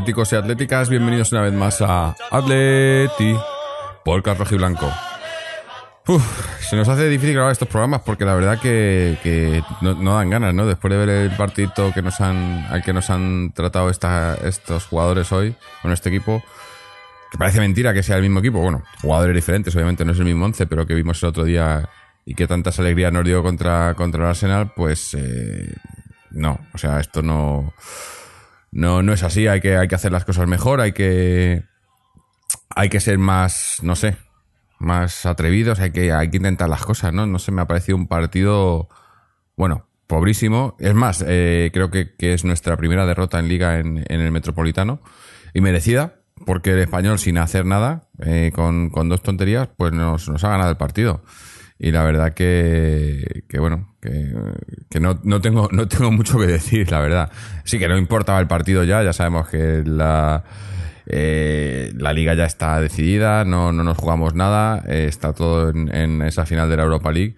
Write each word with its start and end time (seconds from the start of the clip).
atléticos 0.00 0.32
y 0.32 0.36
atléticas, 0.36 0.88
bienvenidos 0.88 1.30
una 1.32 1.42
vez 1.42 1.52
más 1.52 1.82
a 1.82 2.16
Atleti 2.30 3.36
por 4.02 4.24
Rojo 4.24 4.54
y 4.54 4.56
Blanco. 4.56 4.90
se 6.58 6.74
nos 6.74 6.88
hace 6.88 7.06
difícil 7.06 7.34
grabar 7.34 7.52
estos 7.52 7.68
programas 7.68 8.00
porque 8.00 8.24
la 8.24 8.34
verdad 8.34 8.58
que, 8.58 9.62
no, 9.82 10.14
dan 10.14 10.30
ganas, 10.30 10.54
¿no? 10.54 10.64
Después 10.64 10.90
de 10.90 10.96
ver 10.96 11.08
el 11.10 11.36
partido 11.36 11.92
que 11.92 12.00
nos 12.00 12.18
han, 12.22 12.66
al 12.70 12.82
que 12.82 12.94
nos 12.94 13.10
han 13.10 13.52
tratado 13.52 13.90
estos 13.90 14.86
jugadores 14.86 15.30
hoy, 15.32 15.54
con 15.82 15.92
este 15.92 16.08
equipo, 16.08 16.42
que 17.30 17.36
parece 17.36 17.60
mentira 17.60 17.92
que 17.92 18.02
sea 18.02 18.16
el 18.16 18.22
mismo 18.22 18.38
equipo. 18.38 18.58
Bueno, 18.58 18.82
jugadores 19.02 19.36
diferentes, 19.36 19.76
obviamente 19.76 20.06
no 20.06 20.12
es 20.12 20.18
el 20.18 20.24
mismo 20.24 20.46
once, 20.46 20.66
pero 20.66 20.86
que 20.86 20.94
vimos 20.94 21.22
el 21.22 21.28
otro 21.28 21.44
día 21.44 21.90
y 22.24 22.34
que 22.34 22.46
tantas 22.46 22.78
alegrías 22.78 23.12
nos 23.12 23.26
dio 23.26 23.42
contra, 23.42 23.94
contra 23.96 24.22
el 24.22 24.30
Arsenal, 24.30 24.72
pues 24.74 25.12
eh, 25.12 25.74
no, 26.30 26.58
o 26.72 26.78
sea, 26.78 27.00
esto 27.00 27.20
no, 27.20 27.74
no, 28.72 29.02
no 29.02 29.12
es 29.12 29.22
así, 29.22 29.46
hay 29.46 29.60
que, 29.60 29.76
hay 29.76 29.88
que 29.88 29.94
hacer 29.94 30.12
las 30.12 30.24
cosas 30.24 30.46
mejor, 30.46 30.80
hay 30.80 30.92
que, 30.92 31.64
hay 32.70 32.88
que 32.88 33.00
ser 33.00 33.18
más, 33.18 33.78
no 33.82 33.96
sé, 33.96 34.16
más 34.78 35.26
atrevidos, 35.26 35.80
hay 35.80 35.90
que, 35.90 36.12
hay 36.12 36.30
que 36.30 36.38
intentar 36.38 36.68
las 36.68 36.84
cosas, 36.84 37.12
¿no? 37.12 37.26
No 37.26 37.38
sé, 37.38 37.52
me 37.52 37.62
ha 37.62 37.66
parecido 37.66 37.96
un 37.96 38.06
partido, 38.06 38.88
bueno, 39.56 39.86
pobrísimo. 40.06 40.76
Es 40.78 40.94
más, 40.94 41.24
eh, 41.26 41.70
creo 41.72 41.90
que, 41.90 42.14
es 42.18 42.44
nuestra 42.44 42.76
primera 42.76 43.06
derrota 43.06 43.38
en 43.38 43.48
liga 43.48 43.78
en, 43.78 44.04
en, 44.08 44.20
el 44.20 44.32
Metropolitano 44.32 45.00
y 45.54 45.60
merecida, 45.60 46.16
porque 46.46 46.72
el 46.72 46.80
español 46.80 47.18
sin 47.18 47.38
hacer 47.38 47.66
nada, 47.66 48.08
eh, 48.24 48.50
con, 48.54 48.90
con, 48.90 49.08
dos 49.08 49.22
tonterías, 49.22 49.68
pues 49.76 49.92
nos, 49.92 50.28
nos, 50.28 50.42
ha 50.44 50.50
ganado 50.50 50.70
el 50.70 50.76
partido. 50.76 51.22
Y 51.82 51.92
la 51.92 52.04
verdad 52.04 52.34
que, 52.34 53.44
que 53.48 53.58
bueno, 53.58 53.94
que, 54.00 54.32
que 54.90 55.00
no, 55.00 55.18
no, 55.24 55.40
tengo, 55.40 55.68
no 55.72 55.88
tengo 55.88 56.10
mucho 56.12 56.38
que 56.38 56.46
decir, 56.46 56.90
la 56.92 57.00
verdad. 57.00 57.32
Sí 57.64 57.78
que 57.78 57.88
no 57.88 57.96
importaba 57.96 58.38
el 58.38 58.46
partido 58.46 58.84
ya, 58.84 59.02
ya 59.02 59.12
sabemos 59.12 59.48
que 59.48 59.82
la 59.84 60.44
eh, 61.12 61.92
la 61.96 62.12
liga 62.12 62.34
ya 62.34 62.44
está 62.44 62.80
decidida, 62.80 63.44
no, 63.44 63.72
no 63.72 63.82
nos 63.82 63.98
jugamos 63.98 64.34
nada, 64.34 64.84
eh, 64.86 65.06
está 65.08 65.32
todo 65.32 65.70
en, 65.70 66.22
esa 66.22 66.46
final 66.46 66.70
de 66.70 66.76
la 66.76 66.84
Europa 66.84 67.10
League. 67.10 67.34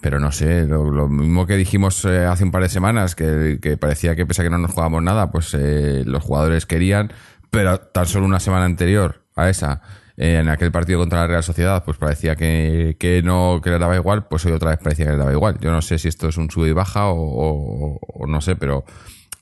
Pero 0.00 0.18
no 0.18 0.32
sé, 0.32 0.66
lo, 0.66 1.08
mismo 1.08 1.46
que 1.46 1.56
dijimos 1.56 2.04
eh, 2.04 2.24
hace 2.24 2.42
un 2.42 2.50
par 2.50 2.62
de 2.62 2.68
semanas, 2.68 3.14
que, 3.14 3.76
parecía 3.78 4.16
que 4.16 4.26
pese 4.26 4.42
a 4.42 4.44
que 4.44 4.50
no 4.50 4.58
nos 4.58 4.72
jugábamos 4.72 5.04
nada, 5.04 5.30
pues 5.30 5.54
los 5.54 6.24
jugadores 6.24 6.66
querían, 6.66 7.12
pero 7.50 7.78
tan 7.78 8.06
solo 8.06 8.26
una 8.26 8.40
semana 8.40 8.64
anterior 8.64 9.22
a 9.36 9.48
esa, 9.48 9.82
en 10.16 10.48
aquel 10.48 10.70
partido 10.70 10.98
contra 10.98 11.20
la 11.20 11.26
Real 11.26 11.42
Sociedad, 11.42 11.84
pues 11.84 11.96
parecía 11.96 12.36
que, 12.36 12.96
que 12.98 13.22
no 13.22 13.60
que 13.62 13.70
le 13.70 13.78
daba 13.78 13.96
igual, 13.96 14.26
pues 14.28 14.44
hoy 14.46 14.52
otra 14.52 14.70
vez 14.70 14.78
parecía 14.78 15.06
que 15.06 15.12
le 15.12 15.18
daba 15.18 15.32
igual. 15.32 15.58
Yo 15.60 15.70
no 15.70 15.82
sé 15.82 15.98
si 15.98 16.08
esto 16.08 16.28
es 16.28 16.36
un 16.36 16.50
sub 16.50 16.66
y 16.66 16.72
baja 16.72 17.06
o 17.08 17.98
no 18.26 18.40
sé, 18.40 18.56
pero 18.56 18.84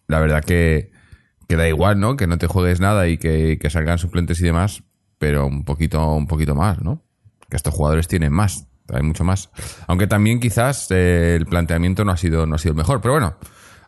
la 0.07 0.21
verdad 0.21 0.45
que, 0.45 0.91
que 1.51 1.57
da 1.57 1.69
igual, 1.69 1.99
¿no? 1.99 2.17
Que 2.17 2.29
no 2.29 2.39
te 2.39 2.47
juegues 2.47 2.79
nada 2.79 3.09
y 3.09 3.19
que, 3.19 3.59
salgan 3.71 3.99
suplentes 3.99 4.41
y 4.41 4.45
demás, 4.45 4.85
pero 5.19 5.47
un 5.47 5.65
poquito, 5.65 6.15
un 6.15 6.29
poquito 6.29 6.55
más, 6.55 6.81
¿no? 6.81 7.03
Que 7.51 7.57
estos 7.57 7.75
jugadores 7.75 8.07
tienen 8.07 8.33
más, 8.33 8.69
hay 8.89 9.03
mucho 9.03 9.25
más. 9.25 9.51
Aunque 9.89 10.07
también 10.07 10.39
quizás 10.39 10.89
eh, 10.93 11.35
el 11.35 11.47
planteamiento 11.47 12.05
no 12.05 12.13
ha 12.13 12.17
sido, 12.17 12.47
no 12.47 12.55
ha 12.55 12.59
sido 12.59 12.71
el 12.71 12.77
mejor. 12.77 13.01
Pero 13.01 13.15
bueno, 13.15 13.35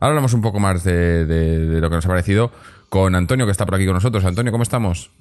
ahora 0.00 0.09
hablamos 0.09 0.34
un 0.34 0.43
poco 0.43 0.59
más 0.59 0.82
de, 0.82 1.25
lo 1.81 1.88
que 1.88 1.94
nos 1.94 2.04
ha 2.04 2.09
parecido 2.09 2.50
con 2.88 3.14
Antonio, 3.14 3.47
que 3.47 3.53
está 3.53 3.64
por 3.64 3.76
aquí 3.76 3.87
con 3.87 3.94
nosotros. 3.94 4.25
Antonio, 4.25 4.50
¿cómo 4.50 4.64
estamos? 4.64 5.12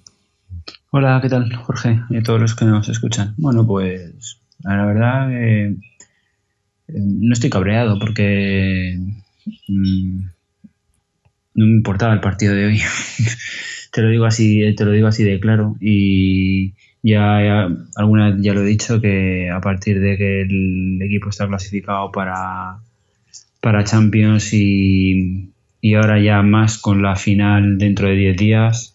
Hola, 0.91 1.19
¿qué 1.22 1.29
tal, 1.29 1.53
Jorge? 1.55 2.01
Y 2.09 2.17
a 2.17 2.23
todos 2.23 2.39
los 2.41 2.55
que 2.55 2.66
nos 2.66 2.89
escuchan. 2.89 3.33
Bueno, 3.38 3.66
pues 3.66 4.41
la 4.63 4.85
verdad 4.85 5.31
eh, 5.31 5.75
no 6.88 7.33
estoy 7.33 7.49
cabreado 7.49 7.97
porque 7.97 8.97
mm, 9.67 10.19
no 11.55 11.66
me 11.66 11.72
importaba 11.72 12.13
el 12.13 12.19
partido 12.19 12.53
de 12.53 12.66
hoy. 12.66 12.81
te 13.91 14.01
lo 14.01 14.09
digo 14.09 14.25
así, 14.25 14.75
te 14.75 14.85
lo 14.85 14.91
digo 14.91 15.07
así 15.07 15.23
de 15.23 15.39
claro. 15.39 15.75
Y 15.79 16.73
ya, 17.03 17.67
alguna 17.95 18.31
vez 18.31 18.41
ya 18.41 18.53
lo 18.53 18.61
he 18.61 18.66
dicho 18.66 19.01
que 19.01 19.49
a 19.49 19.61
partir 19.61 19.99
de 19.99 20.17
que 20.17 20.41
el 20.41 21.01
equipo 21.01 21.29
está 21.29 21.47
clasificado 21.47 22.11
para, 22.11 22.79
para 23.61 23.83
Champions 23.83 24.53
y, 24.53 25.53
y 25.79 25.93
ahora 25.95 26.22
ya 26.22 26.41
más 26.41 26.78
con 26.78 27.01
la 27.01 27.16
final 27.16 27.78
dentro 27.78 28.07
de 28.07 28.16
10 28.16 28.38
días, 28.38 28.91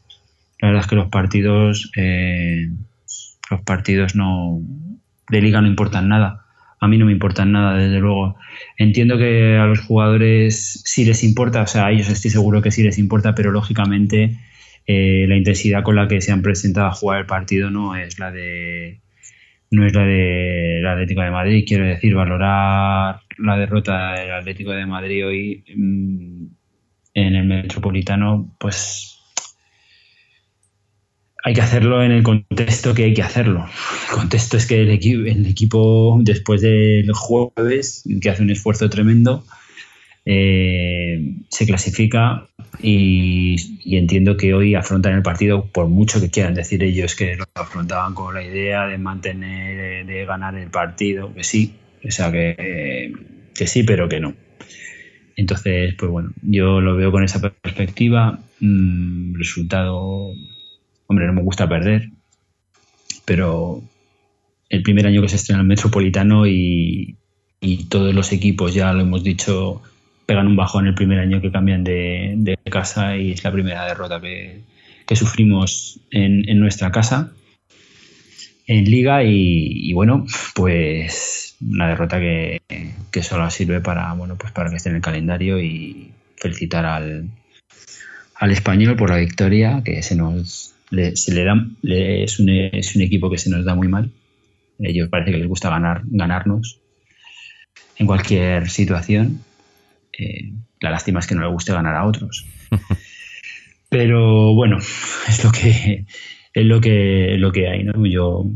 la 0.61 0.69
verdad 0.69 0.83
es 0.83 0.89
que 0.89 0.97
los 0.97 1.09
partidos 1.09 1.91
eh, 1.97 2.69
los 3.51 3.61
partidos 3.63 4.15
no 4.15 4.61
de 5.29 5.41
liga 5.41 5.61
no 5.61 5.69
importan 5.69 6.09
nada 6.09 6.47
a 6.81 6.89
mí 6.89 6.99
no 6.99 7.07
me 7.07 7.13
importa 7.13 7.45
nada, 7.45 7.77
desde 7.77 7.99
luego. 7.99 8.37
Entiendo 8.77 9.19
que 9.19 9.57
a 9.57 9.67
los 9.67 9.81
jugadores 9.81 10.83
sí 10.85 11.05
les 11.05 11.25
importa, 11.25 11.63
o 11.63 11.67
sea, 11.67 11.87
a 11.87 11.93
ellos 11.93 12.09
estoy 12.09 12.31
seguro 12.31 12.63
que 12.63 12.71
sí 12.71 12.83
les 12.83 12.99
importa, 12.99 13.35
pero 13.35 13.51
lógicamente 13.51 14.39
eh, 14.87 15.27
la 15.29 15.37
intensidad 15.37 15.83
con 15.83 15.97
la 15.97 16.09
que 16.09 16.21
se 16.21 16.33
han 16.33 16.43
presentado 16.43 16.89
a 16.89 16.93
jugar 16.93 17.21
el 17.21 17.27
partido 17.27 17.71
no 17.71 17.97
es 17.97 18.19
la 18.19 18.31
de 18.31 19.01
no 19.71 19.85
es 19.85 19.95
la 19.95 20.05
de 20.05 20.79
la 20.81 20.93
Atlético 20.93 21.23
de 21.23 21.31
Madrid, 21.31 21.65
quiero 21.67 21.87
decir, 21.87 22.15
valorar 22.15 23.21
la 23.39 23.57
derrota 23.59 24.13
del 24.13 24.33
Atlético 24.33 24.71
de 24.71 24.87
Madrid 24.87 25.27
hoy 25.27 25.65
mm, 25.75 26.47
en 27.15 27.35
el 27.35 27.47
Metropolitano, 27.47 28.55
pues 28.59 29.16
hay 31.47 31.55
que 31.55 31.63
hacerlo 31.63 32.03
en 32.03 32.11
el 32.11 32.25
contexto 32.25 32.93
que 32.93 33.05
hay 33.05 33.15
que 33.15 33.23
hacerlo. 33.23 33.69
El 34.11 34.17
contexto 34.17 34.57
es 34.57 34.67
que 34.67 34.83
el, 34.83 34.91
el 34.91 35.47
equipo, 35.47 36.19
después 36.21 36.61
del 36.61 37.09
jueves, 37.13 38.03
que 38.21 38.31
hace 38.31 38.43
un 38.43 38.51
esfuerzo 38.51 38.91
tremendo, 38.91 39.45
eh, 40.25 41.37
se 41.49 41.65
clasifica 41.65 42.49
y, 42.83 43.55
entiendo 43.97 44.37
que 44.37 44.55
hoy 44.55 44.75
afrontan 44.75 45.13
el 45.13 45.23
partido, 45.23 45.67
por 45.67 45.87
mucho 45.87 46.21
que 46.21 46.31
quieran 46.31 46.55
decir 46.55 46.83
ellos 46.83 47.15
que 47.15 47.37
lo 47.37 47.45
afrontaban 47.55 48.13
con 48.13 48.35
la 48.35 48.43
idea 48.43 48.89
de 48.89 48.99
mantener, 48.99 50.05
de, 50.05 50.25
ganar 50.25 50.57
el 50.57 50.71
partido, 50.71 51.33
que 51.33 51.45
sí, 51.45 51.77
o 52.05 52.11
sea, 52.11 52.33
que, 52.33 53.13
que 53.55 53.69
sí, 53.69 53.85
pero 53.85 54.09
que 54.09 54.19
no. 54.19 54.35
Entonces, 55.37 55.95
pues 55.97 56.11
bueno, 56.11 56.33
yo 56.43 56.81
lo 56.81 56.97
veo 56.97 57.13
con 57.13 57.23
esa 57.23 57.41
perspectiva. 57.41 58.41
Mm, 58.59 59.35
resultado 59.37 60.33
Hombre, 61.07 61.27
no 61.27 61.33
me 61.33 61.43
gusta 61.43 61.69
perder, 61.69 62.11
pero 63.25 63.83
el 64.69 64.83
primer 64.83 65.07
año 65.07 65.23
que 65.23 65.29
se 65.29 65.37
estrena 65.37 65.61
el 65.61 65.67
Metropolitano 65.67 66.47
y, 66.47 67.17
todos 67.89 68.15
los 68.15 68.33
equipos, 68.33 68.75
ya 68.75 68.93
lo 68.93 69.01
hemos 69.01 69.25
dicho, 69.25 69.83
pegan 70.25 70.47
un 70.47 70.57
bajón 70.57 70.87
el 70.87 70.95
primer 70.95 71.19
año 71.19 71.41
que 71.41 71.51
cambian 71.51 71.83
de, 71.83 72.59
casa 72.71 73.17
y 73.17 73.33
es 73.33 73.43
la 73.43 73.53
primera 73.53 73.87
derrota 73.87 74.21
que, 74.21 74.63
sufrimos 75.17 76.01
en, 76.11 76.43
nuestra 76.61 76.93
casa 76.93 77.33
en 78.67 78.85
liga 78.85 79.23
y, 79.25 79.93
bueno 79.95 80.27
pues 80.55 81.57
una 81.61 81.89
derrota 81.89 82.19
que, 82.21 82.61
que, 83.11 83.23
solo 83.23 83.49
sirve 83.51 83.81
para 83.81 84.13
bueno 84.13 84.37
pues 84.37 84.53
para 84.53 84.69
que 84.69 84.77
esté 84.77 84.91
en 84.91 84.97
el 84.97 85.03
calendario 85.03 85.61
y 85.61 86.11
felicitar 86.37 86.85
al, 86.85 87.29
al 88.35 88.51
español 88.51 88.97
por 88.97 89.11
la 89.11 89.17
victoria 89.17 89.83
que 89.85 90.03
se 90.03 90.17
nos 90.17 90.76
se 90.91 91.35
le 91.35 91.45
da, 91.45 91.67
es, 91.83 92.39
un, 92.39 92.49
es, 92.49 92.97
un, 92.97 93.03
equipo 93.03 93.31
que 93.31 93.39
se 93.39 93.51
nos 93.51 93.65
da 93.65 93.75
muy 93.75 93.89
mal. 93.89 94.11
Ellos 94.79 95.09
parece 95.09 95.33
que 95.33 95.39
les 95.39 95.49
gusta 95.49 95.71
ganar, 95.71 96.03
ganarnos 96.05 96.81
en 97.99 98.07
cualquier 98.07 98.69
situación. 98.69 99.41
Eh, 100.13 100.53
la 100.81 100.91
lástima 100.91 101.21
es 101.21 101.27
que 101.27 101.35
no 101.35 101.43
le 101.43 101.53
guste 101.53 101.73
ganar 101.73 101.95
a 101.95 102.07
otros. 102.07 102.47
Pero 103.89 104.55
bueno, 104.55 104.79
es 105.29 105.45
lo 105.45 105.53
que 105.53 106.05
es 106.53 106.65
lo 106.65 106.81
que 106.81 107.37
lo 107.39 107.53
que 107.53 107.69
hay, 107.69 107.85
¿no? 107.85 108.07
Yo 108.07 108.47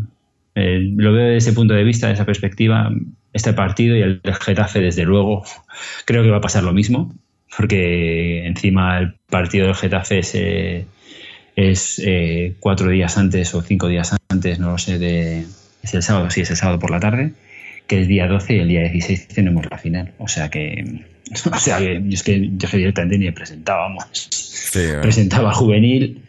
eh, 0.55 0.79
lo 0.81 1.13
veo 1.13 1.27
desde 1.27 1.49
ese 1.49 1.53
punto 1.53 1.75
de 1.75 1.85
vista, 1.85 2.09
desde 2.09 2.19
esa 2.19 2.27
perspectiva, 2.27 2.91
este 3.33 3.53
partido 3.53 3.97
y 3.97 4.03
el 4.03 4.21
Getafe, 4.41 4.81
desde 4.81 5.05
luego, 5.05 5.45
creo 6.05 6.23
que 6.23 6.31
va 6.31 6.39
a 6.39 6.43
pasar 6.43 6.65
lo 6.65 6.73
mismo, 6.73 7.15
porque 7.57 8.47
encima 8.47 8.99
el 8.99 9.15
partido 9.29 9.67
del 9.67 9.75
Getafe 9.75 10.23
se 10.23 10.87
es 11.57 12.01
eh, 12.05 12.55
cuatro 12.61 12.91
días 12.91 13.17
antes 13.19 13.55
o 13.55 13.63
cinco 13.63 13.89
días 13.89 14.17
antes, 14.29 14.59
no 14.59 14.73
lo 14.73 14.79
sé, 14.79 14.99
de, 14.99 15.47
es 15.83 15.95
el 15.95 16.03
sábado, 16.03 16.31
sí, 16.31 16.43
es 16.43 16.51
el 16.51 16.57
sábado 16.57 16.79
por 16.79 16.91
la 16.91 17.01
tarde, 17.01 17.33
que 17.87 18.03
es 18.03 18.09
día 18.09 18.27
12 18.27 18.55
y 18.55 18.59
el 18.59 18.69
día 18.69 18.81
16 18.83 19.29
tenemos 19.29 19.65
la 19.71 19.79
final. 19.79 20.13
O 20.19 20.29
sea 20.29 20.49
que, 20.49 21.03
o 21.53 21.59
sea 21.59 21.79
que 21.79 22.03
es 22.11 22.23
que 22.23 22.51
yo 22.57 22.69
directamente 22.73 23.19
ni 23.19 23.31
presentábamos. 23.31 24.29
Presentaba 25.03 25.53
juvenil, 25.53 26.23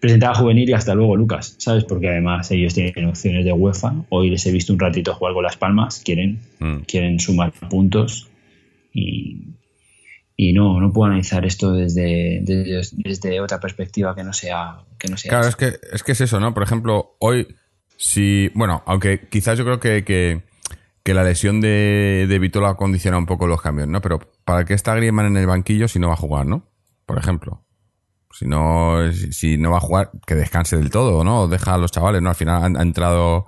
presentaba 0.00 0.34
juvenil 0.34 0.68
y 0.68 0.72
hasta 0.72 0.94
luego 0.94 1.16
Lucas, 1.16 1.54
¿sabes? 1.58 1.84
Porque 1.84 2.08
además 2.08 2.50
ellos 2.50 2.74
tienen 2.74 3.06
opciones 3.06 3.44
de 3.44 3.52
UEFA. 3.52 3.94
Hoy 4.10 4.30
les 4.30 4.44
he 4.46 4.52
visto 4.52 4.72
un 4.72 4.78
ratito 4.78 5.14
jugar 5.14 5.34
con 5.34 5.44
Las 5.44 5.56
Palmas, 5.56 6.02
quieren, 6.04 6.38
mm. 6.58 6.80
quieren 6.86 7.18
sumar 7.18 7.52
puntos 7.52 8.28
y 8.92 9.38
y 10.36 10.52
no, 10.52 10.80
no 10.80 10.92
puedo 10.92 11.06
analizar 11.06 11.46
esto 11.46 11.72
desde, 11.72 12.40
desde, 12.42 13.40
otra 13.40 13.58
perspectiva 13.58 14.14
que 14.14 14.22
no 14.22 14.32
sea 14.32 14.78
que 14.98 15.08
no 15.08 15.16
sea 15.16 15.30
claro 15.30 15.48
es 15.48 15.56
que 15.56 15.78
es 15.92 16.02
que 16.02 16.12
es 16.12 16.20
eso 16.20 16.38
no 16.40 16.52
por 16.52 16.62
ejemplo 16.62 17.16
hoy 17.20 17.48
si 17.96 18.50
bueno 18.54 18.82
aunque 18.86 19.28
quizás 19.28 19.56
yo 19.56 19.64
creo 19.64 19.80
que, 19.80 20.04
que, 20.04 20.42
que 21.06 21.14
la 21.14 21.22
lesión 21.24 21.60
de, 21.60 22.26
de 22.28 22.38
Vitola 22.40 22.74
condiciona 22.74 23.16
un 23.16 23.26
poco 23.26 23.46
los 23.46 23.62
cambios, 23.62 23.86
¿no? 23.86 24.00
Pero 24.00 24.18
¿para 24.44 24.64
qué 24.64 24.74
está 24.74 24.94
Griezmann 24.96 25.26
en 25.26 25.36
el 25.36 25.46
banquillo 25.46 25.86
si 25.86 26.00
no 26.00 26.08
va 26.08 26.14
a 26.14 26.16
jugar, 26.16 26.46
¿no? 26.46 26.64
Por 27.06 27.16
ejemplo. 27.16 27.62
Si 28.32 28.44
no, 28.44 28.98
si 29.12 29.56
no 29.56 29.70
va 29.70 29.78
a 29.78 29.80
jugar, 29.80 30.10
que 30.26 30.34
descanse 30.34 30.76
del 30.76 30.90
todo, 30.90 31.22
¿no? 31.22 31.46
Deja 31.46 31.74
a 31.74 31.78
los 31.78 31.92
chavales, 31.92 32.20
¿no? 32.22 32.30
Al 32.30 32.34
final 32.34 32.76
ha, 32.76 32.82
entrado 32.82 33.46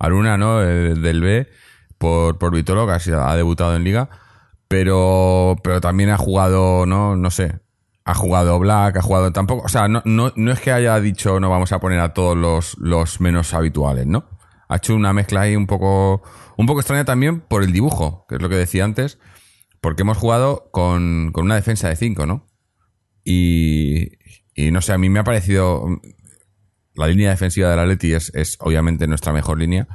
Aruna, 0.00 0.36
¿no? 0.36 0.58
del 0.58 1.20
B 1.20 1.48
por, 1.96 2.38
por 2.38 2.52
Vitolo, 2.52 2.86
que 2.86 3.12
ha, 3.12 3.30
ha 3.30 3.36
debutado 3.36 3.76
en 3.76 3.84
Liga. 3.84 4.10
Pero, 4.68 5.56
pero 5.62 5.80
también 5.80 6.10
ha 6.10 6.18
jugado, 6.18 6.86
¿no? 6.86 7.16
No 7.16 7.30
sé. 7.30 7.60
Ha 8.04 8.14
jugado 8.14 8.58
Black, 8.58 8.96
ha 8.96 9.02
jugado 9.02 9.32
tampoco. 9.32 9.64
O 9.64 9.68
sea, 9.68 9.88
no, 9.88 10.02
no, 10.04 10.32
no 10.36 10.52
es 10.52 10.60
que 10.60 10.72
haya 10.72 10.98
dicho 11.00 11.40
no 11.40 11.50
vamos 11.50 11.72
a 11.72 11.80
poner 11.80 12.00
a 12.00 12.14
todos 12.14 12.36
los, 12.36 12.76
los 12.78 13.20
menos 13.20 13.52
habituales, 13.54 14.06
¿no? 14.06 14.28
Ha 14.68 14.76
hecho 14.76 14.94
una 14.94 15.12
mezcla 15.12 15.42
ahí 15.42 15.56
un 15.56 15.66
poco, 15.66 16.22
un 16.56 16.66
poco 16.66 16.80
extraña 16.80 17.04
también 17.04 17.40
por 17.40 17.62
el 17.62 17.72
dibujo, 17.72 18.26
que 18.28 18.36
es 18.36 18.42
lo 18.42 18.48
que 18.48 18.56
decía 18.56 18.84
antes. 18.84 19.18
Porque 19.80 20.02
hemos 20.02 20.18
jugado 20.18 20.68
con, 20.72 21.30
con 21.32 21.44
una 21.44 21.54
defensa 21.54 21.88
de 21.88 21.96
5, 21.96 22.26
¿no? 22.26 22.46
Y, 23.22 24.12
y 24.54 24.70
no 24.70 24.80
sé, 24.80 24.92
a 24.92 24.98
mí 24.98 25.08
me 25.08 25.20
ha 25.20 25.24
parecido. 25.24 25.84
La 26.94 27.08
línea 27.08 27.30
defensiva 27.30 27.70
del 27.70 27.78
Atleti 27.78 28.14
es, 28.14 28.32
es 28.34 28.56
obviamente 28.60 29.06
nuestra 29.06 29.32
mejor 29.32 29.58
línea. 29.58 29.86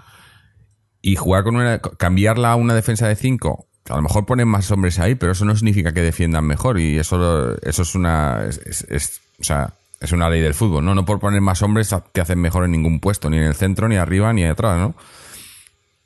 Y 1.01 1.15
jugar 1.15 1.44
con 1.44 1.56
una. 1.56 1.79
cambiarla 1.79 2.51
a 2.51 2.56
una 2.56 2.75
defensa 2.75 3.07
de 3.07 3.15
5, 3.15 3.67
a 3.89 3.95
lo 3.95 4.01
mejor 4.01 4.25
ponen 4.25 4.47
más 4.47 4.69
hombres 4.71 4.99
ahí, 4.99 5.15
pero 5.15 5.31
eso 5.31 5.45
no 5.45 5.55
significa 5.55 5.93
que 5.93 6.01
defiendan 6.01 6.45
mejor. 6.45 6.79
Y 6.79 6.97
eso, 6.97 7.57
eso 7.61 7.81
es 7.81 7.95
una. 7.95 8.43
Es, 8.45 9.21
o 9.39 9.43
sea, 9.43 9.73
es 9.99 10.11
una 10.11 10.29
ley 10.29 10.41
del 10.41 10.53
fútbol, 10.53 10.85
¿no? 10.85 10.95
No 10.95 11.05
por 11.05 11.19
poner 11.19 11.41
más 11.41 11.61
hombres 11.61 11.93
te 12.11 12.21
hacen 12.21 12.39
mejor 12.39 12.65
en 12.65 12.71
ningún 12.71 12.99
puesto, 12.99 13.29
ni 13.29 13.37
en 13.37 13.43
el 13.43 13.55
centro, 13.55 13.87
ni 13.87 13.95
arriba, 13.97 14.33
ni 14.33 14.45
atrás, 14.45 14.79
¿no? 14.79 14.95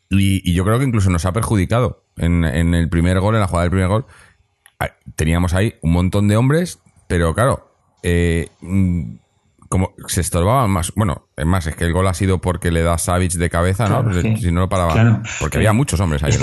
Y, 0.09 0.49
y 0.49 0.53
yo 0.53 0.63
creo 0.63 0.79
que 0.79 0.85
incluso 0.85 1.09
nos 1.09 1.25
ha 1.25 1.33
perjudicado. 1.33 2.03
En, 2.17 2.45
en 2.45 2.73
el 2.73 2.89
primer 2.89 3.19
gol, 3.19 3.35
en 3.35 3.41
la 3.41 3.47
jugada 3.47 3.63
del 3.63 3.71
primer 3.71 3.89
gol, 3.89 4.05
teníamos 5.15 5.53
ahí 5.53 5.75
un 5.81 5.91
montón 5.91 6.27
de 6.27 6.37
hombres 6.37 6.79
pero 7.07 7.33
claro, 7.33 7.71
eh, 8.03 8.49
mm, 8.61 9.15
como 9.69 9.93
se 10.07 10.21
estorbaban 10.21 10.69
más. 10.69 10.93
Bueno, 10.95 11.27
es 11.35 11.45
más, 11.45 11.67
es 11.67 11.75
que 11.75 11.85
el 11.85 11.93
gol 11.93 12.07
ha 12.07 12.13
sido 12.13 12.39
porque 12.39 12.71
le 12.71 12.81
da 12.81 12.97
Savic 12.97 13.33
de 13.33 13.49
cabeza, 13.49 13.87
¿no? 13.87 14.13
si 14.13 14.51
no 14.51 14.61
lo 14.61 14.69
paraba. 14.69 15.21
porque 15.39 15.57
había 15.57 15.73
muchos 15.73 15.99
hombres 15.99 16.23
ahí. 16.23 16.31
Es 16.31 16.37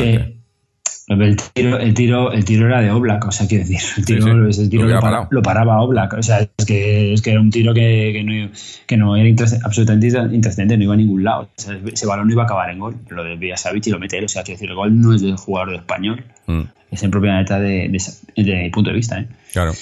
el 1.08 1.36
tiro, 1.36 1.78
el 1.78 1.94
tiro, 1.94 2.32
el 2.32 2.44
tiro 2.44 2.66
era 2.66 2.80
de 2.80 2.90
Oblak, 2.90 3.26
o 3.26 3.32
sea, 3.32 3.46
quiero 3.46 3.64
decir, 3.64 3.80
el 3.96 4.04
tiro, 4.04 4.86
lo, 5.30 5.42
paraba 5.42 5.80
Oblak, 5.80 6.14
o 6.14 6.22
sea, 6.22 6.40
es 6.40 6.64
que, 6.64 7.12
es 7.12 7.22
que 7.22 7.32
era 7.32 7.40
un 7.40 7.50
tiro 7.50 7.74
que, 7.74 8.22
no, 8.24 8.50
que 8.86 8.96
no 8.96 9.16
era 9.16 9.44
absolutamente 9.64 10.06
intrascendente, 10.32 10.76
no 10.76 10.84
iba 10.84 10.94
a 10.94 10.96
ningún 10.96 11.24
lado, 11.24 11.48
ese 11.92 12.06
balón 12.06 12.28
no 12.28 12.32
iba 12.32 12.42
a 12.42 12.46
acabar 12.46 12.70
en 12.70 12.78
gol, 12.78 12.96
lo 13.08 13.24
de 13.24 13.52
Savic 13.56 13.86
y 13.88 13.90
lo 13.90 13.98
mete 13.98 14.18
él, 14.18 14.24
o 14.24 14.28
sea, 14.28 14.42
quiero 14.42 14.56
decir, 14.56 14.70
el 14.70 14.76
gol 14.76 15.00
no 15.00 15.14
es 15.14 15.22
del 15.22 15.36
jugador 15.36 15.70
de 15.70 15.76
español, 15.76 16.24
mm. 16.46 16.62
es 16.90 17.02
en 17.02 17.10
propia 17.10 17.36
neta 17.36 17.58
de, 17.58 17.88
de, 17.88 18.42
de, 18.42 18.70
punto 18.72 18.90
de 18.90 18.96
vista, 18.96 19.20
¿eh? 19.20 19.26
Claro. 19.52 19.72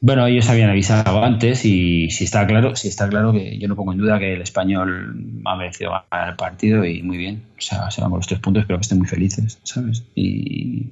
Bueno, 0.00 0.26
ellos 0.26 0.48
habían 0.48 0.70
avisado 0.70 1.24
antes 1.24 1.64
y 1.64 2.10
si 2.10 2.24
está 2.24 2.46
claro, 2.46 2.76
si 2.76 2.86
está 2.86 3.08
claro 3.08 3.32
que 3.32 3.58
yo 3.58 3.66
no 3.66 3.74
pongo 3.74 3.92
en 3.92 3.98
duda 3.98 4.18
que 4.20 4.34
el 4.34 4.42
español 4.42 5.42
ha 5.44 5.56
merecido 5.56 5.90
ganar 6.10 6.28
el 6.30 6.36
partido 6.36 6.84
y 6.84 7.02
muy 7.02 7.16
bien. 7.16 7.42
O 7.58 7.60
sea, 7.60 7.90
se 7.90 8.00
van 8.00 8.10
con 8.10 8.20
los 8.20 8.26
tres 8.28 8.38
puntos, 8.38 8.62
espero 8.62 8.78
que 8.78 8.82
estén 8.82 8.98
muy 8.98 9.08
felices, 9.08 9.58
¿sabes? 9.64 10.04
Y, 10.14 10.86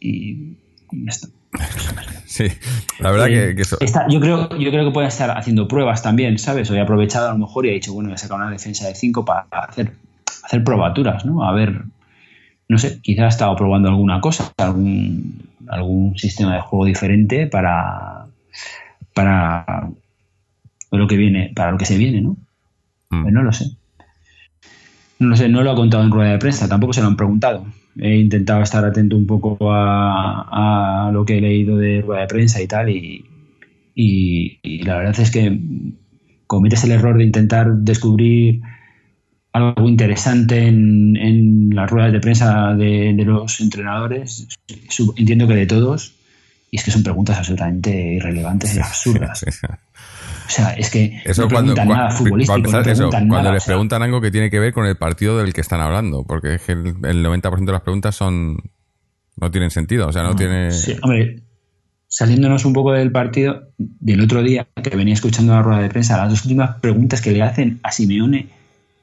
y, 0.00 0.56
ya 0.92 1.10
está. 1.10 1.28
Sí, 2.26 2.48
la 2.98 3.12
verdad 3.12 3.26
que, 3.28 3.62
eso... 3.62 3.78
yo, 4.10 4.20
creo, 4.20 4.58
yo 4.58 4.70
creo 4.70 4.84
que 4.84 4.90
pueden 4.90 5.08
estar 5.08 5.30
haciendo 5.38 5.68
pruebas 5.68 6.02
también, 6.02 6.38
¿sabes? 6.38 6.70
Hoy 6.70 6.76
he 6.76 6.80
aprovechado 6.80 7.30
a 7.30 7.32
lo 7.32 7.38
mejor 7.38 7.64
y 7.64 7.70
ha 7.70 7.72
dicho, 7.72 7.94
bueno, 7.94 8.10
voy 8.10 8.14
a 8.14 8.18
sacar 8.18 8.36
una 8.36 8.50
defensa 8.50 8.86
de 8.86 8.94
5 8.94 9.24
para 9.24 9.46
hacer, 9.52 9.92
hacer 10.42 10.62
probaturas, 10.62 11.24
¿no? 11.24 11.48
A 11.48 11.52
ver, 11.52 11.82
no 12.68 12.78
sé, 12.78 13.00
quizás 13.00 13.24
ha 13.24 13.28
estado 13.28 13.56
probando 13.56 13.88
alguna 13.88 14.20
cosa, 14.20 14.52
algún, 14.58 15.48
algún 15.68 16.16
sistema 16.18 16.54
de 16.54 16.60
juego 16.60 16.84
diferente 16.84 17.46
para 17.46 18.26
para 19.14 19.88
lo 20.92 21.06
que 21.06 21.16
viene, 21.16 21.52
para 21.54 21.72
lo 21.72 21.78
que 21.78 21.86
se 21.86 21.96
viene, 21.96 22.20
¿no? 22.20 22.36
Mm. 23.10 23.22
Pues 23.22 23.34
no 23.34 23.42
lo 23.42 23.52
sé. 23.52 23.70
No 25.18 25.28
lo 25.28 25.36
sé, 25.36 25.48
no 25.48 25.62
lo 25.62 25.70
ha 25.70 25.74
contado 25.74 26.04
en 26.04 26.10
rueda 26.10 26.32
de 26.32 26.38
prensa, 26.38 26.68
tampoco 26.68 26.92
se 26.92 27.00
lo 27.00 27.06
han 27.06 27.16
preguntado. 27.16 27.66
He 27.98 28.16
intentado 28.16 28.62
estar 28.62 28.84
atento 28.84 29.16
un 29.16 29.26
poco 29.26 29.56
a, 29.72 31.10
lo 31.12 31.24
que 31.24 31.38
he 31.38 31.40
leído 31.40 31.78
de 31.78 32.02
rueda 32.02 32.22
de 32.22 32.26
prensa 32.26 32.60
y 32.60 32.66
tal, 32.66 32.90
y, 32.90 33.24
la 34.84 34.98
verdad 34.98 35.18
es 35.18 35.30
que 35.30 35.58
cometes 36.46 36.84
el 36.84 36.92
error 36.92 37.16
de 37.16 37.24
intentar 37.24 37.72
descubrir 37.72 38.60
algo 39.56 39.88
interesante 39.88 40.66
en, 40.66 41.16
en 41.16 41.70
las 41.74 41.90
ruedas 41.90 42.12
de 42.12 42.20
prensa 42.20 42.74
de, 42.74 43.14
de 43.14 43.24
los 43.24 43.60
entrenadores. 43.60 44.46
Entiendo 45.16 45.48
que 45.48 45.54
de 45.54 45.66
todos, 45.66 46.14
y 46.70 46.76
es 46.76 46.84
que 46.84 46.90
son 46.90 47.02
preguntas 47.02 47.38
absolutamente 47.38 48.14
irrelevantes 48.14 48.76
y 48.76 48.80
absurdas. 48.80 49.44
O 50.46 50.50
sea, 50.50 50.70
es 50.74 50.90
que 50.90 51.22
no 51.36 51.48
preguntan 51.48 51.88
nada 51.88 52.10
futbolístico. 52.10 52.70
cuando 53.28 53.52
les 53.52 53.64
preguntan 53.64 54.02
algo 54.02 54.20
que 54.20 54.30
tiene 54.30 54.48
que 54.50 54.60
ver 54.60 54.72
con 54.72 54.86
el 54.86 54.96
partido 54.96 55.38
del 55.38 55.52
que 55.52 55.60
están 55.60 55.80
hablando, 55.80 56.24
porque 56.24 56.54
es 56.54 56.62
que 56.62 56.72
el, 56.72 56.94
90% 56.94 57.64
de 57.64 57.72
las 57.72 57.82
preguntas 57.82 58.14
son 58.14 58.58
no 59.38 59.50
tienen 59.50 59.70
sentido, 59.70 60.06
o 60.08 60.12
sea, 60.12 60.22
no, 60.22 60.34
tiene... 60.34 60.70
Sí, 60.70 60.96
hombre, 61.02 61.42
saliéndonos 62.08 62.64
un 62.64 62.72
poco 62.72 62.92
del 62.92 63.12
partido, 63.12 63.68
del 63.76 64.22
otro 64.22 64.42
día 64.42 64.66
que 64.82 64.96
venía 64.96 65.12
escuchando 65.12 65.52
la 65.52 65.62
rueda 65.62 65.82
de 65.82 65.90
prensa, 65.90 66.16
las 66.16 66.30
dos 66.30 66.44
últimas 66.44 66.80
preguntas 66.80 67.20
que 67.20 67.32
le 67.32 67.42
hacen 67.42 67.78
a 67.82 67.92
Simeone 67.92 68.48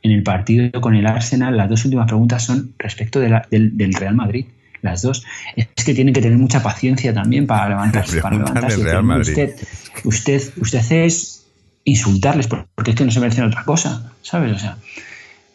en 0.03 0.11
el 0.11 0.23
partido 0.23 0.79
con 0.81 0.95
el 0.95 1.07
Arsenal, 1.07 1.57
las 1.57 1.69
dos 1.69 1.85
últimas 1.85 2.07
preguntas 2.07 2.43
son 2.43 2.73
respecto 2.77 3.19
del, 3.19 3.41
del 3.49 3.93
Real 3.93 4.15
Madrid 4.15 4.45
las 4.83 5.01
dos. 5.01 5.25
Es 5.55 5.85
que 5.85 5.93
tienen 5.93 6.13
que 6.13 6.21
tener 6.21 6.37
mucha 6.37 6.61
paciencia 6.61 7.13
también 7.13 7.47
para 7.47 7.69
levantarse. 7.69 8.21
Para 8.21 8.37
levantarse. 8.37 8.81
Usted, 8.81 9.55
usted, 10.03 10.43
usted 10.57 10.91
es 10.91 11.47
insultarles 11.85 12.47
porque 12.47 12.91
es 12.91 12.97
que 12.97 13.05
no 13.05 13.11
se 13.11 13.19
merecen 13.19 13.45
otra 13.45 13.63
cosa, 13.63 14.11
¿sabes? 14.21 14.53
O 14.55 14.59
sea, 14.59 14.77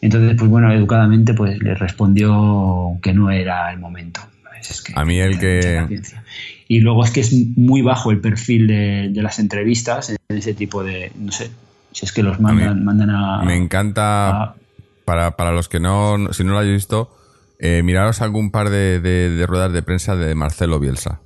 entonces, 0.00 0.36
pues 0.36 0.50
bueno, 0.50 0.72
educadamente 0.72 1.34
pues 1.34 1.60
le 1.60 1.74
respondió 1.74 2.98
que 3.02 3.12
no 3.12 3.30
era 3.30 3.70
el 3.70 3.78
momento. 3.78 4.20
a 4.94 5.04
mí 5.04 5.20
el 5.20 5.38
que... 5.38 6.00
Y 6.70 6.80
luego 6.80 7.02
es 7.02 7.10
que 7.10 7.20
es 7.20 7.32
muy 7.56 7.80
bajo 7.80 8.10
el 8.10 8.20
perfil 8.20 8.66
de, 8.66 9.10
las 9.14 9.38
entrevistas 9.38 10.10
en 10.10 10.36
ese 10.36 10.52
tipo 10.52 10.84
de, 10.84 11.10
no 11.16 11.32
sé, 11.32 11.50
si 11.92 12.04
es 12.04 12.12
que 12.12 12.22
los 12.22 12.40
mandan, 12.40 12.68
a, 12.68 12.74
mandan 12.74 13.10
a... 13.10 13.42
Me 13.42 13.56
encanta, 13.56 14.54
para, 15.04 15.36
para 15.36 15.52
los 15.52 15.68
que 15.68 15.80
no, 15.80 16.32
si 16.32 16.44
no 16.44 16.52
lo 16.52 16.58
hayáis 16.58 16.74
visto, 16.74 17.16
eh, 17.58 17.82
miraros 17.82 18.22
algún 18.22 18.50
par 18.50 18.70
de, 18.70 19.44
ruedas 19.48 19.72
de 19.72 19.82
prensa 19.82 20.14
de 20.16 20.34
Marcelo 20.34 20.78
Bielsa. 20.78 21.22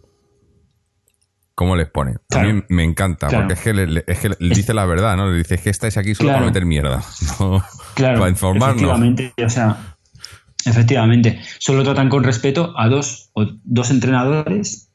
¿Cómo 1.55 1.77
les 1.77 1.89
pone? 1.89 2.17
A 2.31 2.39
mí 2.39 2.63
me 2.71 2.83
encanta, 2.83 3.29
porque 3.29 3.53
es 3.53 3.61
que, 3.61 3.75
le, 3.75 4.05
dice 4.41 4.73
la 4.73 4.87
verdad, 4.87 5.17
¿no? 5.17 5.31
Le 5.31 5.37
dice, 5.37 5.57
es 5.57 5.61
que 5.61 5.71
estáis 5.71 5.99
aquí 5.99 6.15
solo 6.15 6.33
para 6.33 6.47
meter 6.47 6.65
mierda. 6.65 7.03
claro, 7.95 8.19
para 8.19 8.31
informarnos. 8.31 8.77
Efectivamente, 8.77 9.35
o 9.45 9.51
sea, 9.51 9.97
efectivamente. 10.65 11.41
Solo 11.59 11.85
tratan 11.85 12.09
con 12.09 12.25
respeto 12.25 12.73
a 12.77 12.89
dos, 12.89 13.31
dos 13.35 13.91
entrenadores, 13.91 14.91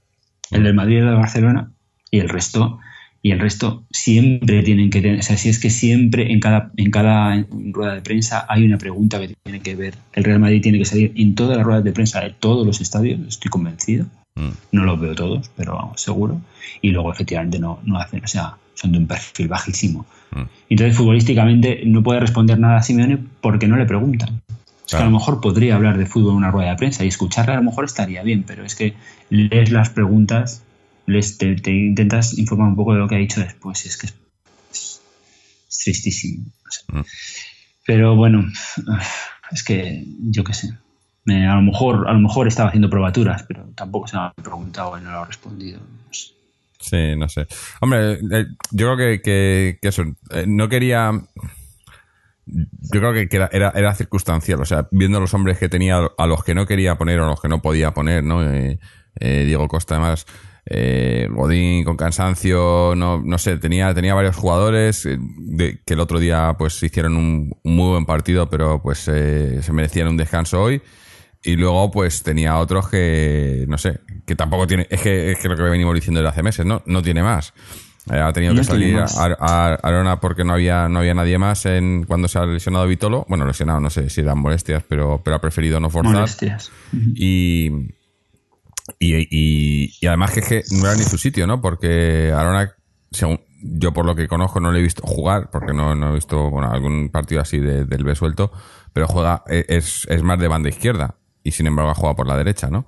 el 0.49 0.63
del 0.63 0.73
Madrid 0.73 0.95
y 0.95 0.99
el 0.99 1.05
de 1.05 1.15
Barcelona, 1.15 1.71
y 2.09 2.19
el 2.19 2.29
resto 2.29 2.79
y 3.21 3.31
el 3.31 3.39
resto 3.39 3.83
siempre 3.91 4.63
tienen 4.63 4.89
que 4.89 5.01
tener, 5.01 5.19
o 5.19 5.23
sea, 5.23 5.37
si 5.37 5.49
es 5.49 5.59
que 5.59 5.69
siempre 5.69 6.31
en 6.31 6.39
cada, 6.39 6.71
en 6.77 6.91
cada 6.91 7.45
rueda 7.71 7.95
de 7.95 8.01
prensa 8.01 8.45
hay 8.47 8.65
una 8.65 8.77
pregunta 8.77 9.19
que 9.19 9.35
tiene 9.43 9.61
que 9.61 9.75
ver. 9.75 9.95
El 10.13 10.23
Real 10.23 10.39
Madrid 10.39 10.61
tiene 10.61 10.77
que 10.77 10.85
salir 10.85 11.13
en 11.15 11.35
todas 11.35 11.57
las 11.57 11.65
ruedas 11.65 11.83
de 11.83 11.91
prensa 11.91 12.21
de 12.21 12.31
todos 12.31 12.65
los 12.65 12.81
estadios, 12.81 13.19
estoy 13.27 13.49
convencido. 13.49 14.05
Mm. 14.35 14.49
No 14.71 14.83
los 14.83 14.99
veo 14.99 15.15
todos, 15.15 15.49
pero 15.55 15.75
vamos, 15.75 15.99
seguro. 15.99 16.39
Y 16.81 16.91
luego 16.91 17.11
efectivamente 17.11 17.59
no, 17.59 17.79
no 17.83 17.97
hacen, 17.97 18.23
o 18.23 18.27
sea, 18.27 18.55
son 18.75 18.91
de 18.91 18.99
un 18.99 19.07
perfil 19.07 19.47
bajísimo. 19.47 20.05
Mm. 20.31 20.43
Entonces, 20.69 20.95
futbolísticamente 20.95 21.81
no 21.85 22.03
puede 22.03 22.19
responder 22.19 22.59
nada 22.59 22.77
a 22.77 22.83
Simeone 22.83 23.17
porque 23.41 23.67
no 23.67 23.77
le 23.77 23.85
preguntan. 23.85 24.41
Es 24.85 24.95
que 24.95 25.01
a 25.01 25.05
lo 25.05 25.11
mejor 25.11 25.41
podría 25.41 25.75
hablar 25.75 25.97
de 25.97 26.05
fútbol 26.05 26.31
en 26.31 26.37
una 26.37 26.51
rueda 26.51 26.69
de 26.69 26.77
prensa 26.77 27.03
y 27.03 27.09
escucharle 27.09 27.51
a 27.51 27.57
lo 27.57 27.63
mejor 27.63 27.83
estaría 27.83 28.23
bien, 28.23 28.43
pero 28.47 28.63
es 28.63 28.73
que 28.73 28.93
lees 29.29 29.69
las 29.69 29.89
preguntas 29.89 30.63
les, 31.07 31.37
te, 31.37 31.55
intentas 31.71 32.37
informar 32.37 32.67
un 32.67 32.75
poco 32.75 32.93
de 32.93 32.99
lo 32.99 33.07
que 33.07 33.15
ha 33.15 33.19
dicho 33.19 33.39
después. 33.39 33.83
Y 33.85 33.89
es 33.89 33.97
que 33.97 34.07
es, 34.07 35.01
tristísimo. 35.83 36.45
Mm. 36.89 37.01
Pero 37.85 38.15
bueno, 38.15 38.45
es 39.51 39.63
que 39.63 40.03
yo 40.29 40.43
qué 40.43 40.53
sé. 40.53 40.69
a, 41.27 41.55
lo 41.55 41.61
mejor, 41.61 42.07
a 42.07 42.13
lo 42.13 42.19
mejor 42.19 42.47
estaba 42.47 42.69
haciendo 42.69 42.89
probaturas, 42.89 43.43
pero 43.43 43.69
tampoco 43.73 44.07
se 44.07 44.17
me 44.17 44.23
ha 44.23 44.33
preguntado 44.33 44.97
y 44.97 45.01
no 45.01 45.11
lo 45.11 45.21
ha 45.21 45.25
respondido. 45.25 45.79
Sí, 46.79 47.15
no 47.17 47.27
sé. 47.27 47.47
Hombre, 47.81 48.13
eh, 48.13 48.45
yo 48.71 48.95
creo 48.95 49.21
que, 49.21 49.79
eso, 49.81 50.03
eh, 50.31 50.45
no 50.47 50.69
quería... 50.69 51.11
Yo 52.45 53.01
creo 53.01 53.11
que 53.11 53.27
era, 53.29 53.71
era, 53.73 53.93
circunstancial, 53.93 54.61
o 54.61 54.65
sea, 54.65 54.87
viendo 54.91 55.19
los 55.19 55.33
hombres 55.33 55.57
que 55.57 55.67
tenía, 55.67 55.99
a 56.17 56.27
los 56.27 56.45
que 56.45 56.55
no 56.55 56.65
quería 56.65 56.97
poner 56.97 57.19
o 57.19 57.25
a 57.25 57.29
los 57.29 57.41
que 57.41 57.49
no 57.49 57.61
podía 57.61 57.91
poner, 57.91 58.23
¿no? 58.23 58.41
Eh, 58.41 58.79
Diego 59.19 59.67
Costa, 59.67 59.95
además, 59.95 60.25
eh, 60.69 61.27
Godín 61.29 61.83
con 61.83 61.95
cansancio, 61.95 62.93
no, 62.95 63.21
no 63.23 63.37
sé, 63.37 63.57
tenía, 63.57 63.93
tenía 63.93 64.13
varios 64.13 64.35
jugadores 64.35 65.05
eh, 65.05 65.17
que 65.85 65.93
el 65.93 65.99
otro 65.99 66.19
día 66.19 66.55
pues 66.57 66.81
hicieron 66.83 67.15
un, 67.15 67.57
muy 67.63 67.91
buen 67.91 68.05
partido, 68.05 68.49
pero 68.49 68.81
pues 68.81 69.07
eh, 69.07 69.61
se 69.61 69.73
merecían 69.73 70.07
un 70.07 70.17
descanso 70.17 70.61
hoy. 70.61 70.81
Y 71.43 71.55
luego, 71.55 71.91
pues 71.91 72.23
tenía 72.23 72.57
otros 72.57 72.89
que, 72.89 73.65
no 73.67 73.77
sé, 73.77 74.01
que 74.25 74.35
tampoco 74.35 74.67
tiene. 74.67 74.87
Es 74.89 75.01
que 75.01 75.31
es 75.31 75.39
que 75.39 75.47
lo 75.47 75.55
que 75.55 75.63
venimos 75.63 75.93
diciendo 75.95 76.19
desde 76.19 76.31
hace 76.31 76.43
meses, 76.43 76.65
¿no? 76.65 76.81
No 76.85 77.01
tiene 77.01 77.23
más. 77.23 77.53
Eh, 78.11 78.19
ha 78.19 78.31
tenido 78.31 78.55
que 78.55 78.63
salir 78.63 78.97
a, 78.97 79.77
Arona 79.83 80.19
porque 80.19 80.43
no 80.43 80.53
había, 80.53 80.87
no 80.87 80.99
había 80.99 81.13
nadie 81.13 81.37
más 81.37 81.65
en 81.65 82.03
cuando 82.05 82.27
se 82.27 82.39
ha 82.39 82.45
lesionado 82.45 82.87
Vitolo. 82.87 83.25
Bueno, 83.27 83.45
lesionado, 83.45 83.79
no 83.79 83.89
sé 83.89 84.09
si 84.09 84.21
eran 84.21 84.39
molestias, 84.39 84.83
pero, 84.87 85.21
pero 85.23 85.35
ha 85.35 85.41
preferido 85.41 85.79
no 85.79 85.89
forzar. 85.89 86.13
Molestias. 86.13 86.71
Y, 87.15 87.69
y, 88.99 90.05
además 90.07 90.31
que, 90.31 90.39
es 90.39 90.47
que 90.47 90.63
no 90.71 90.87
era 90.87 90.95
ni 90.95 91.03
su 91.03 91.17
sitio, 91.17 91.47
¿no? 91.47 91.61
Porque 91.61 92.31
Arona, 92.33 92.71
según, 93.11 93.39
yo 93.61 93.93
por 93.93 94.05
lo 94.05 94.15
que 94.15 94.27
conozco 94.27 94.59
no 94.59 94.71
le 94.71 94.79
he 94.79 94.83
visto 94.83 95.05
jugar, 95.05 95.49
porque 95.51 95.73
no, 95.73 95.95
no 95.95 96.11
he 96.11 96.15
visto 96.15 96.59
algún 96.59 97.09
partido 97.09 97.41
así 97.41 97.59
del 97.59 98.03
B 98.03 98.15
suelto, 98.15 98.51
pero 98.93 99.07
juega, 99.07 99.43
e, 99.47 99.65
es, 99.67 100.05
es 100.09 100.23
más 100.23 100.39
de 100.39 100.47
banda 100.47 100.69
izquierda 100.69 101.15
y 101.43 101.51
sin 101.51 101.67
embargo 101.67 101.91
ha 101.91 101.95
jugado 101.95 102.15
por 102.15 102.27
la 102.27 102.37
derecha, 102.37 102.69
¿no? 102.69 102.87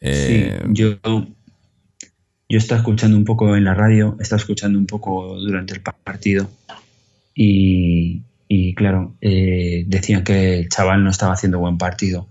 Eh, 0.00 0.60
sí, 0.64 0.72
yo, 0.72 0.96
yo 1.02 2.58
estaba 2.58 2.80
escuchando 2.80 3.16
un 3.16 3.24
poco 3.24 3.56
en 3.56 3.64
la 3.64 3.74
radio, 3.74 4.16
estaba 4.20 4.40
escuchando 4.40 4.78
un 4.78 4.86
poco 4.86 5.38
durante 5.38 5.74
el 5.74 5.80
partido 5.80 6.48
y, 7.34 8.22
y 8.48 8.74
claro, 8.74 9.14
eh, 9.20 9.84
decían 9.86 10.24
que 10.24 10.58
el 10.58 10.68
chaval 10.68 11.04
no 11.04 11.10
estaba 11.10 11.34
haciendo 11.34 11.60
buen 11.60 11.78
partido. 11.78 12.26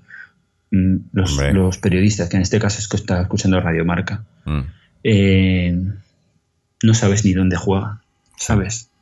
Mm, 0.72 0.98
los, 1.14 1.38
los, 1.54 1.78
periodistas, 1.80 2.30
que 2.30 2.38
en 2.38 2.44
este 2.44 2.60
caso 2.60 2.80
es 2.80 2.88
que 2.88 2.98
estaba 2.98 3.22
escuchando 3.22 3.60
Radio 3.60 3.86
Marca, 3.86 4.24
mm. 4.46 4.60
eh, 5.04 5.82
no 6.84 6.94
sabes 6.94 7.26
ni 7.26 7.34
dónde 7.34 7.58
juega, 7.58 8.02
¿sabes? 8.38 8.90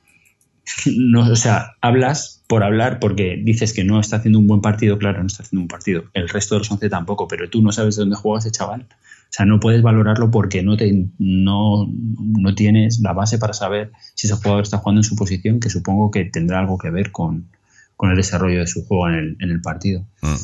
No, 0.86 1.22
o 1.32 1.36
sea, 1.36 1.76
hablas 1.82 2.44
por 2.48 2.64
hablar 2.64 3.00
porque 3.00 3.42
dices 3.42 3.74
que 3.74 3.84
no 3.84 4.00
está 4.00 4.18
haciendo 4.18 4.40
un 4.40 4.48
buen 4.48 4.62
partido, 4.62 4.98
claro, 4.98 5.20
no 5.20 5.28
está 5.28 5.44
haciendo 5.44 5.62
un 5.62 5.68
partido. 5.68 6.06
El 6.14 6.30
resto 6.30 6.56
de 6.56 6.60
los 6.60 6.72
11 6.72 6.90
tampoco, 6.90 7.28
pero 7.28 7.50
tú 7.50 7.62
no 7.62 7.72
sabes 7.72 7.96
dónde 7.96 8.16
juega 8.16 8.40
ese 8.40 8.52
chaval. 8.52 8.82
O 8.82 9.30
sea, 9.30 9.46
no 9.46 9.60
puedes 9.60 9.82
valorarlo 9.82 10.32
porque 10.32 10.64
no, 10.64 10.78
te, 10.78 11.08
no, 11.20 11.88
no 11.88 12.56
tienes 12.56 13.00
la 13.00 13.14
base 13.14 13.38
para 13.38 13.54
saber 13.54 13.92
si 14.16 14.28
ese 14.28 14.36
jugador 14.36 14.64
está 14.64 14.78
jugando 14.78 15.00
en 15.00 15.04
su 15.04 15.16
posición, 15.16 15.60
que 15.60 15.70
supongo 15.70 16.12
que 16.12 16.26
tendrá 16.26 16.60
algo 16.60 16.78
que 16.78 16.90
ver 16.90 17.12
con, 17.12 17.50
con 17.98 18.10
el 18.12 18.16
desarrollo 18.16 18.60
de 18.60 18.68
su 18.68 18.86
juego 18.86 19.10
en 19.10 19.16
el, 19.16 19.38
en 19.42 19.50
el 19.52 19.62
partido. 19.62 20.06
Mm. 20.22 20.36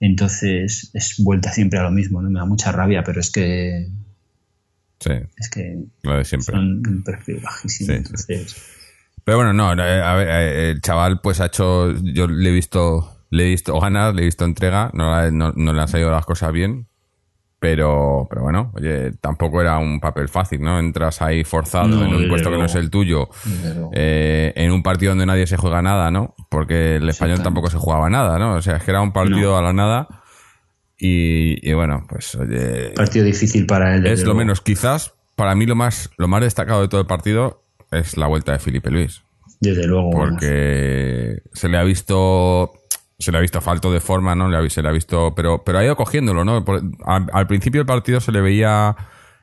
Entonces, 0.00 0.90
es 0.92 1.16
vuelta 1.18 1.52
siempre 1.52 1.78
a 1.78 1.84
lo 1.84 1.90
mismo, 1.90 2.20
¿no? 2.20 2.30
Me 2.30 2.40
da 2.40 2.46
mucha 2.46 2.72
rabia, 2.72 3.02
pero 3.04 3.20
es 3.20 3.30
que 3.30 3.88
Sí. 5.00 5.12
Es 5.36 5.50
que 5.50 5.84
lo 6.02 6.16
de 6.16 6.24
siempre. 6.24 6.54
son 6.54 6.82
un 6.86 7.02
perfil 7.04 7.40
bajísimo. 7.42 8.02
Pero 9.24 9.38
bueno, 9.38 9.52
no, 9.52 9.72
eh, 9.72 10.02
a 10.02 10.14
ver, 10.14 10.28
eh, 10.28 10.70
el 10.70 10.80
chaval 10.80 11.20
pues 11.20 11.40
ha 11.40 11.46
hecho, 11.46 11.92
yo 11.92 12.26
le 12.26 12.48
he 12.48 12.52
visto, 12.52 13.24
le 13.30 13.44
he 13.44 13.48
visto 13.48 13.78
ganas, 13.80 14.14
le 14.14 14.22
he 14.22 14.24
visto 14.24 14.44
entrega, 14.44 14.90
no, 14.94 15.30
no, 15.30 15.52
no 15.52 15.72
le 15.72 15.80
han 15.80 15.88
salido 15.88 16.10
las 16.10 16.24
cosas 16.24 16.52
bien, 16.52 16.86
pero, 17.64 18.26
pero 18.28 18.42
bueno, 18.42 18.70
oye, 18.74 19.12
tampoco 19.22 19.62
era 19.62 19.78
un 19.78 19.98
papel 19.98 20.28
fácil, 20.28 20.60
¿no? 20.60 20.78
Entras 20.78 21.22
ahí 21.22 21.44
forzado 21.44 22.04
en 22.04 22.14
un 22.14 22.28
puesto 22.28 22.50
que 22.50 22.58
no 22.58 22.66
es 22.66 22.74
el 22.74 22.90
tuyo, 22.90 23.30
eh, 23.94 24.52
en 24.54 24.70
un 24.70 24.82
partido 24.82 25.12
donde 25.12 25.24
nadie 25.24 25.46
se 25.46 25.56
juega 25.56 25.80
nada, 25.80 26.10
¿no? 26.10 26.34
Porque 26.50 26.96
el 26.96 27.08
español 27.08 27.42
tampoco 27.42 27.70
se 27.70 27.78
jugaba 27.78 28.10
nada, 28.10 28.38
¿no? 28.38 28.56
O 28.56 28.60
sea, 28.60 28.76
es 28.76 28.82
que 28.82 28.90
era 28.90 29.00
un 29.00 29.14
partido 29.14 29.56
a 29.56 29.62
la 29.62 29.72
nada 29.72 30.08
y, 30.98 31.72
bueno, 31.72 32.04
pues 32.06 32.34
oye. 32.34 32.90
Partido 32.90 33.24
difícil 33.24 33.64
para 33.64 33.96
él. 33.96 34.06
Es 34.06 34.24
lo 34.24 34.34
menos, 34.34 34.60
quizás, 34.60 35.14
para 35.34 35.54
mí 35.54 35.64
lo 35.64 35.74
más, 35.74 36.10
lo 36.18 36.28
más 36.28 36.42
destacado 36.42 36.82
de 36.82 36.88
todo 36.88 37.00
el 37.00 37.06
partido 37.06 37.62
es 37.90 38.18
la 38.18 38.26
vuelta 38.26 38.52
de 38.52 38.58
Felipe 38.58 38.90
Luis. 38.90 39.22
Desde 39.58 39.86
luego. 39.86 40.10
Porque 40.10 41.38
se 41.54 41.70
le 41.70 41.78
ha 41.78 41.82
visto. 41.82 42.72
Se 43.18 43.30
le 43.30 43.38
ha 43.38 43.40
visto 43.40 43.60
falto 43.60 43.92
de 43.92 44.00
forma, 44.00 44.34
¿no? 44.34 44.50
Se 44.68 44.82
le 44.82 44.88
ha 44.88 44.92
visto. 44.92 45.34
Pero, 45.34 45.62
pero 45.64 45.78
ha 45.78 45.84
ido 45.84 45.96
cogiéndolo, 45.96 46.44
¿no? 46.44 46.64
al, 47.04 47.46
principio 47.46 47.80
del 47.80 47.86
partido 47.86 48.20
se 48.20 48.32
le 48.32 48.40
veía. 48.40 48.96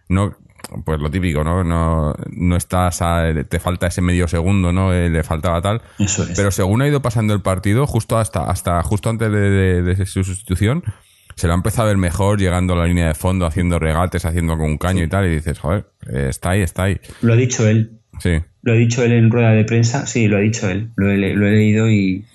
No, 0.10 0.36
pues 0.86 1.00
lo 1.00 1.10
típico, 1.10 1.44
¿no? 1.44 1.64
No, 1.64 2.14
no 2.32 2.56
estás 2.56 3.02
te 3.50 3.60
falta 3.60 3.88
ese 3.88 4.02
medio 4.02 4.28
segundo, 4.28 4.74
¿no? 4.74 4.94
Eh, 4.94 5.10
le 5.10 5.24
faltaba 5.24 5.62
tal. 5.62 5.82
Eso 6.00 6.24
es. 6.24 6.34
Pero 6.36 6.52
según 6.52 6.82
ha 6.82 6.88
ido 6.88 7.02
pasando 7.02 7.34
el 7.34 7.42
partido, 7.42 7.88
justo 7.88 8.18
hasta, 8.18 8.44
hasta 8.50 8.82
justo 8.84 9.10
antes 9.10 9.32
de 9.32 10.06
su 10.06 10.24
sustitución, 10.24 10.84
se 11.36 11.48
lo 11.48 11.54
ha 11.54 11.56
empezado 11.56 11.88
a 11.88 11.92
ver 11.92 11.98
mejor 11.98 12.40
llegando 12.40 12.74
a 12.74 12.78
la 12.78 12.86
línea 12.86 13.08
de 13.08 13.14
fondo, 13.14 13.46
haciendo 13.46 13.80
regates, 13.80 14.26
haciendo 14.26 14.54
un 14.54 14.78
caño 14.78 15.04
y 15.04 15.08
tal, 15.08 15.26
y 15.26 15.30
dices, 15.30 15.60
joder, 15.60 15.86
eh, 16.08 16.28
está 16.30 16.52
ahí, 16.52 16.62
está 16.62 16.84
ahí. 16.84 17.00
Lo 17.22 17.34
ha 17.34 17.36
dicho 17.36 17.68
él. 17.68 18.00
Sí. 18.20 18.40
Lo 18.62 18.74
ha 18.74 18.76
dicho 18.76 19.04
él 19.04 19.14
en 19.14 19.32
rueda 19.32 19.52
de 19.52 19.64
prensa, 19.64 20.06
sí, 20.06 20.28
lo 20.28 20.38
ha 20.38 20.42
dicho 20.42 20.70
él. 20.70 20.92
Lo 20.96 21.10
he, 21.10 21.18
leído 21.18 21.90
y, 21.90 22.26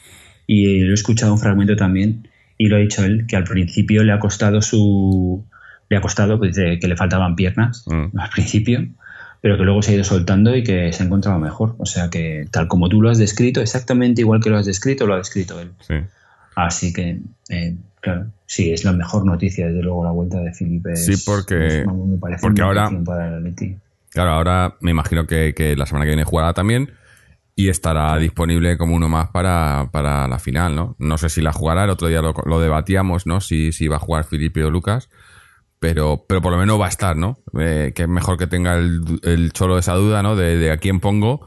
lo 0.49 0.91
he 0.91 0.95
escuchado 0.95 1.33
un 1.33 1.39
fragmento 1.39 1.77
también, 1.77 2.29
y 2.59 2.69
lo 2.69 2.77
ha 2.77 2.81
dicho 2.81 3.05
él, 3.05 3.27
que 3.27 3.37
al 3.37 3.45
principio 3.45 4.03
le 4.05 4.13
ha 4.13 4.19
costado 4.19 4.63
su... 4.63 5.45
Le 5.89 5.97
ha 5.97 6.01
costado, 6.01 6.39
pues, 6.39 6.57
que 6.57 6.89
le 6.89 6.97
faltaban 6.97 7.37
piernas 7.37 7.85
mm. 7.87 8.19
al 8.19 8.31
principio, 8.31 8.87
pero 9.41 9.57
que 9.57 9.63
luego 9.63 9.83
se 9.83 9.93
ha 9.93 9.95
ido 9.95 10.05
soltando 10.05 10.57
y 10.57 10.65
que 10.65 10.93
se 10.93 11.03
ha 11.03 11.07
encontrado 11.07 11.39
mejor. 11.39 11.77
O 11.79 11.87
sea 11.87 12.11
que, 12.11 12.49
tal 12.51 12.67
como 12.67 12.89
tú 12.89 13.01
lo 13.01 13.11
has 13.11 13.19
descrito, 13.19 13.61
exactamente 13.61 14.23
igual 14.23 14.41
que 14.41 14.51
lo 14.51 14.59
has 14.59 14.67
descrito, 14.67 15.07
lo 15.07 15.15
ha 15.15 15.19
descrito 15.19 15.61
él. 15.61 15.71
Sí. 15.87 15.95
Así 16.57 16.93
que, 16.93 17.21
eh, 17.51 17.77
claro, 18.01 18.27
sí, 18.47 18.73
es 18.73 18.85
la 18.85 18.93
mejor 18.93 19.25
noticia, 19.27 19.67
desde 19.69 19.83
luego, 19.83 20.05
la 20.05 20.11
vuelta 20.11 20.41
de 20.41 20.53
Felipe. 20.53 20.97
Sí, 20.97 21.23
porque, 21.25 21.85
porque 22.41 22.63
ahora, 22.63 22.91
claro, 24.11 24.31
ahora 24.31 24.75
me 24.81 24.91
imagino 24.91 25.27
que, 25.27 25.75
la 25.77 25.87
semana 25.87 26.07
que 26.07 26.11
viene 26.11 26.25
jugará 26.25 26.55
también 26.55 26.91
y 27.57 27.71
estará 27.71 28.17
disponible 28.19 28.79
como 28.79 28.95
uno 28.95 29.09
más 29.09 29.31
para, 29.31 29.89
la 30.29 30.39
final, 30.39 30.77
¿no? 30.77 30.95
No 30.99 31.19
sé 31.19 31.29
si 31.29 31.41
la 31.41 31.53
jugará, 31.53 31.85
el 31.85 31.91
otro 31.91 32.07
día 32.07 32.23
lo, 32.23 32.61
debatíamos, 32.61 33.27
¿no? 33.27 33.41
Si, 33.41 33.73
si 33.73 33.89
va 33.89 33.97
a 33.97 34.01
jugar 34.01 34.25
Felipe 34.25 34.63
o 34.63 34.71
Lucas, 34.71 35.09
pero, 35.81 36.25
pero 36.29 36.41
por 36.41 36.53
lo 36.53 36.59
menos 36.59 36.81
va 36.81 36.87
a 36.87 36.91
estar, 36.91 37.17
¿no? 37.17 37.39
Eh, 37.59 37.93
que 37.95 38.03
es 38.03 38.09
mejor 38.09 38.39
que 38.39 38.47
tenga 38.47 38.77
el, 38.77 39.01
el 39.23 39.53
cholo 39.53 39.79
esa 39.79 39.95
duda, 39.95 40.23
¿no? 40.23 40.37
De, 40.37 40.57
de 40.57 40.71
a 40.71 40.77
quién 40.77 41.01
pongo 41.01 41.45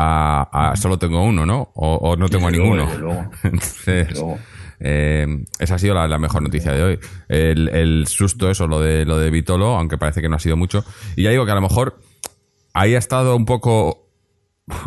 a, 0.00 0.74
solo 0.76 0.98
tengo 0.98 1.22
uno, 1.22 1.44
¿no? 1.44 1.70
O, 1.74 2.16
no 2.16 2.28
tengo 2.28 2.50
ninguno. 2.50 2.88
Entonces, 3.42 4.22
eh, 4.80 5.44
esa 5.58 5.74
ha 5.74 5.78
sido 5.78 5.94
la, 5.94 6.18
mejor 6.18 6.42
noticia 6.42 6.72
de 6.72 6.82
hoy. 6.82 6.98
El, 7.28 8.06
susto, 8.06 8.50
eso, 8.50 8.66
lo 8.66 8.80
de, 8.80 9.04
lo 9.04 9.18
de 9.18 9.30
Vitolo, 9.30 9.76
aunque 9.76 9.98
parece 9.98 10.20
que 10.20 10.28
no 10.28 10.36
ha 10.36 10.40
sido 10.40 10.56
mucho. 10.56 10.84
Y 11.16 11.24
ya 11.24 11.30
digo 11.30 11.44
que 11.44 11.52
a 11.52 11.56
lo 11.56 11.62
mejor 11.62 11.98
ahí 12.74 12.94
ha 12.94 12.98
estado 12.98 13.34
un 13.34 13.44
poco, 13.44 14.07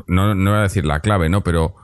no, 0.07 0.35
no 0.35 0.51
voy 0.51 0.59
a 0.59 0.63
decir 0.63 0.85
la 0.85 0.99
clave, 0.99 1.29
¿no? 1.29 1.41
Pero 1.43 1.75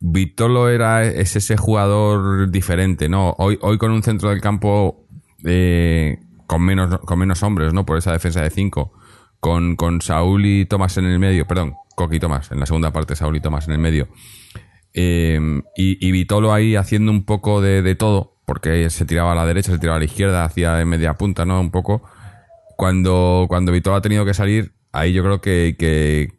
Vitolo 0.00 0.68
era, 0.68 1.04
es 1.04 1.36
ese 1.36 1.56
jugador 1.56 2.50
diferente, 2.50 3.08
¿no? 3.08 3.34
Hoy, 3.38 3.58
hoy 3.62 3.78
con 3.78 3.90
un 3.90 4.02
centro 4.02 4.30
del 4.30 4.40
campo 4.40 5.06
eh, 5.44 6.18
con, 6.46 6.62
menos, 6.62 7.00
con 7.00 7.18
menos 7.18 7.42
hombres, 7.42 7.72
¿no? 7.72 7.86
Por 7.86 7.98
esa 7.98 8.12
defensa 8.12 8.42
de 8.42 8.50
cinco. 8.50 8.92
Con, 9.40 9.76
con 9.76 10.00
Saúl 10.00 10.46
y 10.46 10.64
Tomás 10.64 10.96
en 10.96 11.04
el 11.04 11.18
medio, 11.18 11.46
perdón, 11.46 11.74
Coqui 11.96 12.18
Tomás, 12.18 12.50
en 12.50 12.60
la 12.60 12.66
segunda 12.66 12.92
parte 12.92 13.14
Saúl 13.14 13.36
y 13.36 13.40
Tomás 13.40 13.66
en 13.68 13.74
el 13.74 13.78
medio. 13.78 14.08
Eh, 14.94 15.40
y, 15.76 16.12
Vitolo 16.12 16.52
ahí 16.52 16.76
haciendo 16.76 17.10
un 17.10 17.24
poco 17.24 17.60
de, 17.60 17.94
todo, 17.94 18.38
porque 18.46 18.88
se 18.90 19.04
tiraba 19.04 19.32
a 19.32 19.34
la 19.34 19.44
derecha, 19.44 19.72
se 19.72 19.78
tiraba 19.78 19.96
a 19.96 19.98
la 19.98 20.06
izquierda, 20.06 20.44
hacía 20.44 20.74
de 20.74 20.84
media 20.84 21.14
punta, 21.14 21.44
¿no? 21.44 21.60
Un 21.60 21.70
poco. 21.70 22.02
Cuando, 22.76 23.46
cuando 23.48 23.72
Vitolo 23.72 23.96
ha 23.96 24.02
tenido 24.02 24.24
que 24.24 24.34
salir, 24.34 24.72
ahí 24.92 25.12
yo 25.12 25.22
creo 25.22 25.40
que, 25.40 26.33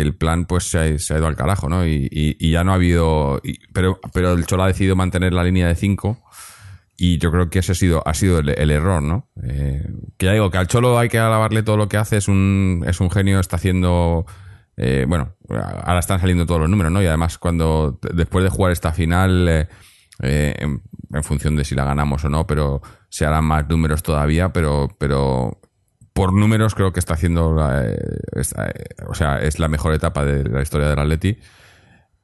el 0.00 0.14
plan 0.14 0.46
pues 0.46 0.70
se 0.70 0.78
ha, 0.78 0.88
ido 0.88 1.26
al 1.26 1.36
carajo, 1.36 1.68
¿no? 1.68 1.86
Y, 1.86 2.50
ya 2.50 2.64
no 2.64 2.72
ha 2.72 2.76
habido... 2.76 3.40
pero, 3.72 4.00
pero 4.12 4.32
el 4.32 4.46
Cholo 4.46 4.64
ha 4.64 4.68
decidido 4.68 4.96
mantener 4.96 5.32
la 5.32 5.44
línea 5.44 5.68
de 5.68 5.74
5 5.74 6.18
y 6.96 7.18
yo 7.18 7.30
creo 7.32 7.50
que 7.50 7.58
ese 7.60 7.72
ha 7.72 7.74
sido, 7.74 8.02
ha 8.06 8.14
sido 8.14 8.38
el, 8.38 8.70
error, 8.70 9.02
¿no? 9.02 9.28
Eh, 9.42 9.86
que 10.18 10.26
ya 10.26 10.32
digo, 10.32 10.50
que 10.50 10.58
al 10.58 10.68
Cholo 10.68 10.98
hay 10.98 11.08
que 11.08 11.18
alabarle 11.18 11.62
todo 11.62 11.76
lo 11.76 11.88
que 11.88 11.96
hace, 11.96 12.16
es 12.16 12.28
un, 12.28 12.84
es 12.86 13.00
un 13.00 13.10
genio, 13.10 13.40
está 13.40 13.56
haciendo 13.56 14.26
eh, 14.76 15.04
bueno, 15.06 15.34
ahora 15.48 15.98
están 15.98 16.20
saliendo 16.20 16.46
todos 16.46 16.60
los 16.62 16.70
números, 16.70 16.92
¿no? 16.92 17.02
Y 17.02 17.06
además, 17.06 17.38
cuando 17.38 17.98
después 18.14 18.42
de 18.42 18.50
jugar 18.50 18.72
esta 18.72 18.92
final, 18.92 19.48
eh, 19.48 19.68
eh, 20.22 20.54
en, 20.58 21.22
función 21.22 21.56
de 21.56 21.64
si 21.64 21.74
la 21.74 21.84
ganamos 21.84 22.24
o 22.24 22.28
no, 22.28 22.46
pero 22.46 22.80
se 23.08 23.26
harán 23.26 23.44
más 23.44 23.68
números 23.68 24.02
todavía, 24.02 24.52
pero, 24.52 24.88
pero 24.98 25.60
por 26.12 26.32
números 26.32 26.74
creo 26.74 26.92
que 26.92 27.00
está 27.00 27.14
haciendo, 27.14 27.56
o 27.56 29.14
sea, 29.14 29.38
es 29.38 29.58
la 29.58 29.68
mejor 29.68 29.94
etapa 29.94 30.24
de 30.24 30.44
la 30.44 30.62
historia 30.62 30.88
del 30.88 30.98
Atleti. 30.98 31.38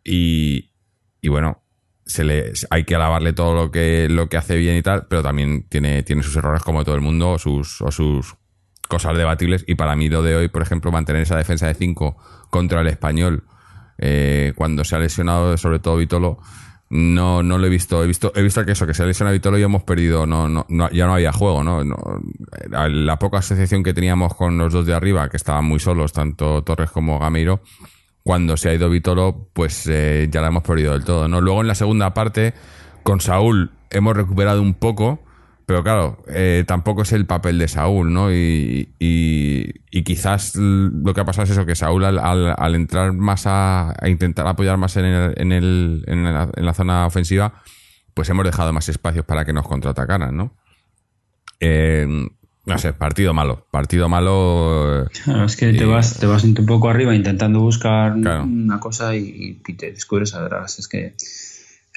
Y, 0.05 0.73
y 1.21 1.29
bueno, 1.29 1.63
se 2.09 2.25
le, 2.25 2.53
hay 2.71 2.85
que 2.85 2.95
alabarle 2.95 3.33
todo 3.33 3.55
lo 3.55 3.71
que, 3.71 4.09
lo 4.09 4.29
que 4.29 4.37
hace 4.37 4.57
bien 4.57 4.77
y 4.77 4.83
tal, 4.83 5.07
pero 5.09 5.23
también 5.23 5.67
tiene, 5.69 6.03
tiene 6.03 6.23
sus 6.23 6.37
errores 6.37 6.63
como 6.63 6.85
todo 6.85 6.95
el 6.95 7.01
mundo 7.03 7.33
o 7.33 7.39
sus, 7.39 7.83
o 7.83 7.91
sus 7.91 8.37
cosas 8.89 9.17
debatibles. 9.17 9.65
Y 9.67 9.75
para 9.75 9.95
mí 9.95 10.09
lo 10.09 10.23
de 10.23 10.35
hoy, 10.35 10.49
por 10.49 10.63
ejemplo, 10.63 10.91
mantener 10.91 11.23
esa 11.23 11.37
defensa 11.37 11.67
de 11.67 11.75
5 11.75 12.17
contra 12.51 12.81
el 12.81 12.87
español 12.89 13.45
eh, 13.99 14.53
cuando 14.57 14.85
se 14.85 14.97
ha 14.97 14.99
lesionado, 14.99 15.57
sobre 15.57 15.81
todo 15.81 15.97
Vitolo, 15.97 16.39
no, 16.91 17.43
no 17.43 17.59
lo 17.59 17.67
he 17.67 17.71
visto. 17.71 18.03
He 18.03 18.07
visto, 18.07 18.33
he 18.35 18.43
visto 18.43 18.65
que 18.65 18.73
eso, 18.73 18.87
que 18.87 18.95
se 18.95 19.03
ha 19.03 19.07
lesionado 19.07 19.35
Vitolo 19.35 19.59
y 19.59 19.63
hemos 19.63 19.83
perdido, 19.83 20.27
no, 20.27 20.49
no, 20.49 20.67
ya 20.91 21.07
no 21.07 21.15
había 21.15 21.33
juego, 21.33 21.63
¿no? 21.63 21.83
La 22.71 23.19
poca 23.19 23.39
asociación 23.39 23.83
que 23.83 23.93
teníamos 23.93 24.35
con 24.35 24.57
los 24.59 24.73
dos 24.73 24.87
de 24.87 24.95
arriba, 24.95 25.29
que 25.29 25.37
estaban 25.37 25.65
muy 25.65 25.81
solos, 25.81 26.13
tanto 26.13 26.63
Torres 26.63 26.91
como 26.91 27.19
Gameiro, 27.19 27.61
cuando 28.23 28.57
se 28.57 28.71
ha 28.71 28.75
ido 28.75 28.89
Vitolo, 28.89 29.49
pues 29.53 29.87
eh, 29.87 30.29
ya 30.31 30.41
la 30.41 30.49
hemos 30.49 30.63
perdido 30.63 30.93
del 30.93 31.05
todo, 31.05 31.29
¿no? 31.29 31.41
Luego 31.41 31.61
en 31.61 31.69
la 31.69 31.75
segunda 31.75 32.15
parte, 32.15 32.55
con 33.03 33.21
Saúl 33.21 33.71
hemos 33.91 34.17
recuperado 34.17 34.63
un 34.63 34.75
poco, 34.75 35.21
pero 35.69 35.83
claro, 35.83 36.25
eh, 36.29 36.65
tampoco 36.67 37.03
es 37.03 37.13
el 37.13 37.27
papel 37.27 37.59
de 37.59 37.69
Saúl, 37.69 38.11
¿no? 38.11 38.33
Y, 38.33 38.95
y, 38.99 40.03
quizás 40.03 40.57
lo 40.57 41.13
que 41.13 41.21
ha 41.21 41.27
pasado 41.27 41.45
es 41.45 41.51
eso, 41.51 41.67
que 41.67 41.75
Saúl 41.75 42.07
al, 42.07 42.19
al, 42.19 42.75
entrar 42.75 43.13
más 43.13 43.43
a, 43.45 43.95
intentar 44.07 44.47
apoyar 44.47 44.79
más 44.79 44.97
en, 44.97 45.05
el, 45.05 45.35
en, 45.37 45.53
el, 45.53 46.05
en, 46.07 46.65
la, 46.65 46.73
zona 46.73 47.05
ofensiva, 47.05 47.61
pues 48.15 48.31
hemos 48.31 48.47
dejado 48.47 48.73
más 48.73 48.89
espacios 48.89 49.27
para 49.27 49.45
que 49.45 49.53
nos 49.53 49.69
contraatacaran, 49.69 50.35
¿no? 50.35 50.57
Eh, 51.61 52.07
no 52.65 52.79
sé, 52.79 52.95
partido 52.95 53.35
malo. 53.35 53.67
Partido 53.71 54.09
malo. 54.09 55.07
Claro, 55.23 55.45
es 55.45 55.57
que 55.57 55.75
te 55.75 55.85
vas, 55.85 56.19
te 56.19 56.25
vas 56.25 56.45
un 56.45 56.55
poco 56.55 56.89
arriba 56.89 57.15
intentando 57.15 57.61
buscar 57.61 58.15
una 58.15 58.81
cosa 58.81 59.15
y, 59.15 59.61
y, 59.67 59.75
te 59.75 59.93
descubres 59.93 60.35
atrás. 60.35 60.79
Es 60.79 60.89
que 60.89 61.15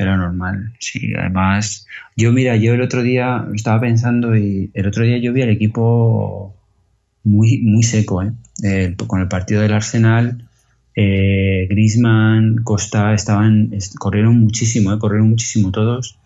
era 0.02 0.18
normal. 0.18 0.74
Sí, 0.80 1.14
además, 1.18 1.88
yo 2.16 2.32
mira, 2.32 2.56
yo 2.56 2.74
el 2.74 2.82
otro 2.82 3.04
día 3.04 3.48
estaba 3.54 3.82
pensando 3.82 4.36
y 4.36 4.72
el 4.74 4.88
otro 4.88 5.04
día 5.04 5.18
yo 5.18 5.34
vi 5.34 5.42
al 5.42 5.50
equipo 5.50 6.56
muy, 7.24 7.60
muy 7.60 7.84
seco, 7.84 8.24
¿eh? 8.24 8.96
con 9.08 9.22
el 9.22 9.28
partido 9.28 9.62
del 9.62 9.74
Arsenal, 9.74 10.48
eh, 10.96 11.68
Grisman, 11.70 12.64
Costa 12.64 13.14
estaban, 13.14 13.72
corrieron 13.98 14.38
muchísimo, 14.40 14.94
¿eh? 14.94 15.00
corrieron 15.00 15.30
muchísimo 15.30 15.72
todos, 15.72 16.18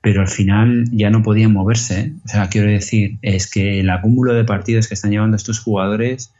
pero 0.00 0.20
al 0.20 0.28
final 0.28 0.86
ya 0.92 1.10
no 1.10 1.22
podían 1.22 1.52
moverse. 1.52 2.00
¿eh? 2.00 2.12
O 2.24 2.28
sea, 2.28 2.48
quiero 2.48 2.68
decir, 2.68 3.18
es 3.22 3.50
que 3.50 3.80
el 3.80 3.90
acúmulo 3.90 4.34
de 4.34 4.44
partidos 4.44 4.88
que 4.88 4.94
están 4.94 5.10
llevando 5.10 5.36
estos 5.36 5.60
jugadores 5.60 6.32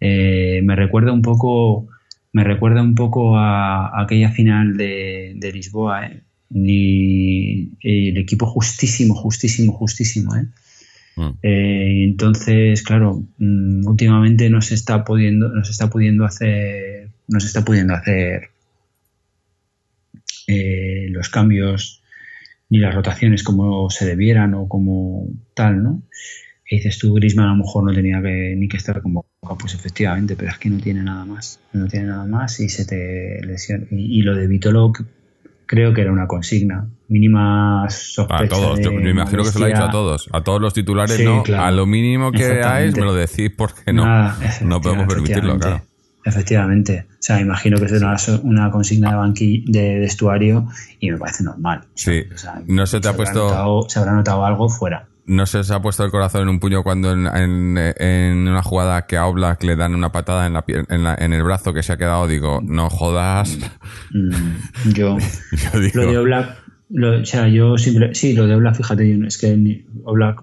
eh, 0.00 0.60
me 0.64 0.76
recuerda 0.76 1.12
un 1.12 1.22
poco 1.22 1.88
me 2.32 2.44
recuerda 2.44 2.82
un 2.82 2.94
poco 2.94 3.36
a, 3.36 4.00
aquella 4.02 4.30
final 4.30 4.76
de, 4.76 5.50
Lisboa, 5.52 6.06
¿eh? 6.06 6.22
Y, 6.52 7.70
el 7.82 8.18
equipo 8.18 8.46
justísimo, 8.46 9.14
justísimo, 9.14 9.72
justísimo, 9.72 10.36
¿eh? 10.36 10.46
Mm. 11.16 11.30
Eh, 11.42 12.04
entonces, 12.04 12.82
claro, 12.82 13.24
mm, 13.38 13.86
últimamente 13.86 14.48
no 14.50 14.60
se 14.60 14.74
está 14.74 15.04
pudiendo, 15.04 15.48
no 15.48 15.64
se 15.64 15.72
está 15.72 15.90
pudiendo 15.90 16.24
hacer, 16.24 17.10
no 17.28 17.40
se 17.40 17.46
está 17.46 17.64
pudiendo 17.64 17.94
hacer 17.94 18.50
los 21.12 21.28
cambios 21.28 22.02
ni 22.70 22.78
las 22.78 22.94
rotaciones 22.94 23.42
como 23.42 23.90
se 23.90 24.06
debieran 24.06 24.54
o 24.54 24.68
como 24.68 25.28
tal, 25.54 25.82
¿no? 25.82 26.02
Y 26.72 26.76
dices 26.76 26.98
tú, 26.98 27.12
Grisman 27.14 27.46
a 27.46 27.48
lo 27.50 27.56
mejor 27.56 27.82
no 27.82 27.92
tenía 27.92 28.22
que, 28.22 28.54
ni 28.56 28.68
que 28.68 28.76
estar 28.76 29.02
como 29.02 29.26
pues 29.58 29.74
efectivamente, 29.74 30.36
pero 30.36 30.52
es 30.52 30.58
que 30.58 30.70
no 30.70 30.78
tiene 30.78 31.02
nada 31.02 31.24
más. 31.24 31.58
No 31.72 31.88
tiene 31.88 32.06
nada 32.06 32.24
más 32.26 32.60
y 32.60 32.68
se 32.68 32.84
te 32.84 33.44
lesiona. 33.44 33.86
Y, 33.90 34.22
lo 34.22 34.36
de 34.36 34.46
Vitolo 34.46 34.92
creo 35.66 35.92
que 35.92 36.02
era 36.02 36.12
una 36.12 36.28
consigna. 36.28 36.88
Mínima 37.08 37.86
sospecha. 37.90 38.44
A 38.44 38.48
todos, 38.48 38.80
yo 38.80 38.92
me 38.92 39.10
imagino 39.10 39.42
que 39.42 39.50
se 39.50 39.58
lo 39.58 39.64
ha 39.64 39.68
dicho 39.68 39.82
a 39.82 39.90
todos. 39.90 40.28
A 40.32 40.44
todos 40.44 40.60
los 40.60 40.72
titulares, 40.72 41.18
¿no? 41.24 41.42
A 41.58 41.72
lo 41.72 41.86
mínimo 41.86 42.30
que 42.30 42.46
veáis 42.46 42.96
me 42.96 43.04
lo 43.04 43.14
decís 43.14 43.50
porque 43.56 43.92
no, 43.92 44.32
no 44.62 44.80
podemos 44.80 45.12
permitirlo, 45.12 45.58
claro. 45.58 45.82
Efectivamente. 46.24 47.06
O 47.10 47.16
sea, 47.18 47.40
imagino 47.40 47.78
que 47.78 47.86
es 47.86 47.92
una, 47.92 48.16
una 48.44 48.70
consigna 48.70 49.10
de 49.10 49.16
banqui 49.16 49.64
de 49.66 49.98
vestuario 49.98 50.68
y 51.00 51.10
me 51.10 51.18
parece 51.18 51.42
normal. 51.42 51.80
Sí. 51.94 52.22
no 52.68 52.86
se 52.86 53.00
te 53.00 53.08
ha 53.08 53.16
puesto. 53.16 53.86
se 53.88 53.98
habrá 53.98 54.12
notado 54.12 54.44
algo 54.44 54.68
fuera. 54.68 55.08
¿No 55.30 55.46
se 55.46 55.58
os 55.58 55.70
ha 55.70 55.80
puesto 55.80 56.04
el 56.04 56.10
corazón 56.10 56.42
en 56.42 56.48
un 56.48 56.58
puño 56.58 56.82
cuando 56.82 57.12
en, 57.12 57.78
en, 57.78 58.48
una 58.48 58.64
jugada 58.64 59.06
que 59.06 59.16
a 59.16 59.26
Oblak 59.26 59.62
le 59.62 59.76
dan 59.76 59.94
una 59.94 60.10
patada 60.10 60.44
en, 60.44 60.54
la, 60.54 60.64
en, 60.66 61.04
la, 61.04 61.14
en 61.14 61.32
el 61.32 61.44
brazo 61.44 61.72
que 61.72 61.84
se 61.84 61.92
ha 61.92 61.96
quedado? 61.96 62.26
Digo, 62.26 62.58
no 62.64 62.90
jodas. 62.90 63.56
Mm, 64.10 64.90
yo, 64.92 65.18
lo 65.94 66.10
de 66.10 66.18
Oblak, 66.18 66.56
o 66.90 67.24
sea, 67.24 67.46
yo 67.46 67.78
siempre, 67.78 68.12
sí, 68.16 68.32
lo 68.32 68.48
de 68.48 68.56
Oblak, 68.56 68.74
fíjate, 68.74 69.20
es 69.24 69.38
que 69.38 69.84
Oblak, 70.02 70.42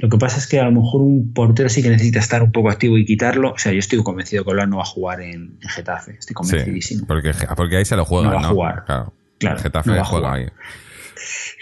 lo 0.00 0.10
que 0.10 0.18
pasa 0.18 0.36
es 0.36 0.46
que 0.46 0.60
a 0.60 0.66
lo 0.66 0.82
mejor 0.82 1.00
un 1.00 1.32
portero 1.32 1.70
sí 1.70 1.82
que 1.82 1.88
necesita 1.88 2.18
estar 2.18 2.42
un 2.42 2.52
poco 2.52 2.68
activo 2.68 2.98
y 2.98 3.06
quitarlo. 3.06 3.52
O 3.52 3.58
sea, 3.58 3.72
yo 3.72 3.78
estoy 3.78 4.02
convencido 4.02 4.44
que 4.44 4.50
Oblak 4.50 4.68
no 4.68 4.76
va 4.76 4.82
a 4.82 4.86
jugar 4.86 5.22
en, 5.22 5.58
Getafe, 5.62 6.16
estoy 6.18 6.34
convencidísimo. 6.34 7.00
Sí, 7.00 7.06
porque, 7.06 7.32
porque 7.56 7.78
ahí 7.78 7.86
se 7.86 7.96
lo 7.96 8.04
juega, 8.04 8.28
¿no? 8.28 8.34
Va 8.34 8.40
a 8.42 8.48
jugar. 8.50 8.84
Claro, 8.84 9.14
claro 9.38 9.60
Getafe 9.60 9.98
juega 10.04 10.34
ahí. 10.34 10.46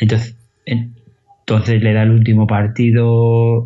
Entonces, 0.01 0.35
entonces 1.47 1.83
le 1.83 1.93
da 1.93 2.05
el 2.05 2.11
último 2.11 2.47
partido 2.47 3.07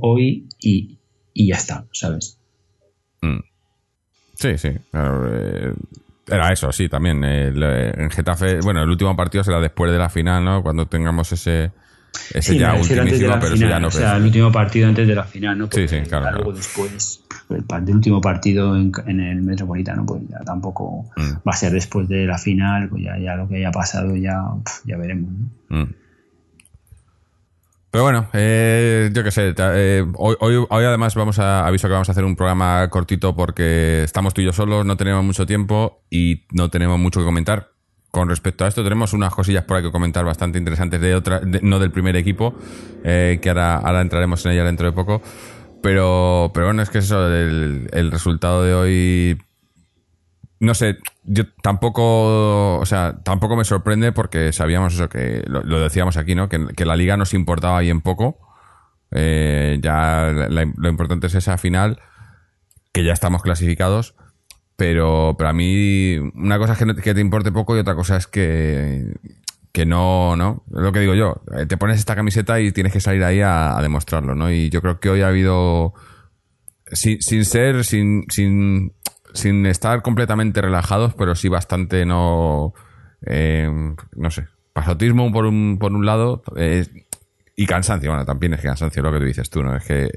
hoy 0.00 0.48
y, 0.60 0.98
ya 1.34 1.54
está, 1.54 1.84
¿sabes? 1.92 2.40
Mm. 3.22 3.38
Sí, 4.34 4.58
sí. 4.58 4.68
Eh, 4.92 5.72
era 6.26 6.52
eso, 6.52 6.72
sí, 6.72 6.88
también. 6.88 7.22
Eh, 7.22 7.92
en 7.96 8.10
Getafe, 8.10 8.58
bueno, 8.62 8.82
el 8.82 8.90
último 8.90 9.14
partido 9.14 9.44
será 9.44 9.60
después 9.60 9.92
de 9.92 9.98
la 9.98 10.08
final, 10.08 10.44
¿no? 10.44 10.60
Cuando 10.60 10.86
tengamos 10.86 11.30
ese, 11.30 11.70
ese 12.34 12.58
ya 12.58 12.74
ultimísimo, 12.74 13.36
pero 13.40 13.54
ya 13.54 13.78
no. 13.78 13.86
O 13.86 13.90
sea, 13.92 14.16
el 14.16 14.24
último 14.24 14.50
partido 14.50 14.88
antes 14.88 15.06
de 15.06 15.14
la 15.14 15.24
final, 15.24 15.56
¿no? 15.56 15.68
sí, 15.70 15.86
sí, 15.86 16.00
claro. 16.00 16.32
Luego 16.32 16.52
después, 16.54 17.22
el, 17.48 17.94
último 17.94 18.20
partido 18.20 18.76
en, 18.76 19.20
el 19.20 19.40
Metropolitano, 19.40 20.04
pues 20.04 20.22
ya 20.28 20.40
tampoco 20.40 21.04
mm. 21.16 21.48
va 21.48 21.52
a 21.52 21.56
ser 21.56 21.70
después 21.70 22.08
de 22.08 22.26
la 22.26 22.38
final, 22.38 22.88
pues 22.88 23.04
ya, 23.04 23.16
ya 23.18 23.36
lo 23.36 23.46
que 23.46 23.58
haya 23.58 23.70
pasado 23.70 24.16
ya, 24.16 24.42
ya 24.84 24.96
veremos, 24.96 25.30
¿no? 25.68 25.76
Mm. 25.76 25.94
Pero 27.90 28.04
bueno, 28.04 28.28
eh, 28.34 29.10
yo 29.14 29.24
qué 29.24 29.30
sé, 29.30 29.54
eh, 29.56 30.04
hoy, 30.14 30.36
hoy, 30.40 30.84
además 30.84 31.14
vamos 31.14 31.38
a 31.38 31.66
aviso 31.66 31.88
que 31.88 31.92
vamos 31.92 32.08
a 32.10 32.12
hacer 32.12 32.24
un 32.24 32.36
programa 32.36 32.88
cortito 32.90 33.34
porque 33.34 34.02
estamos 34.02 34.34
tú 34.34 34.42
y 34.42 34.44
yo 34.44 34.52
solos, 34.52 34.84
no 34.84 34.98
tenemos 34.98 35.24
mucho 35.24 35.46
tiempo 35.46 36.02
y 36.10 36.44
no 36.52 36.68
tenemos 36.68 36.98
mucho 36.98 37.20
que 37.20 37.26
comentar. 37.26 37.70
Con 38.10 38.28
respecto 38.28 38.64
a 38.64 38.68
esto, 38.68 38.82
tenemos 38.82 39.12
unas 39.12 39.34
cosillas 39.34 39.64
por 39.64 39.76
ahí 39.76 39.82
que 39.82 39.90
comentar 39.90 40.24
bastante 40.24 40.58
interesantes 40.58 41.00
de 41.00 41.14
otra, 41.14 41.40
no 41.62 41.78
del 41.78 41.90
primer 41.90 42.16
equipo, 42.16 42.54
eh, 43.04 43.38
que 43.40 43.48
ahora, 43.50 43.76
ahora 43.76 44.00
entraremos 44.00 44.44
en 44.44 44.52
ella 44.52 44.64
dentro 44.64 44.86
de 44.86 44.92
poco. 44.92 45.22
Pero, 45.82 46.50
pero 46.52 46.66
bueno, 46.66 46.82
es 46.82 46.90
que 46.90 46.98
eso, 46.98 47.26
el, 47.32 47.88
el 47.92 48.10
resultado 48.10 48.64
de 48.64 48.74
hoy 48.74 49.38
no 50.60 50.74
sé, 50.74 50.98
yo 51.24 51.44
tampoco, 51.62 52.78
o 52.78 52.86
sea, 52.86 53.18
tampoco 53.22 53.56
me 53.56 53.64
sorprende 53.64 54.12
porque 54.12 54.52
sabíamos 54.52 54.94
eso, 54.94 55.08
que 55.08 55.44
lo, 55.46 55.80
decíamos 55.80 56.16
aquí, 56.16 56.34
¿no? 56.34 56.48
Que, 56.48 56.84
la 56.84 56.96
liga 56.96 57.16
nos 57.16 57.34
importaba 57.34 57.80
bien 57.80 58.00
poco. 58.00 58.38
Eh, 59.10 59.78
ya 59.80 60.30
lo 60.30 60.88
importante 60.88 61.28
es 61.28 61.34
esa 61.34 61.58
final, 61.58 62.00
que 62.92 63.04
ya 63.04 63.12
estamos 63.12 63.42
clasificados. 63.42 64.14
Pero 64.76 65.34
para 65.36 65.52
mí, 65.52 66.16
una 66.34 66.58
cosa 66.58 66.74
es 66.74 67.02
que, 67.02 67.14
te 67.14 67.20
importe 67.20 67.50
poco 67.50 67.76
y 67.76 67.80
otra 67.80 67.96
cosa 67.96 68.16
es 68.16 68.28
que, 68.28 69.12
que 69.72 69.86
no, 69.86 70.36
¿no? 70.36 70.64
Es 70.68 70.80
lo 70.80 70.92
que 70.92 71.00
digo 71.00 71.14
yo. 71.14 71.42
Eh, 71.56 71.66
te 71.66 71.76
pones 71.76 71.98
esta 71.98 72.14
camiseta 72.14 72.60
y 72.60 72.70
tienes 72.72 72.92
que 72.92 73.00
salir 73.00 73.24
ahí 73.24 73.40
a, 73.42 73.76
demostrarlo, 73.82 74.34
¿no? 74.34 74.52
Y 74.52 74.70
yo 74.70 74.80
creo 74.80 75.00
que 75.00 75.10
hoy 75.10 75.22
ha 75.22 75.28
habido, 75.28 75.94
sin, 76.92 77.20
sin 77.22 77.44
ser, 77.44 77.84
sin, 77.84 78.24
sin 78.28 78.92
sin 79.34 79.66
estar 79.66 80.02
completamente 80.02 80.60
relajados, 80.60 81.14
pero 81.14 81.34
sí 81.34 81.48
bastante 81.48 82.04
no. 82.06 82.74
Eh, 83.26 83.68
no 84.16 84.30
sé. 84.30 84.46
Pasotismo 84.72 85.32
por 85.32 85.46
un, 85.46 85.78
por 85.80 85.92
un 85.92 86.06
lado 86.06 86.42
eh, 86.56 86.86
y 87.56 87.66
cansancio. 87.66 88.10
Bueno, 88.10 88.24
también 88.24 88.54
es 88.54 88.60
que 88.60 88.68
cansancio 88.68 89.02
lo 89.02 89.12
que 89.12 89.18
tú 89.18 89.24
dices 89.24 89.50
tú, 89.50 89.62
¿no? 89.62 89.76
Es 89.76 89.84
que 89.84 90.08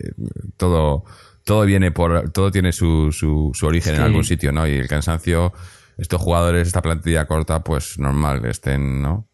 todo, 0.57 1.03
todo 1.43 1.65
viene 1.65 1.91
por. 1.91 2.31
Todo 2.31 2.51
tiene 2.51 2.71
su, 2.71 3.11
su, 3.11 3.51
origen 3.65 3.95
en 3.95 4.01
algún 4.01 4.23
sitio, 4.23 4.51
¿no? 4.51 4.67
Y 4.67 4.73
el 4.73 4.87
cansancio, 4.87 5.53
estos 5.97 6.21
jugadores, 6.21 6.67
esta 6.67 6.81
plantilla 6.81 7.25
corta, 7.25 7.63
pues 7.63 7.97
normal 7.97 8.45
estén, 8.45 9.01
¿no? 9.01 9.27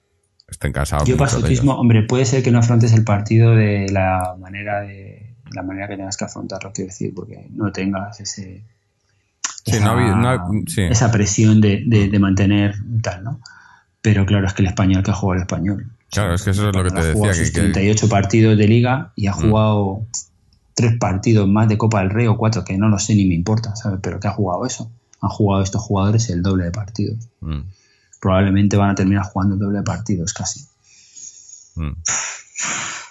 Estén 0.48 0.72
cansados. 0.72 1.08
Yo 1.08 1.18
pasotismo, 1.18 1.74
hombre, 1.74 2.04
puede 2.04 2.24
ser 2.24 2.42
que 2.42 2.52
no 2.52 2.60
afrontes 2.60 2.94
el 2.94 3.04
partido 3.04 3.54
de 3.54 3.88
la 3.92 4.36
manera 4.40 4.82
de 4.82 5.36
la 5.54 5.64
manera 5.64 5.88
que 5.88 5.98
tengas 5.98 6.18
que 6.18 6.26
afrontarlo, 6.26 6.72
quiero 6.74 6.88
decir, 6.88 7.14
porque 7.14 7.48
no 7.52 7.72
tengas 7.72 8.20
ese 8.20 8.66
esa, 9.68 11.12
presión 11.12 11.62
de, 11.62 12.18
mantener 12.20 12.76
tal, 13.02 13.24
¿no? 13.24 13.42
Pero 14.02 14.26
claro, 14.26 14.48
es 14.48 14.54
que 14.54 14.62
el 14.62 14.70
español 14.70 15.04
que 15.04 15.12
ha 15.12 15.14
jugado 15.14 15.36
el 15.36 15.42
español. 15.42 15.92
Claro, 16.12 16.34
es 16.34 16.44
que 16.44 16.52
eso 16.52 16.70
es 16.70 16.76
lo 16.76 16.84
que 16.84 16.92
te 16.92 17.04
decía. 17.14 17.44
Que, 17.44 17.52
38 17.52 18.10
partidos 18.10 18.58
de 18.58 18.68
liga 18.68 19.12
y 19.16 19.28
ha 19.28 19.34
mm. 19.34 19.42
jugado 19.42 20.08
tres 20.74 20.98
partidos 20.98 21.48
más 21.48 21.68
de 21.68 21.78
Copa 21.78 22.00
del 22.00 22.12
Rey 22.12 22.28
o 22.28 22.38
cuatro, 22.38 22.64
que 22.64 22.78
no 22.78 22.88
lo 22.88 23.00
sé 23.00 23.16
ni 23.16 23.26
me 23.26 23.36
importa, 23.36 23.76
¿sabes? 23.76 24.00
Pero 24.02 24.20
que 24.20 24.28
ha 24.28 24.32
jugado 24.32 24.66
eso. 24.66 24.92
Han 25.22 25.30
jugado 25.30 25.64
estos 25.64 25.82
jugadores 25.82 26.30
el 26.30 26.44
doble 26.44 26.66
de 26.66 26.72
partidos. 26.72 27.28
Mm. 27.42 27.62
Probablemente 28.22 28.78
van 28.78 28.92
a 28.92 28.96
terminar 28.96 29.24
jugando 29.24 29.56
el 29.56 29.60
doble 29.60 29.80
de 29.80 29.84
partidos 29.84 30.34
casi. 30.34 30.66
Mm. 31.76 31.94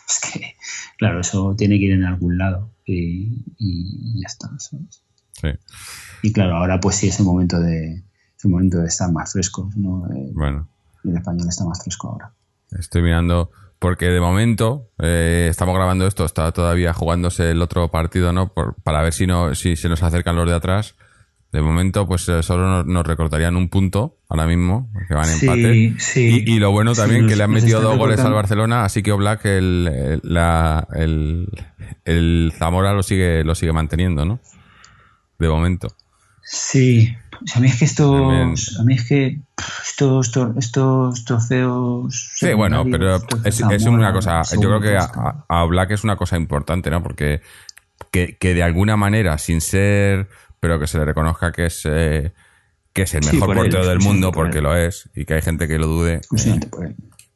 Es 0.09 0.21
que, 0.33 0.55
claro, 0.99 1.21
eso 1.21 1.55
tiene 1.59 1.79
que 1.79 1.87
ir 1.87 1.93
en 1.93 2.05
algún 2.05 2.39
lado 2.39 2.71
y, 2.85 3.43
y 3.59 4.21
ya 4.21 4.29
está, 4.29 4.49
¿sabes? 4.59 5.03
Sí. 5.41 5.49
Y 6.23 6.33
claro, 6.33 6.57
ahora 6.57 6.81
pues 6.81 6.97
sí 6.97 7.09
es 7.09 7.19
el 7.21 7.27
momento 7.27 7.61
de, 7.61 8.03
momento 8.49 8.79
de 8.79 8.87
estar 8.87 9.11
más 9.13 9.33
fresco. 9.33 9.71
¿no? 9.77 10.07
Eh, 10.15 10.31
bueno. 10.33 10.69
El 11.05 11.17
español 11.17 11.49
está 11.49 11.65
más 11.65 11.83
fresco 11.83 12.09
ahora. 12.09 12.33
Estoy 12.79 13.03
mirando, 13.03 13.51
porque 13.79 14.07
de 14.07 14.21
momento 14.21 14.91
eh, 14.99 15.47
estamos 15.51 15.75
grabando 15.75 16.07
esto, 16.07 16.25
está 16.25 16.51
todavía 16.53 16.93
jugándose 16.93 17.51
el 17.51 17.63
otro 17.63 17.89
partido, 17.91 18.33
¿no? 18.33 18.53
para 18.53 19.03
ver 19.03 19.13
si 19.13 19.27
no 19.27 19.55
si 19.55 19.77
se 19.77 19.89
nos 19.89 20.03
acercan 20.03 20.37
los 20.37 20.49
de 20.49 20.55
atrás. 20.55 20.95
De 21.53 21.63
momento, 21.63 22.07
pues 22.07 22.29
eh, 22.29 22.43
solo 22.43 22.83
nos, 22.83 23.07
recortarían 23.07 23.57
un 23.57 23.69
punto 23.69 24.19
ahora 24.29 24.47
mismo, 24.47 24.91
que 25.09 25.15
van 25.15 25.31
empate. 25.31 25.95
Sí, 25.99 26.43
y, 26.45 26.59
lo 26.59 26.73
bueno 26.73 26.93
también 26.93 27.29
que 27.29 27.37
le 27.37 27.45
han 27.45 27.53
metido 27.53 27.81
dos 27.81 27.97
goles 27.97 28.19
al 28.21 28.35
Barcelona, 28.35 28.85
así 28.85 29.03
que 29.03 29.13
Oblak 29.13 29.47
el, 29.47 30.21
el, 30.25 31.49
el, 32.05 32.53
Zamora 32.59 32.93
lo 32.93 33.03
sigue, 33.03 33.45
lo 33.45 33.55
sigue 33.55 33.73
manteniendo, 33.73 34.25
¿no? 34.25 34.41
De 35.39 35.49
momento. 35.49 35.89
Sí, 36.43 37.15
a 37.55 37.61
mí 37.61 37.67
es 37.67 37.79
que 37.79 37.85
estos, 37.85 38.79
a 38.79 38.85
mí 38.85 38.95
es 38.95 39.09
que 39.09 39.41
estos, 39.85 40.31
estos 40.57 41.25
trofeos. 41.25 42.33
Sí, 42.37 42.55
bueno, 42.55 42.85
pero 42.91 43.17
es, 43.45 43.61
una 43.87 44.13
cosa. 44.13 44.43
Yo 44.55 44.61
creo 44.61 44.81
que 44.81 44.97
a, 44.97 45.45
a 45.49 45.65
Oblak 45.65 45.91
es 45.91 46.05
una 46.05 46.17
cosa 46.17 46.37
importante, 46.37 46.91
¿no? 46.91 47.03
Porque 47.03 47.41
que, 48.13 48.37
que 48.37 48.55
de 48.55 48.63
alguna 48.63 48.97
manera, 48.97 49.39
sin 49.39 49.61
ser 49.61 50.29
pero 50.61 50.81
que 50.81 50.87
se 50.87 50.99
le 50.99 51.05
reconozca 51.05 51.53
que 51.53 51.67
es, 51.67 51.83
eh, 51.85 52.33
que 52.93 53.03
es 53.03 53.15
el 53.15 53.25
mejor 53.25 53.55
portero 53.55 53.87
del 53.87 54.01
mundo 54.01 54.33
porque 54.33 54.61
lo 54.61 54.77
es 54.77 55.09
y 55.15 55.25
que 55.25 55.35
hay 55.35 55.43
gente 55.43 55.69
que 55.69 55.79
lo 55.79 55.87
dude. 55.87 56.21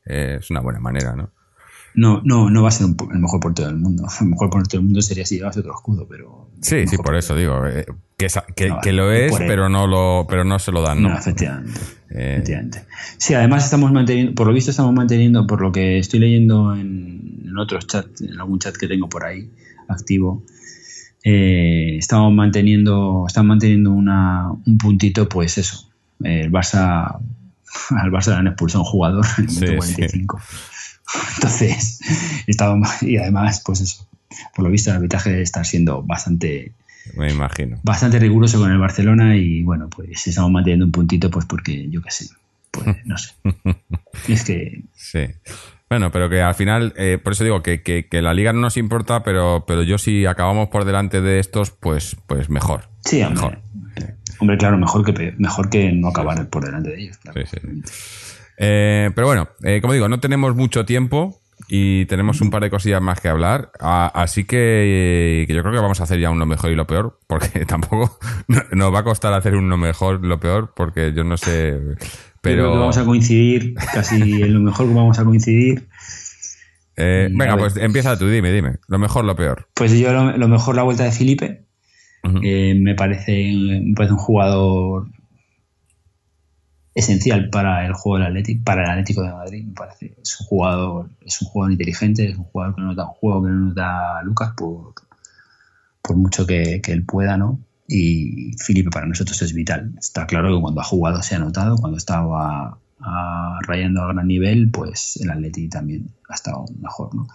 Eh, 0.06 0.38
es 0.40 0.50
una 0.50 0.60
buena 0.60 0.80
manera, 0.80 1.14
¿no? 1.14 1.30
No, 1.94 2.22
no, 2.24 2.50
no 2.50 2.62
va 2.62 2.68
a 2.68 2.72
ser 2.72 2.88
el 2.88 3.18
mejor 3.20 3.40
portero 3.40 3.68
del 3.68 3.78
mundo. 3.78 4.04
El 4.20 4.28
mejor 4.28 4.50
portero 4.50 4.80
del 4.80 4.86
mundo 4.86 5.02
sería 5.02 5.26
si 5.26 5.36
llevase 5.36 5.60
otro 5.60 5.72
escudo, 5.72 6.06
pero. 6.08 6.49
Sí, 6.60 6.86
sí, 6.86 6.96
por 6.98 7.16
eso 7.16 7.34
digo. 7.36 7.66
Eh, 7.66 7.86
que, 8.16 8.28
que, 8.82 8.92
lo 8.92 9.10
es, 9.12 9.32
pero 9.38 9.68
no 9.68 9.86
lo, 9.86 10.26
pero 10.28 10.44
no 10.44 10.58
se 10.58 10.72
lo 10.72 10.82
dan, 10.82 11.02
¿no? 11.02 11.16
efectivamente, 11.16 11.80
efectivamente. 12.10 12.84
Sí, 13.16 13.32
además 13.32 13.64
estamos 13.64 13.90
manteniendo, 13.92 14.34
por 14.34 14.46
lo 14.46 14.52
visto 14.52 14.70
estamos 14.70 14.92
manteniendo, 14.92 15.46
por 15.46 15.62
lo 15.62 15.72
que 15.72 15.98
estoy 15.98 16.20
leyendo 16.20 16.74
en, 16.74 17.44
en 17.46 17.58
otros 17.58 17.86
chats, 17.86 18.20
en 18.20 18.38
algún 18.38 18.58
chat 18.58 18.76
que 18.76 18.88
tengo 18.88 19.08
por 19.08 19.24
ahí 19.24 19.50
activo, 19.88 20.44
eh, 21.22 21.96
estamos 21.98 22.32
manteniendo, 22.32 23.24
estamos 23.26 23.48
manteniendo 23.48 23.92
una, 23.92 24.50
un 24.50 24.78
puntito, 24.78 25.28
pues 25.28 25.58
eso. 25.58 25.90
El 26.22 26.50
Barça, 26.50 27.18
al 27.90 28.10
Barça 28.10 28.32
le 28.32 28.36
han 28.36 28.46
expulsado 28.48 28.84
un 28.84 28.90
jugador 28.90 29.26
en 29.38 29.48
el 29.48 29.76
45. 29.76 30.40
Entonces, 31.36 32.00
y 33.02 33.16
además, 33.16 33.62
pues 33.64 33.80
eso, 33.80 34.06
por 34.54 34.64
lo 34.64 34.70
visto 34.70 34.90
el 34.90 34.96
arbitraje 34.96 35.42
está 35.42 35.64
siendo 35.64 36.02
bastante, 36.02 36.72
me 37.14 37.30
imagino. 37.30 37.80
Bastante 37.82 38.18
riguroso 38.18 38.58
con 38.58 38.70
el 38.70 38.78
Barcelona 38.78 39.36
y 39.36 39.62
bueno, 39.62 39.88
pues 39.88 40.26
estamos 40.26 40.50
manteniendo 40.50 40.86
un 40.86 40.92
puntito, 40.92 41.30
pues 41.30 41.46
porque 41.46 41.88
yo 41.88 42.02
qué 42.02 42.10
sé, 42.10 42.28
pues 42.70 42.86
no 43.04 43.18
sé. 43.18 43.32
es 44.28 44.44
que. 44.44 44.82
Sí. 44.94 45.26
Bueno, 45.88 46.12
pero 46.12 46.30
que 46.30 46.40
al 46.40 46.54
final, 46.54 46.94
eh, 46.96 47.18
por 47.20 47.32
eso 47.32 47.42
digo 47.42 47.64
que, 47.64 47.82
que, 47.82 48.22
la 48.22 48.32
liga 48.32 48.52
no 48.52 48.60
nos 48.60 48.76
importa, 48.76 49.24
pero, 49.24 49.64
pero 49.66 49.82
yo 49.82 49.98
si 49.98 50.24
acabamos 50.24 50.68
por 50.68 50.84
delante 50.84 51.20
de 51.20 51.40
estos, 51.40 51.72
pues, 51.72 52.16
pues 52.28 52.48
mejor. 52.48 52.82
Sí, 53.04 53.24
mejor. 53.28 53.58
Hombre, 54.38 54.56
claro, 54.56 54.78
mejor 54.78 55.04
que, 55.04 55.34
mejor 55.36 55.68
que 55.68 55.90
no 55.90 56.08
acabar 56.08 56.48
por 56.48 56.64
delante 56.64 56.90
de 56.90 57.02
ellos. 57.02 57.18
Sí, 57.34 57.40
sí. 57.50 57.82
Eh, 58.56 59.10
pero 59.16 59.26
bueno, 59.26 59.48
eh, 59.64 59.80
como 59.80 59.92
digo, 59.92 60.08
no 60.08 60.20
tenemos 60.20 60.54
mucho 60.54 60.84
tiempo 60.84 61.40
y 61.72 62.04
tenemos 62.06 62.40
un 62.40 62.50
par 62.50 62.62
de 62.62 62.68
cosillas 62.68 63.00
más 63.00 63.20
que 63.20 63.28
hablar. 63.28 63.70
así 63.78 64.44
que, 64.44 65.46
yo 65.48 65.62
creo 65.62 65.72
que 65.72 65.80
vamos 65.80 66.00
a 66.00 66.02
hacer 66.02 66.18
ya 66.18 66.30
un 66.30 66.40
lo 66.40 66.46
mejor 66.46 66.72
y 66.72 66.74
lo 66.74 66.86
peor, 66.86 67.20
porque 67.28 67.64
tampoco 67.66 68.18
nos 68.72 68.92
va 68.92 68.98
a 68.98 69.04
costar 69.04 69.32
hacer 69.34 69.54
un 69.54 69.70
lo 69.70 69.76
mejor 69.76 70.18
y 70.20 70.26
lo 70.26 70.40
peor, 70.40 70.72
porque 70.74 71.12
yo 71.14 71.22
no 71.22 71.36
sé 71.36 71.78
pero... 72.40 72.70
vamos 72.72 72.98
a 72.98 73.04
coincidir, 73.04 73.74
casi 73.94 74.16
en 74.16 74.52
lo 74.52 74.60
mejor 74.60 74.88
que 74.88 74.94
vamos 74.94 75.18
a 75.20 75.24
coincidir. 75.24 75.86
Eh, 76.96 77.28
venga, 77.30 77.56
pues 77.56 77.76
empieza 77.76 78.18
tú, 78.18 78.28
dime, 78.28 78.50
dime. 78.50 78.78
Lo 78.88 78.98
mejor, 78.98 79.24
lo 79.24 79.36
peor. 79.36 79.68
Pues 79.74 79.92
yo 79.92 80.12
lo, 80.12 80.48
mejor 80.48 80.74
la 80.74 80.82
vuelta 80.82 81.04
de 81.04 81.12
Felipe. 81.12 81.66
Eh, 82.42 82.74
me, 82.74 82.94
parece, 82.96 83.52
me 83.54 83.94
parece 83.94 84.14
un 84.14 84.18
jugador 84.18 85.06
esencial 86.94 87.50
para 87.50 87.86
el 87.86 87.92
juego 87.92 88.18
del 88.18 88.28
Atlético, 88.28 88.64
para 88.64 88.84
el 88.84 88.90
Atlético 88.90 89.22
de 89.22 89.32
Madrid, 89.32 89.64
me 89.64 89.74
parece. 89.74 90.14
Es 90.22 90.40
un 90.40 90.46
jugador, 90.46 91.10
es 91.24 91.40
un 91.42 91.48
jugador 91.48 91.72
inteligente, 91.72 92.30
es 92.30 92.36
un 92.36 92.44
jugador 92.44 92.74
que 92.74 92.82
no 92.82 92.94
da 92.94 93.06
un 93.06 93.14
juego 93.14 93.42
que 93.42 93.50
no 93.50 93.56
nos 93.66 93.74
da 93.74 94.22
Lucas 94.22 94.52
por, 94.56 94.94
por 96.02 96.16
mucho 96.16 96.46
que, 96.46 96.80
que 96.82 96.92
él 96.92 97.04
pueda, 97.04 97.36
¿no? 97.36 97.60
y 97.92 98.52
Felipe 98.56 98.90
para 98.90 99.06
nosotros 99.06 99.42
es 99.42 99.52
vital. 99.52 99.92
Está 99.98 100.26
claro 100.26 100.54
que 100.54 100.60
cuando 100.60 100.80
ha 100.80 100.84
jugado 100.84 101.22
se 101.22 101.34
ha 101.34 101.40
notado, 101.40 101.76
cuando 101.76 101.98
estaba 101.98 102.78
rayando 103.62 104.02
a 104.02 104.12
gran 104.12 104.26
nivel, 104.26 104.70
pues 104.70 105.18
el 105.20 105.30
Atleti 105.30 105.68
también 105.68 106.10
ha 106.28 106.34
estado 106.34 106.66
mejor, 106.80 107.14
¿no? 107.14 107.26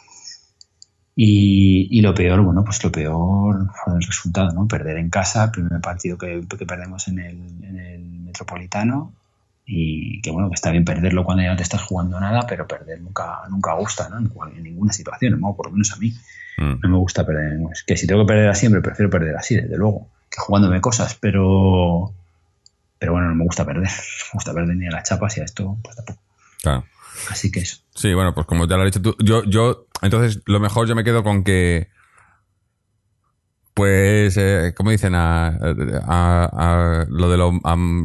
Y, 1.17 2.01
lo 2.01 2.13
peor, 2.13 2.41
bueno, 2.41 2.63
pues 2.65 2.83
lo 2.83 2.91
peor 2.91 3.69
fue 3.73 3.95
el 3.95 4.01
resultado, 4.01 4.51
¿no? 4.51 4.67
Perder 4.67 4.97
en 4.97 5.09
casa, 5.09 5.49
primer 5.51 5.79
partido 5.81 6.17
que, 6.17 6.45
perdemos 6.67 7.07
en 7.07 7.19
el, 7.19 7.63
en 7.63 7.79
el, 7.79 8.05
Metropolitano 8.25 9.13
y 9.65 10.21
que 10.21 10.31
bueno, 10.31 10.49
que 10.49 10.55
está 10.55 10.71
bien 10.71 10.85
perderlo 10.85 11.23
cuando 11.23 11.43
ya 11.43 11.51
no 11.51 11.57
te 11.57 11.63
estás 11.63 11.81
jugando 11.81 12.19
nada, 12.19 12.45
pero 12.47 12.67
perder 12.67 13.01
nunca, 13.01 13.41
nunca 13.49 13.73
gusta, 13.73 14.09
¿no? 14.09 14.17
En, 14.19 14.63
ninguna 14.63 14.93
situación, 14.93 15.39
¿no? 15.39 15.55
por 15.55 15.67
lo 15.67 15.71
menos 15.71 15.91
a 15.93 15.97
mí. 15.97 16.13
Mm. 16.57 16.79
No 16.81 16.89
me 16.89 16.97
gusta 16.97 17.25
perder. 17.25 17.59
Es 17.71 17.83
que 17.83 17.97
si 17.97 18.07
tengo 18.07 18.21
que 18.21 18.27
perder 18.27 18.55
siempre, 18.55 18.81
prefiero 18.81 19.09
perder 19.09 19.35
así, 19.35 19.55
desde 19.55 19.77
luego 19.77 20.07
jugándome 20.37 20.81
cosas, 20.81 21.15
pero 21.19 22.13
pero 22.99 23.13
bueno, 23.13 23.29
no 23.29 23.35
me 23.35 23.43
gusta 23.43 23.65
perder. 23.65 23.87
No 24.33 24.33
me 24.33 24.37
gusta 24.37 24.53
perder 24.53 24.75
ni 24.75 24.87
a 24.87 24.91
las 24.91 25.07
chapas 25.07 25.37
y 25.37 25.41
a 25.41 25.43
esto, 25.45 25.77
pues 25.81 25.95
tampoco. 25.95 26.19
Claro. 26.61 26.85
Así 27.29 27.51
que 27.51 27.61
eso. 27.61 27.77
Sí, 27.93 28.13
bueno, 28.13 28.33
pues 28.33 28.45
como 28.45 28.67
ya 28.67 28.75
lo 28.75 28.83
has 28.83 28.91
dicho 28.91 29.01
tú, 29.01 29.15
yo, 29.23 29.43
yo, 29.45 29.87
entonces 30.01 30.41
lo 30.45 30.59
mejor 30.59 30.87
yo 30.87 30.95
me 30.95 31.03
quedo 31.03 31.23
con 31.23 31.43
que, 31.43 31.87
pues, 33.75 34.37
eh, 34.37 34.73
como 34.75 34.89
dicen, 34.89 35.13
a, 35.15 35.47
a, 35.47 37.05
lo 37.09 37.29
de 37.29 37.37
los 37.37 37.53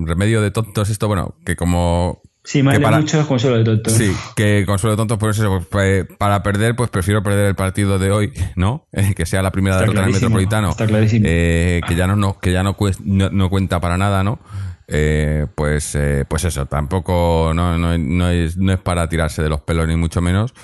remedio 0.04 0.42
de 0.42 0.50
tontos, 0.50 0.90
esto, 0.90 1.08
bueno, 1.08 1.36
que 1.46 1.56
como 1.56 2.20
Sí, 2.42 2.62
me 2.62 2.80
para, 2.80 2.98
mucho 2.98 3.26
consuelo 3.28 3.58
de 3.58 3.64
tontos. 3.64 3.92
Sí, 3.92 4.12
que 4.34 4.64
consuelo 4.66 4.92
de 4.92 4.96
tontos, 4.96 5.18
por 5.18 5.30
eso, 5.30 5.64
pues, 5.70 6.06
para 6.18 6.42
perder, 6.42 6.74
pues 6.74 6.90
prefiero 6.90 7.22
perder 7.22 7.46
el 7.46 7.54
partido 7.54 7.98
de 7.98 8.10
hoy, 8.10 8.32
¿no? 8.56 8.88
que 9.16 9.26
sea 9.26 9.42
la 9.42 9.52
primera 9.52 9.78
derrota 9.78 10.00
en 10.00 10.06
el 10.06 10.12
Metropolitano. 10.14 10.70
Está 10.70 10.86
clarísimo. 10.86 11.26
Eh, 11.28 11.80
que 11.86 11.94
ya 11.94 12.08
no, 12.08 12.38
que 12.40 12.50
ya 12.50 12.64
no, 12.64 12.76
no, 13.04 13.50
cuenta 13.50 13.80
para 13.80 13.96
nada, 13.98 14.24
¿no? 14.24 14.40
Eh, 14.88 15.46
pues, 15.54 15.94
eh, 15.94 16.24
pues 16.26 16.44
eso, 16.44 16.66
tampoco 16.66 17.52
no, 17.54 17.78
no, 17.78 17.96
no, 17.96 18.30
es, 18.30 18.56
no 18.56 18.72
es 18.72 18.80
para 18.80 19.08
tirarse 19.08 19.42
de 19.42 19.50
los 19.50 19.60
pelos, 19.60 19.86
ni 19.86 19.94
mucho 19.94 20.20
menos. 20.20 20.54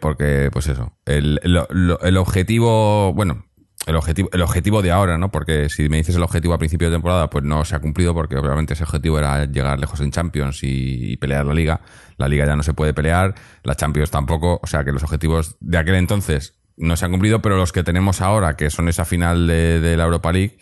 porque, 0.00 0.50
pues 0.52 0.66
eso, 0.66 0.92
el, 1.06 1.40
el 2.02 2.16
objetivo, 2.16 3.14
bueno, 3.14 3.46
el 3.86 3.94
objetivo, 3.94 4.28
el 4.32 4.42
objetivo 4.42 4.82
de 4.82 4.90
ahora, 4.90 5.16
¿no? 5.16 5.30
Porque 5.30 5.68
si 5.68 5.88
me 5.88 5.98
dices 5.98 6.16
el 6.16 6.22
objetivo 6.24 6.54
a 6.54 6.58
principio 6.58 6.90
de 6.90 6.96
temporada, 6.96 7.30
pues 7.30 7.44
no 7.44 7.64
se 7.64 7.76
ha 7.76 7.78
cumplido 7.78 8.14
porque 8.14 8.36
obviamente 8.36 8.74
ese 8.74 8.82
objetivo 8.82 9.18
era 9.18 9.44
llegar 9.44 9.78
lejos 9.78 10.00
en 10.00 10.10
Champions 10.10 10.58
y, 10.62 11.16
pelear 11.18 11.46
la 11.46 11.54
liga. 11.54 11.80
La 12.18 12.26
liga 12.26 12.44
ya 12.46 12.56
no 12.56 12.64
se 12.64 12.74
puede 12.74 12.92
pelear, 12.92 13.34
la 13.62 13.76
Champions 13.76 14.10
tampoco, 14.10 14.58
o 14.60 14.66
sea 14.66 14.84
que 14.84 14.90
los 14.90 15.04
objetivos 15.04 15.56
de 15.60 15.78
aquel 15.78 15.94
entonces 15.94 16.58
no 16.76 16.96
se 16.96 17.04
han 17.04 17.12
cumplido, 17.12 17.40
pero 17.40 17.56
los 17.56 17.72
que 17.72 17.84
tenemos 17.84 18.20
ahora, 18.20 18.56
que 18.56 18.70
son 18.70 18.88
esa 18.88 19.04
final 19.04 19.46
de, 19.46 19.96
la 19.96 20.04
Europa 20.04 20.32
League 20.32 20.58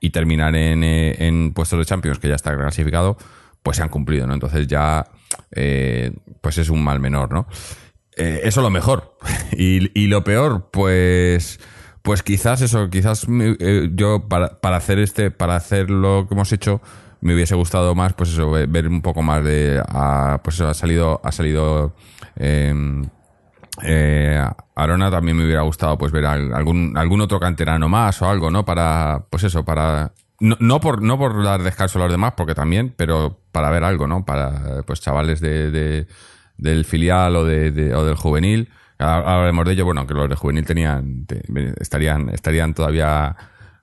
y 0.00 0.10
terminar 0.10 0.54
en, 0.54 0.84
eh, 0.84 1.16
en, 1.26 1.52
puestos 1.52 1.80
de 1.80 1.84
Champions, 1.84 2.20
que 2.20 2.28
ya 2.28 2.36
está 2.36 2.56
clasificado, 2.56 3.16
pues 3.62 3.78
se 3.78 3.82
han 3.82 3.88
cumplido, 3.88 4.26
¿no? 4.26 4.34
Entonces 4.34 4.68
ya, 4.68 5.08
eh, 5.50 6.12
pues 6.40 6.58
es 6.58 6.70
un 6.70 6.84
mal 6.84 7.00
menor, 7.00 7.32
¿no? 7.32 7.48
Eh, 8.16 8.42
eso 8.44 8.62
lo 8.62 8.70
mejor. 8.70 9.18
y, 9.52 10.00
y 10.00 10.06
lo 10.06 10.22
peor, 10.22 10.70
pues 10.70 11.58
pues 12.08 12.22
quizás 12.22 12.62
eso, 12.62 12.88
quizás 12.88 13.26
eh, 13.28 13.90
yo 13.92 14.30
para, 14.30 14.58
para, 14.60 14.78
hacer 14.78 14.98
este, 14.98 15.30
para 15.30 15.56
hacer 15.56 15.90
lo 15.90 16.26
que 16.26 16.32
hemos 16.32 16.50
hecho, 16.52 16.80
me 17.20 17.34
hubiese 17.34 17.54
gustado 17.54 17.94
más, 17.94 18.14
pues 18.14 18.30
eso, 18.30 18.50
ver 18.50 18.88
un 18.88 19.02
poco 19.02 19.20
más 19.20 19.44
de, 19.44 19.82
pues 20.42 20.56
eso, 20.56 20.68
ha 20.68 20.72
salido, 20.72 21.20
ha 21.22 21.30
salido 21.32 21.94
em, 22.36 23.04
eh, 23.82 24.42
Arona 24.74 25.10
también 25.10 25.36
me 25.36 25.44
hubiera 25.44 25.60
gustado 25.60 25.98
pues 25.98 26.10
ver 26.10 26.24
algún, 26.24 26.96
algún 26.96 27.20
otro 27.20 27.38
canterano 27.38 27.90
más 27.90 28.22
o 28.22 28.30
algo, 28.30 28.50
¿no? 28.50 28.64
Para, 28.64 29.26
pues 29.28 29.44
eso, 29.44 29.66
para 29.66 30.12
no, 30.40 30.56
no, 30.60 30.80
por, 30.80 31.02
no 31.02 31.18
por 31.18 31.44
dar 31.44 31.62
descanso 31.62 31.98
a 31.98 32.04
los 32.04 32.10
demás, 32.10 32.32
porque 32.38 32.54
también, 32.54 32.94
pero 32.96 33.42
para 33.52 33.68
ver 33.68 33.84
algo, 33.84 34.06
¿no? 34.06 34.24
Para 34.24 34.80
pues 34.86 35.02
chavales 35.02 35.42
de, 35.42 35.70
de 35.70 36.06
del 36.56 36.86
filial 36.86 37.36
o, 37.36 37.44
de, 37.44 37.94
o 37.94 38.02
del 38.06 38.16
juvenil 38.16 38.70
hablaremos 38.98 39.64
de 39.66 39.72
ello, 39.72 39.84
bueno, 39.84 40.06
que 40.06 40.14
los 40.14 40.28
de 40.28 40.34
juvenil 40.34 40.64
tenían, 40.64 41.26
estarían, 41.80 42.28
estarían 42.30 42.74
todavía 42.74 43.36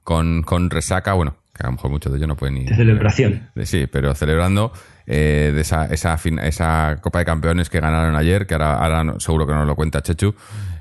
con, 0.03 0.43
con 0.43 0.69
resaca, 0.69 1.13
bueno, 1.13 1.37
que 1.53 1.63
a 1.63 1.67
lo 1.67 1.73
mejor 1.73 1.91
muchos 1.91 2.11
de 2.11 2.17
ellos 2.17 2.27
no 2.27 2.35
pueden 2.35 2.55
ni... 2.55 2.65
De 2.65 2.75
celebración. 2.75 3.49
sí, 3.63 3.87
pero 3.91 4.13
celebrando 4.13 4.73
eh, 5.07 5.51
de 5.53 5.61
esa, 5.61 5.85
esa, 5.85 6.17
esa 6.43 6.97
Copa 7.01 7.19
de 7.19 7.25
Campeones 7.25 7.69
que 7.69 7.79
ganaron 7.79 8.15
ayer, 8.15 8.45
que 8.45 8.55
ahora, 8.55 8.75
ahora 8.75 9.19
seguro 9.19 9.47
que 9.47 9.53
nos 9.53 9.65
lo 9.65 9.75
cuenta 9.75 10.01
Chechu. 10.01 10.35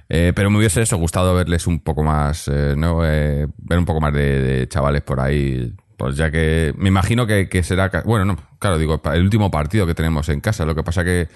Eh, 0.09 0.33
pero 0.35 0.51
me 0.51 0.59
hubiese 0.59 0.83
eso, 0.83 0.97
gustado 0.99 1.35
verles 1.35 1.67
un 1.67 1.81
poco 1.81 2.03
más, 2.03 2.49
eh, 2.49 2.75
¿no? 2.77 2.99
ver 2.99 3.79
un 3.79 3.85
poco 3.85 4.01
más 4.01 4.13
de, 4.13 4.67
chavales 4.69 5.03
por 5.03 5.21
ahí. 5.21 5.73
Pues 5.97 6.17
ya 6.17 6.31
que 6.31 6.75
me 6.77 6.89
imagino 6.89 7.27
que, 7.27 7.49
que 7.49 7.63
será, 7.63 7.91
bueno, 8.05 8.25
no, 8.25 8.37
claro, 8.59 8.79
digo, 8.79 9.01
el 9.13 9.23
último 9.23 9.51
partido 9.51 9.87
que 9.87 9.95
tenemos 9.95 10.29
en 10.29 10.41
casa. 10.41 10.65
Lo 10.67 10.75
que 10.75 10.83
pasa 10.83 11.05
que 11.05 11.29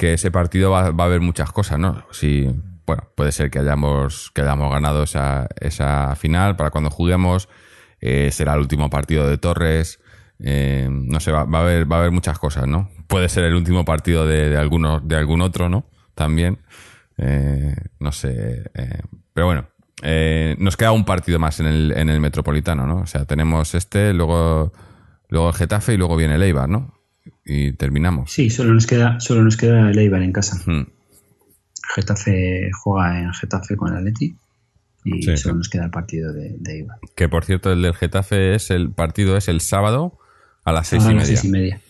que 0.00 0.14
ese 0.14 0.30
partido 0.30 0.70
va, 0.70 0.86
a 0.86 1.04
haber 1.04 1.20
muchas 1.20 1.52
cosas, 1.52 1.78
¿no? 1.78 2.06
Si, 2.10 2.50
bueno, 2.86 3.10
puede 3.14 3.32
ser 3.32 3.50
que 3.50 3.58
hayamos, 3.58 4.30
que 4.34 4.40
hayamos 4.40 4.72
ganado 4.72 5.02
esa, 5.02 5.46
esa 5.60 6.16
final 6.16 6.56
para 6.56 6.70
cuando 6.70 6.88
juguemos. 6.88 7.50
eh, 8.00 8.30
será 8.32 8.54
el 8.54 8.60
último 8.60 8.88
partido 8.88 9.28
de 9.28 9.36
Torres. 9.36 10.00
Eh, 10.38 10.88
no 10.90 11.20
sé, 11.20 11.32
va, 11.32 11.40
a 11.40 11.60
haber, 11.60 11.92
va 11.92 11.96
a 11.96 11.98
haber 11.98 12.12
muchas 12.12 12.38
cosas, 12.38 12.66
¿no? 12.66 12.88
Puede 13.08 13.28
ser 13.28 13.44
el 13.44 13.52
último 13.54 13.84
partido 13.84 14.26
de, 14.26 14.48
de, 14.48 14.56
alguno, 14.56 15.00
de 15.00 15.16
algún 15.16 15.42
otro, 15.42 15.68
¿no? 15.68 15.84
También. 16.14 16.60
Eh, 17.18 17.76
no 17.98 18.10
sé. 18.10 18.70
pero 19.34 19.48
bueno, 19.48 19.68
nos 20.56 20.78
queda 20.78 20.92
un 20.92 21.04
partido 21.04 21.38
más 21.38 21.60
en 21.60 21.66
el, 21.66 21.92
en 21.92 22.08
el 22.08 22.20
Metropolitano, 22.20 22.86
¿no? 22.86 23.00
O 23.00 23.06
sea, 23.06 23.26
tenemos 23.26 23.74
este, 23.74 24.14
luego, 24.14 24.72
luego 25.28 25.50
el 25.50 25.54
Getafe 25.54 25.92
y 25.92 25.98
luego 25.98 26.16
viene 26.16 26.36
el 26.36 26.42
Eibar, 26.42 26.70
¿no? 26.70 26.99
Y 27.52 27.72
terminamos. 27.72 28.30
Sí, 28.30 28.48
solo 28.48 28.72
nos 28.72 28.86
queda, 28.86 29.18
solo 29.18 29.42
nos 29.42 29.56
queda 29.56 29.90
el 29.90 29.98
Eibar 29.98 30.22
en 30.22 30.32
casa. 30.32 30.62
Getafe 31.96 32.70
juega 32.80 33.20
en 33.20 33.34
Getafe 33.34 33.76
con 33.76 33.90
el 33.90 33.98
Atleti 33.98 34.36
y 35.04 35.36
solo 35.36 35.56
nos 35.56 35.68
queda 35.68 35.86
el 35.86 35.90
partido 35.90 36.32
de, 36.32 36.54
de 36.58 36.86
Que 37.16 37.28
por 37.28 37.44
cierto, 37.44 37.72
el 37.72 37.82
del 37.82 37.94
Getafe 37.94 38.54
es 38.54 38.70
el 38.70 38.92
partido 38.92 39.36
es 39.36 39.48
el 39.48 39.60
sábado 39.60 40.16
a 40.62 40.70
las 40.70 40.86
seis, 40.86 41.02
y, 41.04 41.08
media. 41.08 41.26
seis 41.26 41.44
y 41.44 41.48
media. 41.48 41.80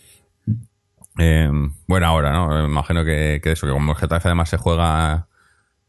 Eh, 1.19 1.51
buena 1.87 2.11
hora, 2.13 2.33
¿no? 2.33 2.47
Me 2.47 2.65
imagino 2.65 3.05
que, 3.05 3.39
eso, 3.43 3.67
que 3.67 3.73
como 3.73 3.91
el 3.91 3.97
Getafe 3.99 4.29
además 4.29 4.49
se 4.49 4.57
juega, 4.57 5.27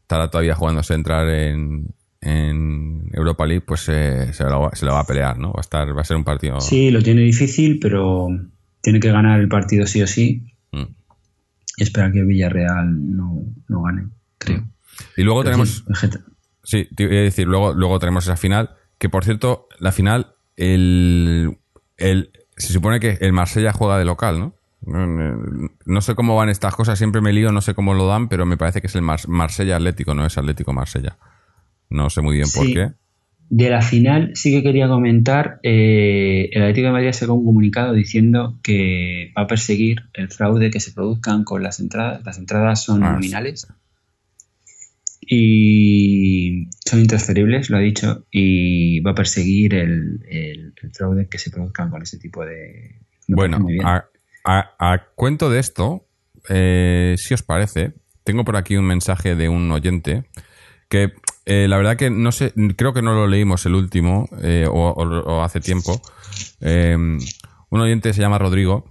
estará 0.01 0.29
todavía 0.29 0.53
jugándose 0.53 0.93
entrar 0.93 1.27
en, 1.29 1.95
en 2.21 3.09
Europa 3.11 3.47
League, 3.47 3.63
pues 3.65 3.81
se, 3.81 4.33
se, 4.33 4.43
lo, 4.43 4.69
va 4.69 4.99
a 4.99 5.07
pelear, 5.07 5.39
¿no? 5.39 5.47
Va 5.47 5.59
a, 5.59 5.61
estar, 5.61 5.97
va 5.97 6.01
a 6.01 6.05
ser 6.05 6.17
un 6.17 6.23
partido. 6.23 6.61
Sí, 6.61 6.91
lo 6.91 7.01
tiene 7.01 7.21
difícil, 7.21 7.79
pero 7.79 8.27
tiene 8.83 8.99
que 8.99 9.11
ganar 9.11 9.39
el 9.39 9.47
partido 9.47 9.87
sí 9.87 10.03
o 10.03 10.07
sí. 10.07 10.53
Mm. 10.71 10.93
Y 11.77 11.83
espera 11.83 12.11
que 12.11 12.21
Villarreal 12.21 13.15
no, 13.15 13.41
no 13.67 13.81
gane, 13.81 14.09
creo. 14.37 14.59
Mm. 14.59 14.71
Y 15.17 15.23
luego 15.23 15.43
tenemos. 15.43 15.83
Sí, 16.65 16.87
te 16.95 17.03
iba 17.03 17.13
a 17.13 17.15
decir, 17.15 17.47
luego, 17.47 17.73
luego 17.73 17.99
tenemos 17.99 18.25
esa 18.25 18.37
final, 18.37 18.75
que 18.97 19.09
por 19.09 19.25
cierto, 19.25 19.67
la 19.79 19.91
final, 19.91 20.35
el, 20.55 21.57
el, 21.97 22.31
se 22.55 22.71
supone 22.71 23.01
que 23.01 23.17
el 23.19 23.33
Marsella 23.33 23.73
juega 23.73 23.97
de 23.97 24.05
local, 24.05 24.39
¿no? 24.39 24.55
No 25.85 26.01
sé 26.01 26.15
cómo 26.15 26.35
van 26.35 26.49
estas 26.49 26.75
cosas, 26.75 26.97
siempre 26.97 27.21
me 27.21 27.33
lío, 27.33 27.51
no 27.51 27.61
sé 27.61 27.73
cómo 27.73 27.93
lo 27.93 28.07
dan, 28.07 28.29
pero 28.29 28.45
me 28.45 28.57
parece 28.57 28.81
que 28.81 28.87
es 28.87 28.95
el 28.95 29.01
Marsella 29.01 29.75
Atlético, 29.77 30.13
no 30.13 30.25
es 30.25 30.37
Atlético 30.37 30.73
Marsella. 30.73 31.17
No 31.89 32.09
sé 32.09 32.21
muy 32.21 32.35
bien 32.35 32.47
por 32.53 32.65
qué. 32.65 32.93
De 33.49 33.69
la 33.69 33.81
final 33.81 34.31
sí 34.33 34.51
que 34.51 34.63
quería 34.63 34.87
comentar, 34.87 35.59
eh, 35.61 36.49
el 36.53 36.63
Atlético 36.63 36.87
de 36.87 36.93
Madrid 36.93 37.11
sacó 37.11 37.33
un 37.33 37.45
comunicado 37.45 37.93
diciendo 37.93 38.59
que 38.63 39.31
va 39.37 39.43
a 39.43 39.47
perseguir 39.47 40.03
el 40.13 40.29
fraude 40.29 40.71
que 40.71 40.79
se 40.79 40.91
produzcan 40.91 41.43
con 41.43 41.61
las 41.61 41.79
entradas. 41.79 42.23
Las 42.25 42.39
entradas 42.39 42.83
son 42.83 43.03
ah, 43.03 43.11
nominales 43.11 43.67
y 45.27 46.69
son 46.85 47.01
intransferibles, 47.01 47.69
lo 47.69 47.77
ha 47.77 47.81
dicho, 47.81 48.25
y 48.31 48.99
va 49.01 49.11
a 49.11 49.15
perseguir 49.15 49.75
el, 49.75 50.73
fraude 50.93 51.27
que 51.27 51.37
se 51.37 51.49
produzcan 51.49 51.89
con 51.89 52.01
ese 52.01 52.17
tipo 52.17 52.45
de... 52.45 52.99
bueno, 53.27 53.65
a, 54.45 55.05
cuento 55.15 55.49
de 55.49 55.59
esto, 55.59 56.05
eh, 56.49 57.15
si 57.17 57.33
os 57.33 57.43
parece, 57.43 57.93
tengo 58.23 58.43
por 58.43 58.57
aquí 58.57 58.75
un 58.75 58.85
mensaje 58.85 59.35
de 59.35 59.49
un 59.49 59.71
oyente 59.71 60.25
que 60.89 61.13
eh, 61.45 61.67
la 61.67 61.77
verdad 61.77 61.97
que 61.97 62.09
no 62.09 62.31
sé, 62.31 62.53
creo 62.75 62.93
que 62.93 63.01
no 63.01 63.13
lo 63.13 63.27
leímos 63.27 63.65
el 63.65 63.75
último 63.75 64.29
eh, 64.41 64.67
o, 64.69 65.43
hace 65.43 65.59
tiempo. 65.59 66.01
un 66.61 67.79
oyente 67.79 68.13
se 68.13 68.21
llama 68.21 68.37
Rodrigo 68.37 68.85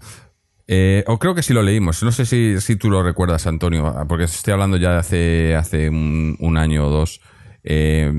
eh, 0.75 1.05
o 1.07 1.19
creo 1.19 1.35
que 1.35 1.43
sí 1.43 1.53
lo 1.53 1.62
leímos. 1.62 2.03
No 2.03 2.12
sé 2.12 2.25
si, 2.25 2.61
si, 2.61 2.77
tú 2.77 2.91
lo 2.91 3.03
recuerdas, 3.03 3.47
Antonio, 3.47 3.95
porque 4.09 4.25
estoy 4.25 4.53
hablando 4.53 4.77
ya 4.77 4.93
de 4.93 4.99
hace, 4.99 5.55
hace 5.55 5.88
un, 5.91 6.57
año 6.57 6.87
o 6.87 6.91
dos. 6.91 7.21
Eh, 7.65 8.11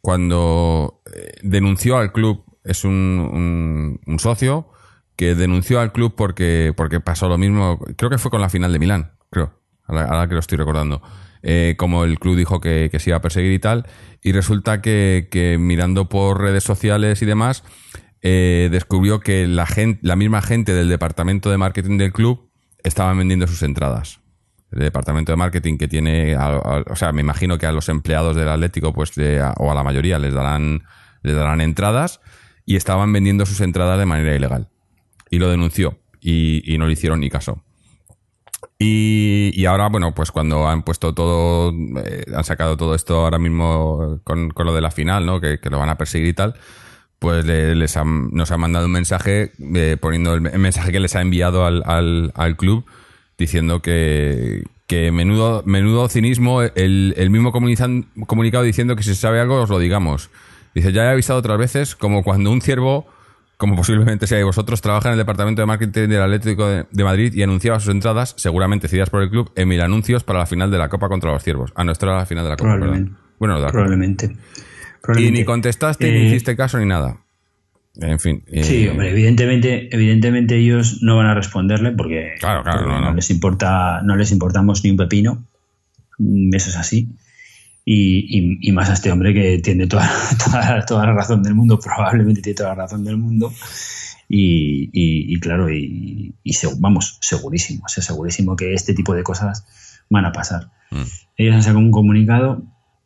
cuando 0.00 1.02
eh, 1.14 1.34
denunció 1.42 1.96
al 1.98 2.12
club, 2.12 2.44
es 2.64 2.84
un, 2.84 4.00
un, 4.04 4.18
socio 4.18 4.70
que 5.16 5.34
denunció 5.34 5.78
al 5.78 5.92
club 5.92 6.14
porque, 6.16 6.72
porque 6.76 7.00
pasó 7.00 7.28
lo 7.28 7.38
mismo. 7.38 7.78
Creo 7.96 8.10
que 8.10 8.18
fue 8.18 8.30
con 8.30 8.40
la 8.40 8.50
final 8.50 8.72
de 8.72 8.78
Milán, 8.78 9.12
creo. 9.30 9.52
Ahora, 9.86 10.26
que 10.26 10.34
lo 10.34 10.40
estoy 10.40 10.58
recordando. 10.58 11.02
Como 11.76 12.04
el 12.04 12.18
club 12.18 12.36
dijo 12.36 12.60
que, 12.60 12.88
que, 12.90 12.98
se 12.98 13.10
iba 13.10 13.18
a 13.18 13.20
perseguir 13.20 13.52
y 13.52 13.58
tal. 13.58 13.86
Y 14.22 14.32
resulta 14.32 14.80
que, 14.80 15.56
mirando 15.60 16.08
por 16.08 16.40
redes 16.40 16.64
sociales 16.64 17.20
y 17.20 17.26
demás, 17.26 17.62
eh, 18.26 18.70
descubrió 18.72 19.20
que 19.20 19.46
la, 19.46 19.66
gente, 19.66 20.00
la 20.02 20.16
misma 20.16 20.40
gente 20.40 20.72
del 20.72 20.88
departamento 20.88 21.50
de 21.50 21.58
marketing 21.58 21.98
del 21.98 22.10
club 22.10 22.48
estaban 22.82 23.18
vendiendo 23.18 23.46
sus 23.46 23.62
entradas. 23.62 24.20
El 24.72 24.78
departamento 24.78 25.30
de 25.30 25.36
marketing 25.36 25.76
que 25.76 25.88
tiene, 25.88 26.34
o 26.34 26.96
sea, 26.96 27.12
me 27.12 27.20
imagino 27.20 27.58
que 27.58 27.66
a 27.66 27.72
los 27.72 27.90
empleados 27.90 28.34
del 28.34 28.48
Atlético, 28.48 28.94
pues, 28.94 29.12
o 29.58 29.70
a 29.70 29.74
la 29.74 29.82
mayoría 29.82 30.18
les 30.18 30.32
darán, 30.32 30.84
les 31.22 31.36
darán 31.36 31.60
entradas 31.60 32.22
y 32.64 32.76
estaban 32.76 33.12
vendiendo 33.12 33.44
sus 33.44 33.60
entradas 33.60 33.98
de 33.98 34.06
manera 34.06 34.34
ilegal. 34.34 34.70
Y 35.28 35.38
lo 35.38 35.50
denunció 35.50 35.98
y, 36.18 36.76
no 36.78 36.86
le 36.86 36.94
hicieron 36.94 37.20
ni 37.20 37.28
caso. 37.28 37.62
Y, 38.86 39.64
ahora, 39.64 39.88
bueno, 39.88 40.14
pues 40.14 40.30
cuando 40.30 40.68
han 40.68 40.82
puesto 40.82 41.14
todo, 41.14 41.72
eh, 42.04 42.24
han 42.34 42.44
sacado 42.44 42.76
todo 42.76 42.94
esto 42.94 43.20
ahora 43.20 43.38
mismo 43.38 44.20
con, 44.24 44.52
lo 44.54 44.74
de 44.74 44.80
la 44.82 44.90
final, 44.90 45.24
¿no? 45.24 45.40
Que, 45.40 45.58
lo 45.70 45.78
van 45.78 45.88
a 45.88 45.96
perseguir 45.96 46.28
y 46.28 46.32
tal, 46.34 46.54
pues 47.18 47.46
les 47.46 47.96
nos 47.96 48.50
ha 48.50 48.56
mandado 48.58 48.84
un 48.84 48.92
mensaje 48.92 49.52
eh, 49.74 49.96
poniendo 49.98 50.34
el, 50.34 50.42
mensaje 50.42 50.92
que 50.92 51.00
les 51.00 51.16
ha 51.16 51.22
enviado 51.22 51.64
al, 51.64 51.82
al, 52.34 52.56
club 52.58 52.84
diciendo 53.38 53.80
que, 53.80 54.64
que, 54.86 55.10
menudo, 55.12 55.62
menudo 55.64 56.08
cinismo, 56.10 56.60
el, 56.60 57.14
el 57.16 57.30
mismo 57.30 57.52
comunicado 57.52 58.62
diciendo 58.64 58.96
que 58.96 59.02
si 59.02 59.10
se 59.10 59.20
sabe 59.20 59.40
algo 59.40 59.62
os 59.62 59.70
lo 59.70 59.78
digamos. 59.78 60.28
Dice, 60.74 60.92
ya 60.92 61.04
he 61.04 61.08
avisado 61.08 61.38
otras 61.38 61.56
veces, 61.56 61.96
como 61.96 62.22
cuando 62.22 62.50
un 62.50 62.60
ciervo, 62.60 63.06
como 63.64 63.76
posiblemente 63.76 64.26
seáis 64.26 64.44
vosotros, 64.44 64.82
trabaja 64.82 65.08
en 65.08 65.12
el 65.14 65.18
departamento 65.18 65.62
de 65.62 65.66
marketing 65.66 66.08
del 66.08 66.20
Atlético 66.20 66.68
de, 66.68 67.04
Madrid 67.04 67.32
y 67.32 67.42
anunciaba 67.42 67.80
sus 67.80 67.94
entradas, 67.94 68.34
seguramente 68.36 68.88
cedidas 68.88 69.08
por 69.08 69.22
el 69.22 69.30
club, 69.30 69.50
en 69.56 69.68
mil 69.68 69.80
anuncios 69.80 70.22
para 70.22 70.40
la 70.40 70.44
final 70.44 70.70
de 70.70 70.76
la 70.76 70.90
Copa 70.90 71.08
contra 71.08 71.32
los 71.32 71.42
ciervos. 71.42 71.72
A 71.74 71.82
nuestra 71.82 72.14
la 72.14 72.26
final 72.26 72.44
de 72.44 72.50
la 72.50 72.56
Copa, 72.56 72.76
Bueno, 73.38 73.66
Probablemente. 73.70 74.36
Y 75.16 75.30
ni 75.30 75.46
contestaste, 75.46 76.12
ni 76.12 76.18
eh, 76.18 76.26
hiciste 76.26 76.54
caso, 76.56 76.78
ni 76.78 76.84
nada. 76.84 77.22
En 78.02 78.20
fin. 78.20 78.44
sí, 78.52 78.84
eh, 78.84 78.90
hombre, 78.90 79.12
evidentemente, 79.12 79.88
evidentemente 79.90 80.58
ellos 80.58 80.98
no 81.00 81.16
van 81.16 81.28
a 81.28 81.34
responderle 81.34 81.92
porque, 81.92 82.34
no, 82.42 83.14
les 83.14 83.30
importa, 83.30 84.02
no 84.02 84.14
les 84.14 84.30
importamos 84.30 84.84
ni 84.84 84.90
un 84.90 84.98
pepino. 84.98 85.46
Mm, 86.18 86.54
eso 86.54 86.68
es 86.68 86.76
así. 86.76 87.08
Y, 87.86 88.72
más 88.72 88.88
a 88.88 88.94
este 88.94 89.12
hombre 89.12 89.34
que 89.34 89.58
tiene 89.58 89.86
toda, 89.88 90.08
toda, 90.86 91.06
la 91.06 91.12
razón 91.12 91.42
del 91.42 91.54
mundo, 91.54 91.78
probablemente 91.78 92.40
tiene 92.40 92.56
toda 92.56 92.70
la 92.70 92.82
razón 92.82 93.04
del 93.04 93.16
mundo. 93.16 93.52
Y, 94.28 95.38
claro, 95.40 95.70
y, 95.70 96.34
vamos, 96.78 97.18
segurísimo, 97.20 97.82
o 97.84 97.88
sea, 97.88 98.02
segurísimo 98.02 98.56
que 98.56 98.74
este 98.74 98.94
tipo 98.94 99.14
de 99.14 99.22
cosas 99.22 99.66
van 100.10 100.24
a 100.24 100.32
pasar. 100.32 100.70
Mm. 100.90 101.02
Ellos 101.36 101.54
han 101.54 101.62
sacado 101.62 101.78
un 101.78 101.90
comunicado 101.90 102.62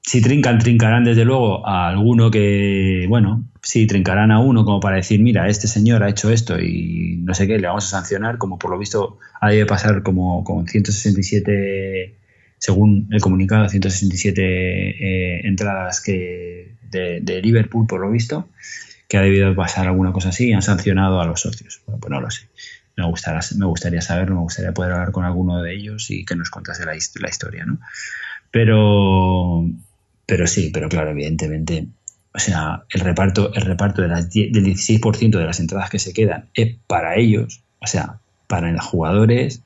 si 0.09 0.23
trincan, 0.23 0.59
trincarán 0.59 1.05
desde 1.05 1.27
luego 1.27 1.67
a 1.67 1.89
alguno 1.89 2.31
que, 2.31 3.05
bueno, 3.11 3.45
sí, 3.63 3.87
trincarán 3.87 4.31
a 4.31 4.41
uno 4.41 4.65
como 4.65 4.81
para 4.81 4.97
decir, 4.97 5.21
mira, 5.21 5.49
este 5.49 5.67
señor 5.67 6.03
ha 6.03 6.09
hecho 6.09 6.31
esto 6.31 6.59
y 6.59 7.19
no 7.23 7.35
sé 7.35 7.47
qué, 7.47 7.59
le 7.59 7.67
vamos 7.67 7.85
a 7.85 7.99
sancionar, 7.99 8.39
como 8.39 8.59
por 8.59 8.71
lo 8.71 8.79
visto 8.79 9.19
ha 9.39 9.51
de 9.51 9.67
pasar 9.67 10.03
como 10.03 10.45
con 10.45 10.67
167, 10.67 12.18
según 12.59 13.09
el 13.11 13.21
comunicado, 13.21 13.69
167 13.69 14.43
eh, 14.43 15.41
entradas 15.47 16.01
que 16.01 16.75
de, 16.91 17.41
Liverpool, 17.43 17.87
por 17.87 18.01
lo 18.01 18.11
visto, 18.11 18.49
que 19.09 19.17
ha 19.19 19.23
debido 19.23 19.55
pasar 19.55 19.87
alguna 19.87 20.13
cosa 20.13 20.31
así 20.31 20.53
han 20.53 20.63
sancionado 20.63 21.21
a 21.21 21.27
los 21.27 21.41
socios. 21.41 21.81
Bueno, 21.87 22.01
pues 22.01 22.11
no 22.11 22.21
lo 22.21 22.31
sé. 22.31 22.49
Me 22.97 23.05
me 23.05 23.67
gustaría 23.67 24.01
saberlo, 24.01 24.35
me 24.35 24.43
gustaría 24.43 24.73
poder 24.73 24.93
hablar 24.93 25.13
con 25.13 25.25
alguno 25.25 25.63
de 25.63 25.75
ellos 25.75 26.11
y 26.11 26.25
que 26.25 26.35
nos 26.35 26.51
contase 26.51 26.85
la, 26.85 26.93
la 26.93 27.29
historia, 27.29 27.65
¿no? 27.65 27.79
Pero 28.51 29.65
pero 30.29 30.47
sí, 30.47 30.71
pero 30.75 30.91
claro, 30.91 31.13
evidentemente, 31.13 31.87
o 32.35 32.39
sea, 32.39 32.83
el 32.91 33.01
reparto, 33.01 33.51
el 33.55 33.63
reparto 33.63 34.03
de 34.03 34.09
las 34.09 34.29
del 34.29 34.53
16% 34.53 35.39
de 35.39 35.45
las 35.47 35.59
entradas 35.59 35.89
que 35.89 35.99
se 35.99 36.13
quedan 36.13 36.51
es 36.53 36.77
para 36.87 37.17
ellos, 37.17 37.63
o 37.81 37.87
sea, 37.87 38.21
para 38.47 38.71
los 38.71 38.85
jugadores, 38.85 39.63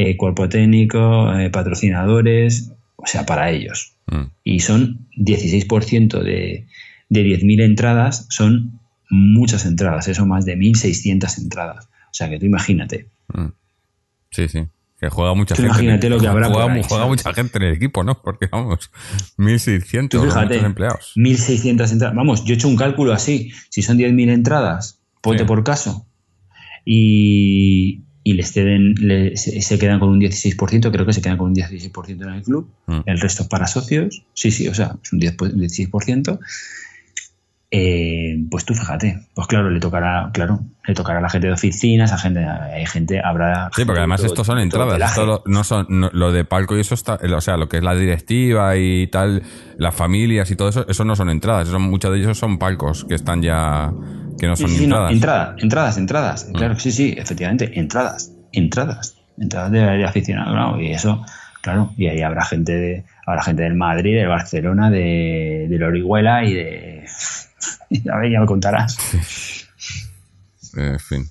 eh, 0.00 0.16
cuerpo 0.16 0.48
técnico, 0.48 1.34
eh, 1.34 1.50
patrocinadores, 1.50 2.70
o 2.94 3.04
sea, 3.04 3.26
para 3.26 3.50
ellos. 3.50 3.96
Mm. 4.06 4.30
Y 4.44 4.60
son 4.60 5.08
16% 5.16 6.22
de, 6.22 6.68
de 7.08 7.24
10.000 7.24 7.62
entradas, 7.64 8.26
son 8.30 8.78
muchas 9.10 9.66
entradas, 9.66 10.06
eso 10.06 10.24
más 10.24 10.44
de 10.44 10.56
1.600 10.56 11.38
entradas. 11.38 11.86
O 11.86 12.12
sea, 12.14 12.30
que 12.30 12.38
tú 12.38 12.46
imagínate. 12.46 13.08
Mm. 13.34 13.48
Sí, 14.30 14.46
sí. 14.46 14.68
Que 15.00 15.08
juega 15.08 15.34
mucha 15.34 15.56
gente. 15.56 15.68
Imagínate 15.68 16.08
lo 16.08 16.20
que 16.20 16.28
habrá 16.28 16.46
juega, 16.46 16.80
juega 16.84 17.06
mucha 17.08 17.34
gente 17.34 17.58
en 17.58 17.64
el 17.64 17.74
equipo, 17.74 18.04
¿no? 18.04 18.22
Porque 18.22 18.46
vamos, 18.52 18.92
1.600 19.36 20.24
fíjate, 20.24 20.58
empleados. 20.58 21.12
1.600 21.16 21.90
entradas. 21.90 22.14
Vamos, 22.14 22.44
yo 22.44 22.54
he 22.54 22.56
hecho 22.56 22.68
un 22.68 22.76
cálculo 22.76 23.12
así. 23.12 23.50
Si 23.68 23.82
son 23.82 23.98
10.000 23.98 24.30
entradas, 24.30 25.00
ponte 25.22 25.44
por 25.44 25.64
caso, 25.64 26.06
y, 26.84 28.04
y 28.28 28.34
les 28.34 28.52
ceden, 28.52 28.94
se, 29.36 29.78
quedan 29.78 30.00
con 30.00 30.10
un 30.10 30.20
16%, 30.20 30.92
creo 30.92 31.06
que 31.06 31.14
se 31.14 31.22
quedan 31.22 31.38
con 31.38 31.48
un 31.48 31.54
16% 31.54 32.10
en 32.10 32.34
el 32.34 32.42
club. 32.42 32.68
Mm. 32.84 33.00
El 33.06 33.20
resto 33.20 33.44
es 33.44 33.48
para 33.48 33.66
socios. 33.66 34.22
Sí, 34.34 34.50
sí, 34.50 34.68
o 34.68 34.74
sea, 34.74 34.96
es 35.02 35.14
un 35.14 35.20
16%. 35.20 36.38
Eh, 37.70 38.36
pues 38.50 38.66
tú 38.66 38.74
fíjate, 38.74 39.28
pues 39.34 39.46
claro, 39.46 39.70
le 39.70 39.80
tocará, 39.80 40.30
claro, 40.34 40.60
le 40.86 40.94
tocará 40.94 41.20
a 41.20 41.22
la 41.22 41.30
gente 41.30 41.46
de 41.46 41.54
oficinas, 41.54 42.12
a 42.12 42.18
gente, 42.18 42.44
hay 42.44 42.84
gente, 42.84 43.18
habrá. 43.24 43.70
Sí, 43.74 43.86
porque 43.86 44.00
además 44.00 44.22
estos 44.22 44.46
son 44.46 44.58
entradas, 44.58 45.10
esto 45.10 45.42
no 45.46 45.64
son, 45.64 45.86
lo 46.12 46.30
de 46.30 46.44
palco 46.44 46.76
y 46.76 46.80
eso 46.80 46.94
está, 46.94 47.18
o 47.34 47.40
sea, 47.40 47.56
lo 47.56 47.66
que 47.70 47.78
es 47.78 47.82
la 47.82 47.94
directiva 47.94 48.76
y 48.76 49.06
tal, 49.06 49.42
las 49.78 49.94
familias 49.94 50.50
y 50.50 50.56
todo 50.56 50.68
eso, 50.68 50.86
eso 50.86 51.04
no 51.06 51.16
son 51.16 51.30
entradas, 51.30 51.68
eso, 51.68 51.78
muchos 51.78 52.12
de 52.12 52.18
ellos 52.18 52.36
son 52.36 52.58
palcos 52.58 53.06
que 53.06 53.14
están 53.14 53.40
ya, 53.40 53.90
que 54.38 54.46
no 54.46 54.56
son 54.56 54.70
entradas. 54.70 55.56
entradas, 55.62 55.98
entradas, 55.98 56.48
mm. 56.48 56.52
claro, 56.52 56.78
sí, 56.78 56.92
sí, 56.92 57.14
efectivamente, 57.16 57.78
entradas, 57.78 58.32
entradas, 58.52 59.16
entradas 59.36 59.72
de, 59.72 59.80
de 59.80 60.04
aficionado, 60.04 60.54
¿no? 60.54 60.80
y 60.80 60.92
eso, 60.92 61.24
claro, 61.60 61.92
y 61.96 62.06
ahí 62.06 62.22
habrá 62.22 62.44
gente 62.44 62.72
de, 62.72 63.04
habrá 63.26 63.42
gente 63.42 63.62
del 63.62 63.74
Madrid, 63.74 64.16
del 64.16 64.28
Barcelona, 64.28 64.90
de, 64.90 65.66
de 65.68 65.78
la 65.78 65.86
Orihuela 65.86 66.44
y 66.44 66.54
de 66.54 67.04
a 68.12 68.18
ver, 68.18 68.32
ya 68.32 68.40
me 68.40 68.46
contarás. 68.46 68.96
En 70.76 70.98
fin. 70.98 71.24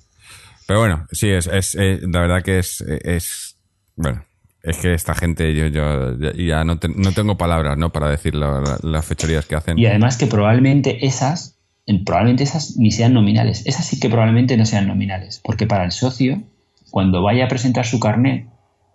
Pero 0.66 0.80
bueno, 0.80 1.06
sí, 1.12 1.30
es, 1.30 1.46
es 1.46 1.74
eh, 1.76 2.00
la 2.02 2.20
verdad 2.20 2.42
que 2.42 2.58
es, 2.58 2.82
es, 2.82 3.56
bueno, 3.96 4.24
es 4.62 4.76
que 4.78 4.92
esta 4.92 5.14
gente, 5.14 5.54
yo, 5.54 5.66
yo 5.66 6.14
ya 6.34 6.64
no, 6.64 6.78
no 6.96 7.12
tengo 7.12 7.38
palabras, 7.38 7.78
¿no? 7.78 7.90
Para 7.90 8.10
decir 8.10 8.34
las 8.34 9.06
fechorías 9.06 9.46
que 9.46 9.54
hacen. 9.54 9.78
Y 9.78 9.86
además 9.86 10.18
que 10.18 10.26
probablemente 10.26 11.06
esas, 11.06 11.57
probablemente 12.04 12.44
esas 12.44 12.76
ni 12.76 12.90
sean 12.90 13.14
nominales. 13.14 13.62
Esas 13.66 13.86
sí 13.86 13.98
que 13.98 14.08
probablemente 14.08 14.56
no 14.56 14.66
sean 14.66 14.86
nominales. 14.86 15.40
Porque 15.42 15.66
para 15.66 15.84
el 15.84 15.92
socio, 15.92 16.42
cuando 16.90 17.22
vaya 17.22 17.46
a 17.46 17.48
presentar 17.48 17.86
su 17.86 17.98
carnet, 17.98 18.46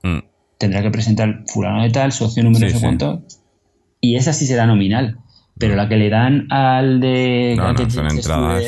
mm. 0.04 0.20
tendrá 0.58 0.82
que 0.82 0.92
presentar 0.92 1.44
fulano 1.48 1.84
de 1.84 1.90
tal, 1.90 2.12
socio 2.12 2.44
número 2.44 2.70
sí, 2.70 2.80
cuánto. 2.80 3.24
Y 4.00 4.16
esa 4.16 4.34
sí 4.34 4.46
será 4.46 4.68
nominal. 4.68 5.18
Pero 5.58 5.76
la 5.76 5.88
que 5.88 5.98
le 5.98 6.10
dan 6.10 6.52
al 6.52 7.00
de. 7.00 7.56
No, 7.58 7.74
no, 7.74 7.90
son 7.90 8.08
entradas. 8.12 8.64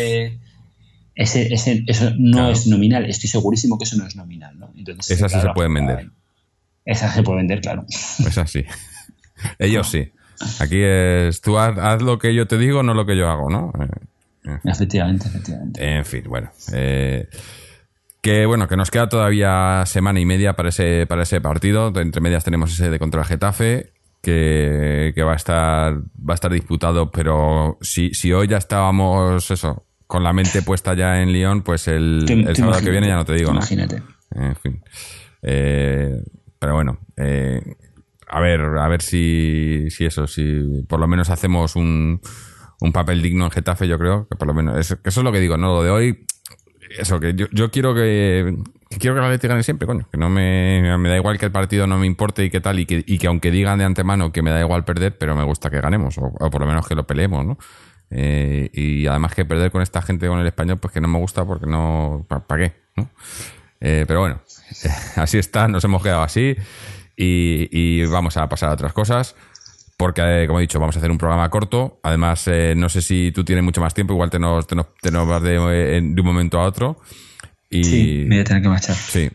ese, 1.16 1.54
ese, 1.54 1.84
eso 1.88 2.12
no 2.18 2.50
es 2.50 2.68
nominal. 2.68 3.06
Estoy 3.06 3.30
segurísimo 3.30 3.78
que 3.78 3.86
eso 3.86 3.98
no 3.98 4.06
es 4.06 4.16
nominal. 4.16 4.58
¿no? 4.58 4.72
Entonces, 4.76 5.18
Esas 5.18 5.32
sí 5.32 5.40
se 5.40 5.50
pueden 5.50 5.74
vender. 5.74 6.12
Esas 6.86 7.16
se 7.16 7.24
pueden 7.24 7.48
vender, 7.48 7.62
claro. 7.62 7.86
Esas 7.90 8.52
sí. 8.52 8.64
Ellos 9.60 9.90
sí. 9.90 10.12
Aquí 10.60 10.80
es. 10.82 11.42
Tú 11.42 11.58
haz, 11.58 12.02
lo 12.02 12.20
que 12.20 12.34
yo 12.34 12.48
te 12.48 12.58
digo, 12.58 12.84
no 12.84 12.94
lo 12.94 13.06
que 13.06 13.18
yo 13.18 13.30
hago, 13.30 13.50
¿no? 13.50 13.72
Eh, 13.80 14.06
efectivamente, 14.64 15.28
efectivamente. 15.28 15.98
En 15.98 16.06
fin, 16.06 16.24
bueno. 16.28 16.52
Eh, 16.74 17.28
que 18.22 18.46
bueno, 18.46 18.68
que 18.68 18.76
nos 18.76 18.90
queda 18.90 19.08
todavía 19.08 19.84
semana 19.86 20.20
y 20.20 20.26
media 20.26 20.54
para 20.54 20.70
ese, 20.70 21.06
para 21.08 21.24
ese 21.24 21.42
partido. 21.42 21.92
Entre 22.00 22.22
medias 22.22 22.44
tenemos 22.44 22.74
ese 22.74 22.90
de 22.90 23.00
contra 23.00 23.24
Getafe 23.24 23.94
que, 24.26 25.24
va 25.24 25.34
a 25.34 25.36
estar 25.36 25.94
va 25.98 26.34
a 26.34 26.36
estar 26.36 26.52
disputado, 26.52 27.12
pero 27.12 27.78
si, 27.82 28.14
si 28.14 28.34
hoy 28.34 28.48
ya 28.48 28.58
estábamos 28.58 29.52
eso, 29.52 29.86
con 30.08 30.24
la 30.24 30.34
mente 30.34 30.62
puesta 30.64 30.96
ya 30.96 31.22
en 31.22 31.32
Lyon, 31.32 31.62
pues 31.62 31.88
el, 31.88 32.26
sábado 32.56 32.82
que 32.82 32.90
viene 32.90 33.08
ya 33.08 33.16
no 33.16 33.26
te 33.26 33.34
digo, 33.34 33.52
Imagínate. 33.52 34.02
En 34.32 34.56
fin. 34.56 34.84
Eh, 35.44 36.24
pero 36.58 36.74
bueno, 36.74 37.00
eh, 37.18 37.62
a 38.28 38.40
ver, 38.40 38.62
a 38.62 38.88
ver 38.88 39.02
si, 39.02 39.90
si 39.90 40.06
eso, 40.06 40.26
si 40.26 40.84
por 40.88 41.00
lo 41.00 41.08
menos 41.08 41.30
hacemos 41.30 41.76
un, 41.76 42.20
un 42.82 42.92
papel 42.92 43.22
digno 43.22 43.46
en 43.46 43.52
Getafe, 43.52 43.88
yo 43.88 43.98
creo, 43.98 44.28
que 44.28 44.36
por 44.36 44.48
lo 44.48 44.54
menos, 44.54 44.78
eso 44.78 44.98
es 45.04 45.18
lo 45.18 45.32
que 45.32 45.40
digo, 45.40 45.58
¿no? 45.58 45.76
Lo 45.76 45.84
de 45.84 45.90
hoy, 45.90 46.26
eso, 46.98 47.20
que 47.20 47.34
yo, 47.34 47.48
yo 47.52 47.72
quiero 47.72 47.94
que, 47.94 48.56
quiero 49.00 49.16
que 49.16 49.22
la 49.22 49.28
Atlético 49.28 49.50
gane 49.50 49.64
siempre, 49.64 49.88
coño. 49.88 50.08
Que 50.12 50.18
no 50.18 50.30
me, 50.30 50.82
da 50.82 51.16
igual 51.16 51.38
que 51.38 51.46
el 51.46 51.52
partido 51.52 51.88
no 51.88 51.98
me 51.98 52.06
importe 52.06 52.44
y 52.44 52.50
qué 52.50 52.62
tal, 52.62 52.80
y 52.80 52.86
que, 52.86 53.04
y 53.06 53.18
que 53.18 53.28
aunque 53.28 53.52
digan 53.52 53.80
de 53.80 53.86
antemano 53.86 54.32
que 54.32 54.42
me 54.42 54.52
da 54.52 54.60
igual 54.60 54.86
perder, 54.86 55.18
pero 55.18 55.36
me 55.36 55.44
gusta 55.44 55.70
que 55.70 55.82
ganemos, 55.82 56.18
o, 56.18 56.32
por 56.50 56.62
lo 56.62 56.68
menos 56.68 56.88
que 56.88 56.96
lo 56.96 57.06
peleemos, 57.06 57.46
¿no? 57.46 57.58
Eh, 58.12 58.70
y 58.72 59.08
además 59.08 59.34
que 59.34 59.46
perder 59.46 59.72
con 59.72 59.82
esta 59.82 60.02
gente 60.02 60.28
con 60.28 60.40
el 60.40 60.48
español, 60.48 60.78
pues 60.78 60.94
que 60.94 61.02
no 61.02 61.08
me 61.08 61.18
gusta 61.18 61.44
porque 61.46 61.66
no. 61.66 62.26
¿Para 62.28 62.62
qué? 62.62 62.76
¿no? 62.96 63.10
Eh, 63.82 64.06
pero 64.08 64.22
bueno, 64.22 64.42
así 65.16 65.38
está, 65.38 65.68
nos 65.68 65.84
hemos 65.84 66.02
quedado 66.02 66.24
así 66.24 66.56
y, 67.18 68.06
vamos 68.06 68.38
a 68.38 68.48
pasar 68.48 68.70
a 68.70 68.74
otras 68.74 68.94
cosas. 68.94 69.36
Porque, 69.98 70.22
eh, 70.22 70.48
como 70.48 70.60
he 70.60 70.64
dicho, 70.64 70.80
vamos 70.80 70.96
a 70.96 71.00
hacer 71.00 71.12
un 71.12 71.18
programa 71.18 71.50
corto. 71.50 72.00
Además, 72.04 72.50
no 72.76 72.90
sé 72.90 73.02
si 73.02 73.32
tú 73.32 73.44
tienes 73.44 73.64
mucho 73.64 73.82
más 73.82 73.94
tiempo, 73.94 74.14
igual 74.14 74.30
te 74.30 74.40
nos, 74.40 74.68
te 74.68 74.76
nos, 74.76 75.28
vas 75.28 75.42
de, 75.42 75.52
de 75.52 76.22
un 76.22 76.26
momento 76.26 76.60
a 76.60 76.66
otro. 76.66 76.98
Y, 77.70 77.84
sí, 77.84 78.26
me 78.28 78.36
voy 78.36 78.42
a 78.42 78.44
tener 78.44 78.62
que 78.62 78.70
marchar. 78.70 78.96
Sí. 78.96 79.30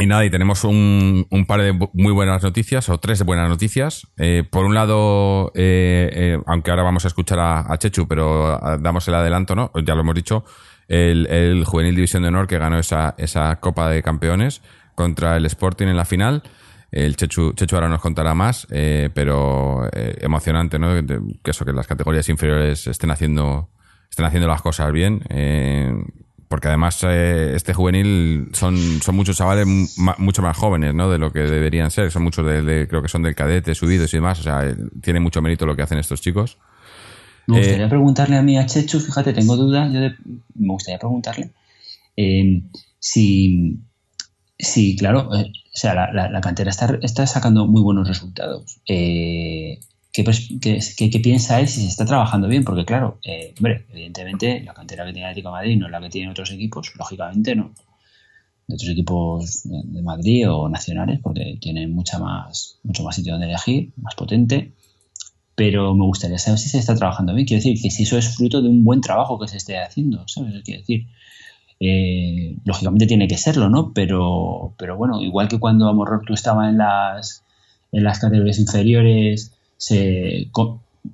Y 0.00 0.06
nada, 0.06 0.24
y 0.24 0.30
tenemos 0.30 0.62
un, 0.62 1.26
un, 1.28 1.44
par 1.44 1.60
de 1.60 1.72
muy 1.72 2.12
buenas 2.12 2.44
noticias, 2.44 2.88
o 2.88 2.98
tres 2.98 3.24
buenas 3.24 3.48
noticias. 3.48 4.06
Eh, 4.16 4.44
por 4.48 4.64
un 4.64 4.72
lado, 4.72 5.50
eh, 5.56 6.08
eh, 6.12 6.38
aunque 6.46 6.70
ahora 6.70 6.84
vamos 6.84 7.04
a 7.04 7.08
escuchar 7.08 7.40
a, 7.40 7.76
Chechu, 7.78 8.06
pero 8.06 8.60
damos 8.80 9.08
el 9.08 9.14
adelanto, 9.14 9.56
¿no? 9.56 9.72
Ya 9.84 9.96
lo 9.96 10.02
hemos 10.02 10.14
dicho, 10.14 10.44
el, 10.86 11.26
el, 11.26 11.64
Juvenil 11.64 11.96
División 11.96 12.22
de 12.22 12.28
Honor 12.28 12.46
que 12.46 12.58
ganó 12.58 12.78
esa, 12.78 13.16
esa 13.18 13.56
Copa 13.56 13.90
de 13.90 14.00
Campeones 14.04 14.62
contra 14.94 15.36
el 15.36 15.46
Sporting 15.46 15.88
en 15.88 15.96
la 15.96 16.04
final. 16.04 16.44
El 16.90 17.16
Chechu, 17.16 17.52
Chechu 17.52 17.76
ahora 17.76 17.88
nos 17.88 18.00
contará 18.00 18.34
más, 18.34 18.66
pero 18.70 19.88
emocionante, 19.92 20.78
¿no? 20.78 20.94
Que 21.42 21.50
eso, 21.50 21.64
que 21.64 21.72
las 21.72 21.86
categorías 21.86 22.28
inferiores 22.30 22.86
estén 22.86 23.10
haciendo, 23.10 23.68
estén 24.08 24.24
haciendo 24.24 24.48
las 24.48 24.62
cosas 24.62 24.90
bien 24.90 25.22
porque 26.48 26.68
además 26.68 26.98
eh, 27.04 27.52
este 27.54 27.74
juvenil 27.74 28.48
son, 28.52 28.76
son 29.02 29.14
muchos 29.14 29.36
chavales 29.36 29.66
mucho 30.18 30.42
más 30.42 30.56
jóvenes 30.56 30.94
¿no? 30.94 31.10
de 31.10 31.18
lo 31.18 31.30
que 31.30 31.40
deberían 31.40 31.90
ser. 31.90 32.10
Son 32.10 32.22
muchos, 32.22 32.46
de, 32.46 32.86
creo 32.88 33.02
que 33.02 33.08
son 33.08 33.22
del 33.22 33.34
cadete, 33.34 33.74
subidos 33.74 34.12
y 34.14 34.16
demás. 34.16 34.40
O 34.40 34.42
sea, 34.42 34.66
eh, 34.66 34.74
tiene 35.02 35.20
mucho 35.20 35.42
mérito 35.42 35.66
lo 35.66 35.76
que 35.76 35.82
hacen 35.82 35.98
estos 35.98 36.22
chicos. 36.22 36.56
Me 37.46 37.58
gustaría 37.58 37.86
eh, 37.86 37.90
preguntarle 37.90 38.36
a 38.36 38.42
mí, 38.42 38.58
a 38.58 38.64
Chechu, 38.64 38.98
fíjate, 38.98 39.34
tengo 39.34 39.56
dudas. 39.56 39.92
Yo 39.92 40.00
me 40.00 40.72
gustaría 40.72 40.98
preguntarle 40.98 41.52
si, 42.98 43.78
si, 44.58 44.96
claro, 44.96 45.30
sea, 45.78 45.94
la, 45.94 46.28
la, 46.28 46.40
cantera 46.40 46.70
está, 46.70 46.98
está, 47.02 47.26
sacando 47.26 47.66
muy 47.66 47.82
buenos 47.82 48.08
resultados. 48.08 48.80
Eh, 48.86 49.80
¿Qué, 50.12 51.20
piensa 51.22 51.60
él 51.60 51.68
si 51.68 51.82
se 51.82 51.88
está 51.88 52.04
trabajando 52.04 52.48
bien? 52.48 52.64
Porque 52.64 52.84
claro, 52.84 53.20
eh, 53.24 53.54
hombre, 53.58 53.86
evidentemente 53.90 54.60
la 54.60 54.74
cantera 54.74 55.04
que 55.04 55.12
tiene 55.12 55.28
Atlético 55.28 55.50
de 55.50 55.52
Madrid 55.52 55.78
no 55.78 55.86
es 55.86 55.92
la 55.92 56.00
que 56.00 56.08
tienen 56.08 56.30
otros 56.30 56.50
equipos, 56.50 56.92
lógicamente 56.96 57.54
no. 57.54 57.72
De 58.66 58.74
otros 58.74 58.90
equipos 58.90 59.62
de 59.64 60.02
Madrid 60.02 60.50
o 60.50 60.68
nacionales, 60.68 61.20
porque 61.22 61.58
tienen 61.60 61.94
mucha 61.94 62.18
más, 62.18 62.80
mucho 62.82 63.02
más 63.02 63.16
sitio 63.16 63.32
donde 63.32 63.46
elegir, 63.46 63.92
más 63.96 64.14
potente. 64.14 64.72
Pero 65.54 65.94
me 65.94 66.04
gustaría 66.04 66.38
saber 66.38 66.58
si 66.58 66.68
se 66.68 66.78
está 66.78 66.94
trabajando 66.94 67.34
bien. 67.34 67.46
Quiero 67.46 67.62
decir, 67.62 67.80
que 67.80 67.90
si 67.90 68.02
eso 68.02 68.18
es 68.18 68.36
fruto 68.36 68.60
de 68.60 68.68
un 68.68 68.84
buen 68.84 69.00
trabajo 69.00 69.38
que 69.38 69.48
se 69.48 69.56
esté 69.56 69.78
haciendo, 69.78 70.26
¿sabes? 70.28 70.62
Quiero 70.64 70.80
decir, 70.80 71.06
eh, 71.80 72.56
lógicamente 72.64 73.06
tiene 73.06 73.28
que 73.28 73.36
serlo, 73.36 73.68
¿no? 73.68 73.92
Pero, 73.92 74.74
pero 74.78 74.96
bueno, 74.96 75.20
igual 75.20 75.48
que 75.48 75.60
cuando 75.60 75.94
tú 76.26 76.34
estaba 76.34 76.68
en 76.68 76.78
las, 76.78 77.44
en 77.92 78.04
las 78.04 78.18
categorías 78.18 78.58
inferiores 78.58 79.52
se, 79.76 80.50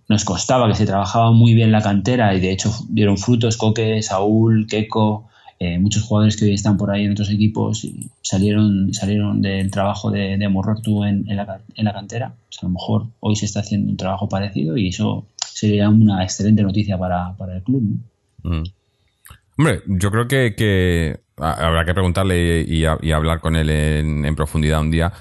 nos 0.09 0.25
costaba 0.25 0.69
que 0.69 0.75
se 0.75 0.87
trabajaba 0.87 1.33
muy 1.33 1.55
bien 1.55 1.73
la 1.73 1.83
cantera 1.83 2.35
y 2.35 2.41
de 2.41 2.53
hecho 2.53 2.73
dieron 2.89 3.19
frutos 3.19 3.57
Coque, 3.57 4.03
Saúl, 4.03 4.67
Keco, 4.67 5.29
eh, 5.59 5.79
muchos 5.79 6.03
jugadores 6.03 6.37
que 6.37 6.47
hoy 6.47 6.55
están 6.55 6.77
por 6.77 6.91
ahí 6.91 7.05
en 7.05 7.13
otros 7.13 7.31
equipos 7.31 7.87
salieron, 8.23 8.93
salieron 8.93 9.41
del 9.41 9.71
trabajo 9.71 10.11
de, 10.11 10.37
de 10.37 10.49
Morortu 10.49 11.05
en, 11.05 11.25
la, 11.27 11.93
cantera. 11.93 12.27
A 12.27 12.67
lo 12.67 12.71
mejor 12.71 13.07
hoy 13.21 13.37
se 13.37 13.47
está 13.47 13.61
haciendo 13.61 13.91
un 13.91 13.97
trabajo 13.97 14.29
parecido 14.29 14.77
y 14.77 14.89
eso 14.89 15.27
sería 15.39 15.89
una 15.89 16.25
excelente 16.25 16.63
noticia 16.63 16.99
para, 16.99 17.37
el 17.55 17.63
club. 17.63 17.99
Mm. 18.43 18.63
Hombre, 19.57 19.83
yo 19.87 20.11
creo 20.11 20.27
que, 20.27 21.21
habrá 21.37 21.85
que 21.85 21.95
preguntarle 21.95 22.63
y, 22.63 22.85
hablar 22.85 23.41
con 23.41 23.57
él 23.57 23.71
en, 23.71 24.35
profundidad 24.35 24.81
un 24.81 24.91
día, 24.91 25.13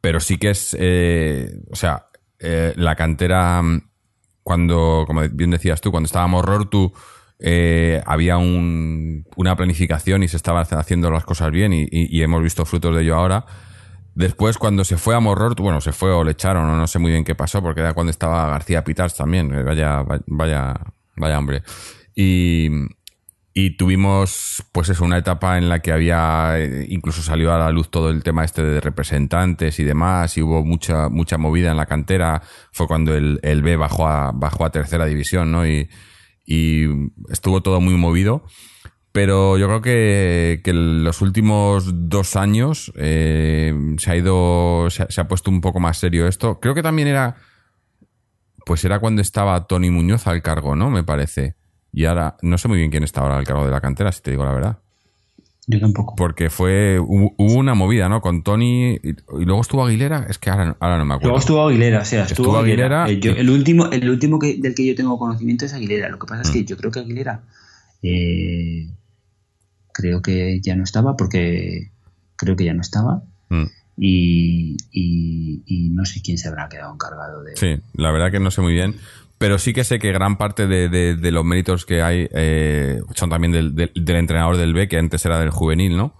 pero 0.00 0.18
sí 0.20 0.38
que 0.38 0.50
es, 0.50 0.76
eh, 0.78 1.60
o 1.70 1.76
sea, 1.76 2.06
eh, 2.38 2.72
la 2.76 2.96
cantera, 2.96 3.62
cuando, 4.42 5.04
como 5.06 5.20
bien 5.30 5.50
decías 5.50 5.80
tú, 5.80 5.90
cuando 5.90 6.06
estábamos 6.06 6.44
Rortu, 6.44 6.92
eh, 7.38 8.02
había 8.06 8.38
una 8.38 9.56
planificación 9.56 10.22
y 10.22 10.28
se 10.28 10.36
estaban 10.36 10.64
haciendo 10.70 11.10
las 11.10 11.24
cosas 11.24 11.50
bien 11.50 11.72
y, 11.74 12.22
hemos 12.22 12.42
visto 12.42 12.64
frutos 12.64 12.96
de 12.96 13.02
ello 13.02 13.16
ahora. 13.16 13.44
Después, 14.14 14.58
cuando 14.58 14.84
se 14.84 14.96
fue 14.96 15.14
a 15.14 15.20
Morrortu, 15.20 15.62
bueno, 15.62 15.80
se 15.80 15.92
fue 15.92 16.12
o 16.12 16.22
le 16.24 16.32
echaron, 16.32 16.78
no 16.78 16.86
sé 16.86 16.98
muy 16.98 17.12
bien 17.12 17.24
qué 17.24 17.34
pasó, 17.34 17.62
porque 17.62 17.80
era 17.80 17.94
cuando 17.94 18.10
estaba 18.10 18.48
García 18.48 18.84
Pitars 18.84 19.16
también, 19.16 19.64
vaya, 19.64 20.04
vaya, 20.26 20.74
vaya 21.16 21.38
hombre. 21.38 21.62
Y, 22.14 22.68
y 23.54 23.76
tuvimos, 23.76 24.64
pues 24.72 24.88
eso, 24.88 25.04
una 25.04 25.18
etapa 25.18 25.58
en 25.58 25.68
la 25.68 25.80
que 25.80 25.92
había, 25.92 26.54
eh, 26.58 26.86
incluso 26.88 27.22
salió 27.22 27.52
a 27.52 27.58
la 27.58 27.70
luz 27.70 27.90
todo 27.90 28.08
el 28.08 28.22
tema 28.22 28.44
este 28.44 28.62
de 28.62 28.80
representantes 28.80 29.78
y 29.78 29.84
demás, 29.84 30.38
y 30.38 30.42
hubo 30.42 30.64
mucha, 30.64 31.08
mucha 31.10 31.36
movida 31.36 31.70
en 31.70 31.76
la 31.76 31.86
cantera. 31.86 32.42
Fue 32.72 32.86
cuando 32.86 33.14
el, 33.14 33.40
el 33.42 33.62
B 33.62 33.76
bajó 33.76 34.08
a, 34.08 34.32
bajó 34.32 34.64
a 34.64 34.70
tercera 34.70 35.04
división, 35.04 35.52
¿no? 35.52 35.66
Y, 35.66 35.90
y 36.46 36.86
estuvo 37.30 37.62
todo 37.62 37.80
muy 37.80 37.94
movido. 37.94 38.44
Pero 39.12 39.58
yo 39.58 39.66
creo 39.66 39.82
que, 39.82 40.62
que 40.64 40.72
los 40.72 41.20
últimos 41.20 42.08
dos 42.08 42.34
años 42.34 42.90
eh, 42.96 43.74
se 43.98 44.10
ha 44.10 44.16
ido, 44.16 44.88
se 44.88 45.20
ha 45.20 45.28
puesto 45.28 45.50
un 45.50 45.60
poco 45.60 45.80
más 45.80 45.98
serio 45.98 46.26
esto. 46.26 46.58
Creo 46.60 46.74
que 46.74 46.82
también 46.82 47.08
era, 47.08 47.36
pues 48.64 48.82
era 48.86 49.00
cuando 49.00 49.20
estaba 49.20 49.66
Tony 49.66 49.90
Muñoz 49.90 50.26
al 50.26 50.40
cargo, 50.40 50.76
¿no? 50.76 50.88
Me 50.88 51.04
parece. 51.04 51.56
Y 51.92 52.06
ahora 52.06 52.36
no 52.42 52.56
sé 52.58 52.68
muy 52.68 52.78
bien 52.78 52.90
quién 52.90 53.04
está 53.04 53.20
ahora 53.20 53.36
al 53.36 53.44
cargo 53.44 53.64
de 53.64 53.70
la 53.70 53.80
cantera, 53.80 54.10
si 54.12 54.22
te 54.22 54.30
digo 54.30 54.44
la 54.44 54.52
verdad. 54.52 54.78
Yo 55.66 55.78
tampoco. 55.78 56.16
Porque 56.16 56.50
fue. 56.50 56.98
Hubo 56.98 57.54
una 57.54 57.74
movida, 57.74 58.08
¿no? 58.08 58.20
Con 58.20 58.42
Tony. 58.42 58.94
Y, 58.94 59.14
luego 59.44 59.60
estuvo 59.60 59.84
Aguilera. 59.84 60.26
Es 60.28 60.38
que 60.38 60.50
ahora, 60.50 60.76
ahora 60.80 60.98
no 60.98 61.04
me 61.04 61.14
acuerdo. 61.14 61.28
Luego 61.28 61.38
estuvo 61.38 61.68
Aguilera, 61.68 62.00
o 62.00 62.04
sea, 62.04 62.24
estuvo, 62.24 62.56
Aguilera. 62.56 63.08
Eh, 63.08 63.20
el, 63.22 63.48
último, 63.48 63.90
el 63.90 64.10
último 64.10 64.40
que, 64.40 64.56
del 64.58 64.74
que 64.74 64.84
yo 64.84 64.96
tengo 64.96 65.18
conocimiento 65.18 65.64
es 65.64 65.72
Aguilera. 65.72 66.08
Lo 66.08 66.18
que 66.18 66.26
pasa 66.26 66.42
es 66.42 66.50
que 66.50 66.62
mm. 66.62 66.66
yo 66.66 66.76
creo 66.76 66.90
que 66.90 67.00
Aguilera. 67.00 67.42
Eh, 68.02 68.88
creo 69.92 70.20
que 70.20 70.60
ya 70.60 70.74
no 70.74 70.82
estaba, 70.82 71.16
porque. 71.16 71.90
Creo 72.36 72.56
que 72.56 72.64
ya 72.64 72.74
no 72.74 72.80
estaba. 72.80 73.22
Mm. 73.48 73.66
Y, 73.98 74.76
y, 74.90 75.90
no 75.90 76.04
sé 76.06 76.22
quién 76.22 76.38
se 76.38 76.48
habrá 76.48 76.68
quedado 76.68 76.92
encargado 76.92 77.44
de. 77.44 77.56
Sí, 77.56 77.80
la 77.94 78.10
verdad 78.10 78.32
que 78.32 78.40
no 78.40 78.50
sé 78.50 78.62
muy 78.62 78.72
bien 78.72 78.96
pero 79.42 79.58
sí 79.58 79.72
que 79.72 79.82
sé 79.82 79.98
que 79.98 80.12
gran 80.12 80.36
parte 80.36 80.68
de, 80.68 81.30
los 81.32 81.44
méritos 81.44 81.84
que 81.84 82.00
hay 82.00 82.28
eh, 82.32 83.00
son 83.16 83.28
también 83.28 83.50
del, 83.50 83.90
entrenador 83.96 84.56
del 84.56 84.72
B, 84.72 84.86
que 84.86 84.98
antes 84.98 85.26
era 85.26 85.40
del 85.40 85.50
juvenil, 85.50 85.96
¿no? 85.96 86.14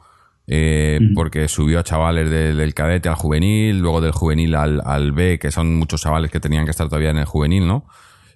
Eh, 0.49 0.99
porque 1.15 1.47
subió 1.47 1.79
a 1.79 1.85
chavales 1.85 2.29
del, 2.29 2.75
cadete 2.75 3.09
al 3.09 3.15
juvenil, 3.15 3.79
luego 3.79 4.01
del 4.01 4.11
juvenil 4.11 4.57
al, 4.57 5.13
B, 5.13 5.39
que 5.39 5.53
son 5.53 5.77
muchos 5.77 6.03
chavales 6.03 6.33
que 6.33 6.41
tenían 6.41 6.65
que 6.65 6.73
estar 6.73 6.89
todavía 6.89 7.11
en 7.11 7.19
el 7.19 7.25
juvenil, 7.25 7.65
¿no? 7.65 7.87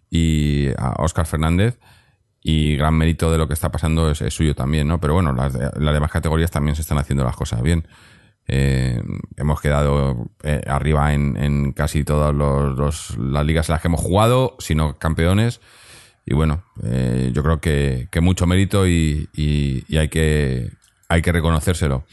Y 0.09 0.69
a 0.79 0.95
Oscar 0.99 1.27
Fernández. 1.27 1.81
Y 2.41 2.77
gran 2.77 2.95
mérito 2.95 3.33
de 3.33 3.39
lo 3.39 3.49
que 3.49 3.55
está 3.55 3.73
pasando 3.73 4.13
es, 4.13 4.23
suyo 4.33 4.55
también, 4.55 4.87
¿no? 4.87 5.01
Pero 5.01 5.15
bueno, 5.15 5.33
las, 5.33 5.53
las 5.53 5.95
demás 5.95 6.13
categorías 6.13 6.53
también 6.53 6.77
se 6.77 6.83
están 6.83 6.99
haciendo 6.99 7.25
las 7.25 7.35
cosas 7.35 7.61
bien. 7.61 7.89
Eh, 8.49 9.03
hemos 9.37 9.61
quedado 9.61 10.29
eh, 10.45 10.61
arriba 10.67 11.13
en, 11.13 11.73
casi 11.73 12.05
todas 12.05 12.35
las 12.35 13.47
ligas 13.47 13.69
en 13.69 13.73
las 13.73 13.83
que 13.83 13.89
hemos 13.89 14.01
jugado, 14.01 14.57
sino 14.59 14.99
campeones. 14.99 15.61
Y 16.25 16.35
bueno, 16.35 16.65
eh, 16.83 17.31
yo 17.33 17.43
creo 17.43 17.61
que, 17.61 18.09
mucho 18.21 18.47
mérito 18.47 18.87
y, 18.87 19.29
hay, 19.97 20.09
que, 20.09 20.71
hay 21.09 21.23
que 21.23 21.33
reconocérselo. 21.33 22.05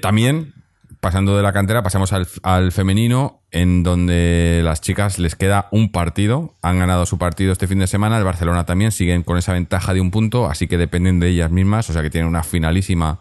también, 0.00 0.54
pasando 1.00 1.36
de 1.36 1.42
la 1.42 1.52
cantera, 1.52 1.82
pasamos 1.82 2.12
al, 2.12 2.26
al, 2.42 2.72
femenino, 2.72 3.40
en 3.50 3.82
donde 3.82 4.60
las 4.64 4.80
chicas 4.80 5.18
les 5.18 5.34
queda 5.34 5.68
un 5.72 5.92
partido. 5.92 6.54
Han 6.62 6.78
ganado 6.78 7.06
su 7.06 7.18
partido 7.18 7.52
este 7.52 7.66
fin 7.66 7.78
de 7.78 7.86
semana. 7.86 8.18
El 8.18 8.24
Barcelona 8.24 8.64
también 8.64 8.92
siguen 8.92 9.22
con 9.22 9.36
esa 9.36 9.52
ventaja 9.52 9.92
de 9.92 10.00
un 10.00 10.10
punto, 10.10 10.48
así 10.48 10.66
que 10.66 10.78
dependen 10.78 11.20
de 11.20 11.28
ellas 11.28 11.50
mismas. 11.50 11.88
O 11.90 11.92
sea 11.92 12.02
que 12.02 12.10
tienen 12.10 12.28
una 12.28 12.42
finalísima 12.42 13.20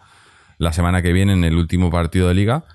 la 0.57 0.73
semana 0.73 1.01
que 1.01 1.13
viene 1.13 1.33
en 1.33 1.43
el 1.43 1.55
último 1.55 1.89
partido 1.89 2.27
de 2.27 2.33
liga 2.33 2.65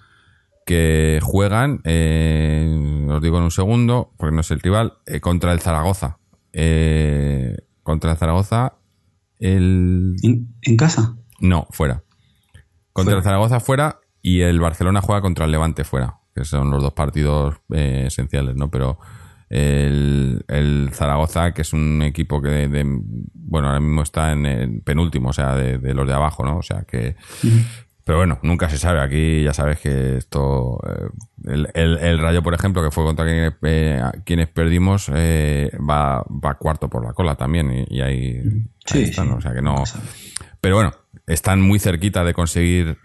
que 0.64 1.18
juegan, 1.22 1.80
eh, 1.84 3.06
os 3.10 3.22
digo 3.22 3.38
en 3.38 3.44
un 3.44 3.50
segundo, 3.50 4.12
porque 4.16 4.34
no 4.34 4.40
es 4.40 4.50
el 4.50 4.60
rival, 4.60 4.94
eh, 5.06 5.20
contra 5.20 5.52
el 5.52 5.60
Zaragoza. 5.60 6.18
Eh, 6.52 7.56
contra 7.82 8.12
el 8.12 8.16
Zaragoza, 8.16 8.74
el... 9.38 10.16
¿En, 10.22 10.76
casa? 10.76 11.16
No, 11.40 11.66
fuera. 11.70 12.04
Contra 12.92 13.16
el 13.16 13.22
Zaragoza 13.22 13.60
fuera 13.60 14.00
y 14.20 14.42
el 14.42 14.60
Barcelona 14.60 15.00
juega 15.00 15.20
contra 15.20 15.46
el 15.46 15.50
Levante 15.50 15.84
fuera, 15.84 16.20
que 16.34 16.44
son 16.44 16.70
los 16.70 16.82
dos 16.82 16.92
partidos 16.92 17.56
esenciales, 17.70 18.54
¿no? 18.54 18.70
Pero 18.70 18.98
el, 19.52 20.90
Zaragoza, 20.92 21.52
que 21.52 21.62
es 21.62 21.72
un 21.72 22.02
equipo 22.02 22.40
que, 22.40 22.68
de, 22.68 22.84
bueno, 23.34 23.68
ahora 23.68 23.80
mismo 23.80 24.02
está 24.02 24.32
en 24.32 24.46
el 24.46 24.82
penúltimo, 24.82 25.30
o 25.30 25.32
sea, 25.32 25.54
de, 25.54 25.94
los 25.94 26.06
de 26.06 26.14
abajo, 26.14 26.44
¿no? 26.44 26.58
O 26.58 26.62
sea 26.62 26.84
que... 26.84 27.16
Pero 28.04 28.18
bueno, 28.18 28.40
nunca 28.42 28.68
se 28.68 28.78
sabe. 28.78 29.00
Aquí 29.00 29.44
ya 29.44 29.52
sabes 29.52 29.78
que 29.78 30.16
esto. 30.16 30.80
Eh, 31.46 31.66
el, 31.74 32.18
Rayo, 32.18 32.42
por 32.42 32.52
ejemplo, 32.52 32.82
que 32.82 32.90
fue 32.90 33.04
contra 33.04 33.24
quienes, 33.24 33.52
eh, 33.62 34.52
perdimos, 34.52 35.08
eh, 35.14 35.70
va, 35.78 36.24
va 36.24 36.54
cuarto 36.58 36.88
por 36.88 37.04
la 37.04 37.12
cola 37.12 37.36
también. 37.36 37.86
Y, 37.88 38.00
ahí, 38.00 38.42
están, 38.92 39.30
O 39.30 39.40
sea 39.40 39.54
que 39.54 39.62
no. 39.62 39.84
Pero 40.60 40.74
bueno, 40.74 40.92
están 41.28 41.60
muy 41.60 41.78
cerquita 41.78 42.24
de 42.24 42.34
conseguir 42.34 42.98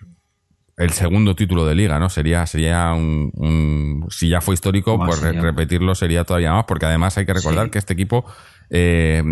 el 0.77 0.91
segundo 0.91 1.35
título 1.35 1.65
de 1.65 1.73
liga, 1.73 1.99
¿no? 1.99 2.07
Sería, 2.07 2.45
sería 2.45 2.93
un, 2.93 4.05
si 4.09 4.29
ya 4.29 4.41
fue 4.41 4.53
histórico, 4.53 4.97
pues 5.03 5.19
repetirlo 5.21 5.95
sería 5.95 6.23
todavía 6.23 6.53
más, 6.53 6.65
porque 6.65 6.85
además 6.85 7.17
hay 7.17 7.25
que 7.25 7.33
recordar 7.33 7.71
que 7.71 7.79
este 7.79 7.93
equipo 7.93 8.25
eh, 8.69 9.23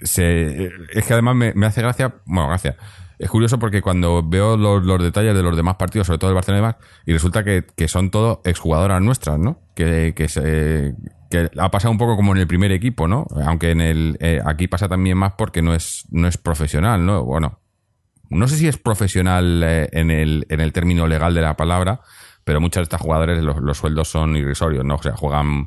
se, 0.00 0.70
es 0.92 1.06
que 1.06 1.12
además 1.12 1.36
me, 1.36 1.66
hace 1.66 1.82
gracia, 1.82 2.14
bueno, 2.24 2.48
gracia. 2.48 2.76
Es 3.18 3.30
curioso 3.30 3.58
porque 3.58 3.80
cuando 3.80 4.22
veo 4.26 4.56
los, 4.56 5.02
detalles 5.02 5.36
de 5.36 5.42
los 5.42 5.56
demás 5.56 5.76
partidos, 5.76 6.06
sobre 6.06 6.18
todo 6.18 6.30
el 6.30 6.34
Barcelona 6.34 6.58
y 6.58 6.62
demás, 6.62 6.76
y 7.06 7.12
resulta 7.12 7.44
que, 7.44 7.88
son 7.88 8.10
todos 8.10 8.40
exjugadoras 8.44 9.00
nuestras, 9.02 9.38
¿no? 9.38 9.60
Que, 9.74 10.14
que, 10.16 10.28
se, 10.28 10.94
que 11.30 11.50
ha 11.58 11.70
pasado 11.70 11.92
un 11.92 11.98
poco 11.98 12.16
como 12.16 12.32
en 12.32 12.38
el 12.38 12.46
primer 12.46 12.72
equipo, 12.72 13.06
¿no? 13.06 13.26
Aunque 13.44 13.70
en 13.70 13.80
el 13.82 14.16
eh, 14.20 14.40
aquí 14.44 14.68
pasa 14.68 14.88
también 14.88 15.18
más 15.18 15.34
porque 15.34 15.62
no 15.62 15.74
es, 15.74 16.06
no 16.10 16.26
es 16.26 16.38
profesional, 16.38 17.06
¿no? 17.06 17.24
Bueno, 17.24 17.60
no 18.34 18.48
sé 18.48 18.56
si 18.56 18.68
es 18.68 18.76
profesional 18.76 19.62
eh, 19.64 19.88
en, 19.92 20.10
el, 20.10 20.46
en 20.48 20.60
el 20.60 20.72
término 20.72 21.06
legal 21.06 21.34
de 21.34 21.40
la 21.40 21.56
palabra, 21.56 22.00
pero 22.44 22.60
muchos 22.60 22.80
de 22.80 22.82
estos 22.84 23.00
jugadores 23.00 23.42
los, 23.42 23.78
sueldos 23.78 24.08
son 24.08 24.36
irrisorios, 24.36 24.84
¿no? 24.84 24.96
O 24.96 25.02
sea, 25.02 25.16
juegan, 25.16 25.66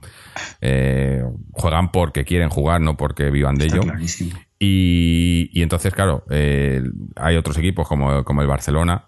eh, 0.61 1.23
juegan 1.51 1.91
porque 1.91 2.23
quieren 2.23 2.49
jugar, 2.49 2.81
no 2.81 2.95
porque 2.95 3.31
vivan 3.31 3.55
de 3.55 3.65
ello. 3.65 3.81
Y, 4.59 5.49
y, 5.51 5.61
entonces, 5.63 5.93
claro, 5.93 6.23
eh, 6.29 6.83
hay 7.15 7.35
otros 7.35 7.57
equipos 7.57 7.87
como, 7.87 8.23
como 8.23 8.41
el 8.41 8.47
Barcelona 8.47 9.05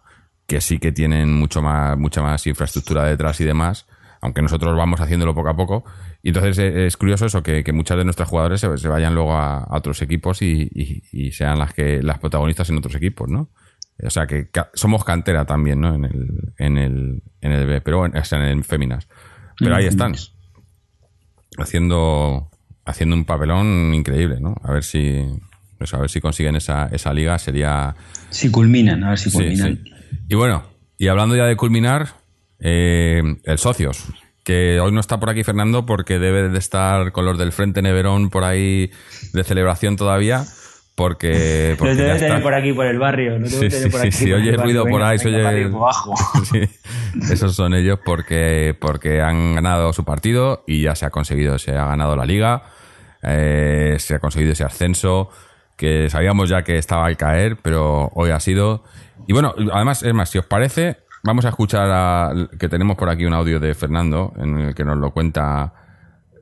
que 0.47 0.61
sí 0.61 0.79
que 0.79 0.91
tienen 0.91 1.31
mucho 1.31 1.61
más, 1.61 1.97
mucha 1.97 2.23
más 2.23 2.45
infraestructura 2.47 3.05
detrás 3.05 3.39
y 3.39 3.45
demás, 3.45 3.85
aunque 4.19 4.41
nosotros 4.41 4.75
vamos 4.75 4.99
haciéndolo 4.99 5.35
poco 5.35 5.49
a 5.49 5.55
poco. 5.55 5.85
Y 6.21 6.29
entonces 6.29 6.57
eh, 6.59 6.87
es 6.87 6.97
curioso 6.97 7.25
eso, 7.25 7.41
que, 7.41 7.63
que 7.63 7.71
muchas 7.71 7.97
de 7.97 8.03
nuestros 8.03 8.27
jugadores 8.27 8.59
se, 8.59 8.87
vayan 8.87 9.15
luego 9.15 9.33
a, 9.33 9.67
otros 9.71 10.01
equipos 10.01 10.41
y, 10.41 11.31
sean 11.31 11.59
las 11.59 11.73
que 11.73 12.01
las 12.03 12.19
protagonistas 12.19 12.69
en 12.69 12.77
otros 12.77 12.95
equipos, 12.95 13.29
¿no? 13.29 13.49
O 14.01 14.09
sea 14.09 14.27
que 14.27 14.49
somos 14.73 15.03
cantera 15.03 15.45
también, 15.45 15.81
¿no? 15.81 15.93
En 15.93 16.05
el, 16.05 16.53
en 16.57 16.77
el, 16.77 17.23
en 17.41 17.51
el 17.51 17.65
B, 17.65 17.81
pero 17.81 17.99
bueno, 17.99 18.19
o 18.19 18.23
sea, 18.23 18.39
en 18.39 18.57
el 18.57 18.63
Féminas. 18.63 19.07
Pero 19.57 19.75
ahí 19.75 19.85
están. 19.85 20.15
Haciendo, 21.57 22.49
haciendo 22.85 23.15
un 23.15 23.25
papelón 23.25 23.93
increíble, 23.93 24.39
¿no? 24.39 24.55
A 24.63 24.71
ver 24.71 24.83
si, 24.83 25.25
pues 25.77 25.93
a 25.93 25.97
ver 25.97 26.09
si 26.09 26.21
consiguen 26.21 26.55
esa, 26.55 26.87
esa 26.87 27.13
liga, 27.13 27.37
sería. 27.39 27.95
Si 28.29 28.49
culminan, 28.51 29.03
a 29.03 29.09
ver 29.09 29.19
si 29.19 29.31
culminan. 29.31 29.83
Y 30.29 30.35
bueno, 30.35 30.63
y 30.97 31.07
hablando 31.07 31.35
ya 31.35 31.45
de 31.45 31.57
culminar, 31.57 32.15
eh, 32.59 33.21
el 33.43 33.57
socios 33.57 34.05
que 34.43 34.79
hoy 34.79 34.91
no 34.91 34.99
está 34.99 35.19
por 35.19 35.29
aquí 35.29 35.43
Fernando 35.43 35.85
porque 35.85 36.19
debe 36.19 36.49
de 36.49 36.57
estar 36.57 37.11
con 37.11 37.25
los 37.25 37.37
del 37.37 37.51
Frente 37.51 37.81
Neverón 37.81 38.29
por 38.29 38.43
ahí 38.43 38.91
de 39.33 39.43
celebración 39.43 39.95
todavía. 39.95 40.45
Porque, 40.95 41.75
porque 41.79 41.95
debe 41.95 42.19
tener 42.19 42.43
por 42.43 42.53
aquí, 42.53 42.73
por 42.73 42.85
el 42.85 42.99
barrio. 42.99 43.39
No 43.39 43.47
sí, 43.47 43.71
sí, 43.71 43.89
por 43.89 44.01
aquí, 44.01 44.11
sí, 44.11 44.33
oye 44.33 44.51
ruido 44.57 44.85
por 44.85 45.01
ahí, 45.01 45.17
se 45.17 45.29
oye. 45.29 45.69
esos 47.31 47.55
son 47.55 47.73
ellos 47.73 47.99
porque, 48.03 48.75
porque 48.79 49.21
han 49.21 49.55
ganado 49.55 49.93
su 49.93 50.03
partido 50.03 50.63
y 50.67 50.81
ya 50.81 50.95
se 50.95 51.05
ha 51.05 51.09
conseguido, 51.09 51.57
se 51.57 51.71
ha 51.71 51.85
ganado 51.85 52.17
la 52.17 52.25
liga, 52.25 52.63
eh, 53.23 53.95
se 53.99 54.15
ha 54.15 54.19
conseguido 54.19 54.51
ese 54.51 54.65
ascenso 54.65 55.29
que 55.77 56.09
sabíamos 56.09 56.49
ya 56.49 56.63
que 56.63 56.77
estaba 56.77 57.05
al 57.05 57.15
caer, 57.15 57.55
pero 57.61 58.11
hoy 58.13 58.31
ha 58.31 58.39
sido. 58.41 58.83
Y 59.27 59.31
bueno, 59.31 59.55
además, 59.71 60.03
es 60.03 60.13
más, 60.13 60.29
si 60.29 60.37
os 60.37 60.45
parece, 60.45 60.97
Vamos 61.23 61.45
a 61.45 61.49
escuchar 61.49 61.89
a, 61.91 62.33
que 62.57 62.69
tenemos 62.69 62.95
por 62.95 63.09
aquí 63.09 63.25
un 63.25 63.33
audio 63.33 63.59
de 63.59 63.73
Fernando 63.73 64.33
en 64.37 64.57
el 64.59 64.75
que 64.75 64.85
nos 64.85 64.97
lo 64.97 65.11
cuenta 65.11 65.73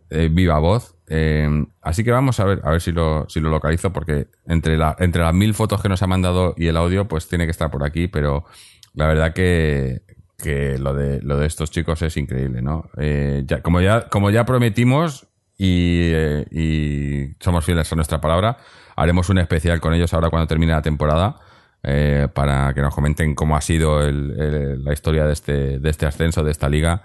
eh, 0.10 0.30
viva 0.32 0.60
voz. 0.60 0.96
Eh, 1.10 1.66
así 1.82 2.04
que 2.04 2.12
vamos 2.12 2.40
a 2.40 2.46
ver 2.46 2.62
a 2.64 2.72
ver 2.72 2.82
si 2.82 2.92
lo, 2.92 3.26
si 3.30 3.40
lo 3.40 3.50
localizo 3.50 3.94
porque 3.94 4.28
entre, 4.46 4.78
la, 4.78 4.96
entre 5.00 5.22
las 5.22 5.34
mil 5.34 5.54
fotos 5.54 5.82
que 5.82 5.90
nos 5.90 6.04
ha 6.04 6.08
mandado 6.08 6.54
y 6.58 6.68
el 6.68 6.78
audio 6.78 7.08
pues 7.08 7.28
tiene 7.28 7.46
que 7.46 7.52
estar 7.52 7.72
por 7.72 7.84
aquí, 7.84 8.08
pero 8.08 8.46
la 8.94 9.08
verdad 9.08 9.34
que, 9.34 10.02
que 10.38 10.78
lo, 10.78 10.94
de, 10.94 11.22
lo 11.22 11.38
de 11.38 11.48
estos 11.48 11.72
chicos 11.72 12.02
es 12.02 12.16
increíble, 12.18 12.62
¿no? 12.62 12.90
Eh, 12.98 13.44
ya, 13.46 13.62
como, 13.62 13.82
ya, 13.82 14.10
como 14.10 14.30
ya 14.30 14.46
prometimos 14.46 15.28
y, 15.58 16.12
y 16.52 17.36
somos 17.40 17.66
fieles 17.66 17.92
a 17.92 17.96
nuestra 17.96 18.22
palabra, 18.22 18.58
haremos 18.96 19.30
un 19.30 19.40
especial 19.40 19.80
con 19.80 19.94
ellos 19.94 20.14
ahora 20.14 20.30
cuando 20.30 20.48
termine 20.48 20.74
la 20.74 20.82
temporada 20.82 21.40
eh, 21.84 22.28
para 22.34 22.74
que 22.74 22.82
nos 22.82 22.94
comenten 22.94 23.36
cómo 23.36 23.56
ha 23.56 23.62
sido 23.62 24.00
la 24.02 24.94
historia 24.94 25.26
de 25.26 25.34
este, 25.34 25.80
de 25.80 25.90
este 25.90 26.06
ascenso, 26.06 26.44
de 26.44 26.52
esta 26.52 26.70
liga 26.70 27.04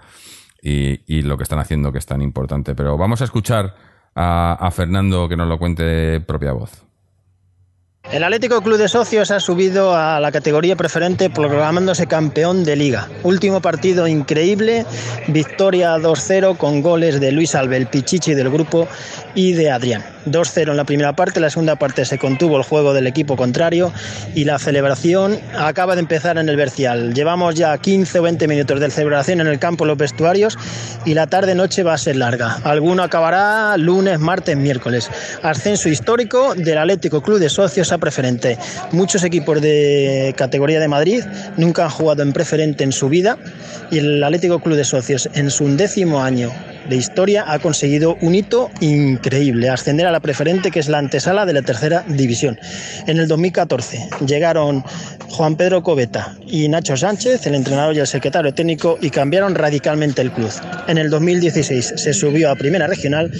y, 0.63 1.21
lo 1.23 1.37
que 1.37 1.43
están 1.43 1.59
haciendo 1.59 1.91
que 1.91 1.99
es 1.99 2.05
tan 2.05 2.21
importante. 2.21 2.75
Pero 2.75 2.97
vamos 2.97 3.21
a 3.21 3.25
escuchar 3.25 3.75
a, 4.15 4.69
Fernando 4.73 5.27
que 5.27 5.35
nos 5.35 5.47
lo 5.47 5.57
cuente 5.57 5.83
de 5.83 6.21
propia 6.21 6.53
voz. 6.53 6.83
El 8.11 8.23
Atlético 8.23 8.61
Club 8.61 8.77
de 8.77 8.89
Socios 8.89 9.31
ha 9.31 9.39
subido 9.39 9.95
a 9.95 10.19
la 10.19 10.31
categoría 10.31 10.75
preferente 10.75 11.29
proclamándose 11.29 12.05
campeón 12.05 12.65
de 12.65 12.75
liga. 12.75 13.07
Último 13.23 13.61
partido 13.61 14.07
increíble, 14.07 14.85
victoria 15.27 15.95
2-0 15.97 16.57
con 16.57 16.81
goles 16.81 17.21
de 17.21 17.31
Luis 17.31 17.55
Albel 17.55 17.87
Pichichi 17.87 18.33
del 18.33 18.49
grupo 18.49 18.89
y 19.35 19.53
de 19.53 19.71
Adrián. 19.71 20.12
2-0 20.25 20.71
en 20.71 20.77
la 20.77 20.85
primera 20.85 21.15
parte, 21.15 21.39
la 21.39 21.49
segunda 21.49 21.75
parte 21.75 22.05
se 22.05 22.17
contuvo 22.17 22.57
el 22.57 22.63
juego 22.63 22.93
del 22.93 23.07
equipo 23.07 23.35
contrario 23.35 23.91
y 24.35 24.45
la 24.45 24.59
celebración 24.59 25.39
acaba 25.57 25.95
de 25.95 26.01
empezar 26.01 26.37
en 26.37 26.49
el 26.49 26.55
Bercial. 26.55 27.13
Llevamos 27.13 27.55
ya 27.55 27.77
15 27.77 28.19
o 28.19 28.23
20 28.23 28.47
minutos 28.47 28.79
de 28.79 28.89
celebración 28.89 29.41
en 29.41 29.47
el 29.47 29.59
campo, 29.59 29.85
los 29.85 29.97
vestuarios 29.97 30.57
y 31.05 31.13
la 31.13 31.27
tarde-noche 31.27 31.83
va 31.83 31.93
a 31.93 31.97
ser 31.97 32.15
larga. 32.15 32.59
Alguno 32.63 33.03
acabará 33.03 33.77
lunes, 33.77 34.19
martes, 34.19 34.55
miércoles. 34.57 35.09
Ascenso 35.41 35.89
histórico 35.89 36.55
del 36.55 36.77
Atlético 36.77 37.21
Club 37.21 37.39
de 37.39 37.49
Socios 37.49 37.91
a 37.91 37.97
preferente. 37.97 38.57
Muchos 38.91 39.23
equipos 39.23 39.61
de 39.61 40.33
categoría 40.37 40.79
de 40.79 40.87
Madrid 40.87 41.23
nunca 41.57 41.83
han 41.83 41.89
jugado 41.89 42.23
en 42.23 42.33
preferente 42.33 42.83
en 42.83 42.91
su 42.91 43.09
vida 43.09 43.37
y 43.91 43.99
el 43.99 44.23
Atlético 44.23 44.59
Club 44.59 44.77
de 44.77 44.83
Socios 44.83 45.29
en 45.33 45.51
su 45.51 45.65
undécimo 45.65 46.21
año 46.21 46.51
de 46.89 46.95
historia 46.95 47.45
ha 47.47 47.59
conseguido 47.59 48.17
un 48.21 48.35
hito 48.35 48.69
increíble, 48.81 49.69
ascender 49.69 50.07
a 50.07 50.11
la 50.11 50.19
preferente 50.19 50.71
que 50.71 50.79
es 50.79 50.89
la 50.89 50.97
antesala 50.97 51.45
de 51.45 51.53
la 51.53 51.61
tercera 51.61 52.03
división. 52.07 52.59
En 53.07 53.17
el 53.17 53.27
2014 53.27 54.09
llegaron 54.25 54.83
Juan 55.29 55.55
Pedro 55.55 55.83
Coveta 55.83 56.35
y 56.45 56.67
Nacho 56.67 56.97
Sánchez, 56.97 57.45
el 57.47 57.55
entrenador 57.55 57.95
y 57.95 57.99
el 57.99 58.07
secretario 58.07 58.53
técnico, 58.53 58.97
y 59.01 59.09
cambiaron 59.09 59.55
radicalmente 59.55 60.21
el 60.21 60.31
club. 60.31 60.51
En 60.87 60.97
el 60.97 61.09
2016 61.09 61.93
se 61.95 62.13
subió 62.13 62.51
a 62.51 62.55
primera 62.55 62.87
regional 62.87 63.31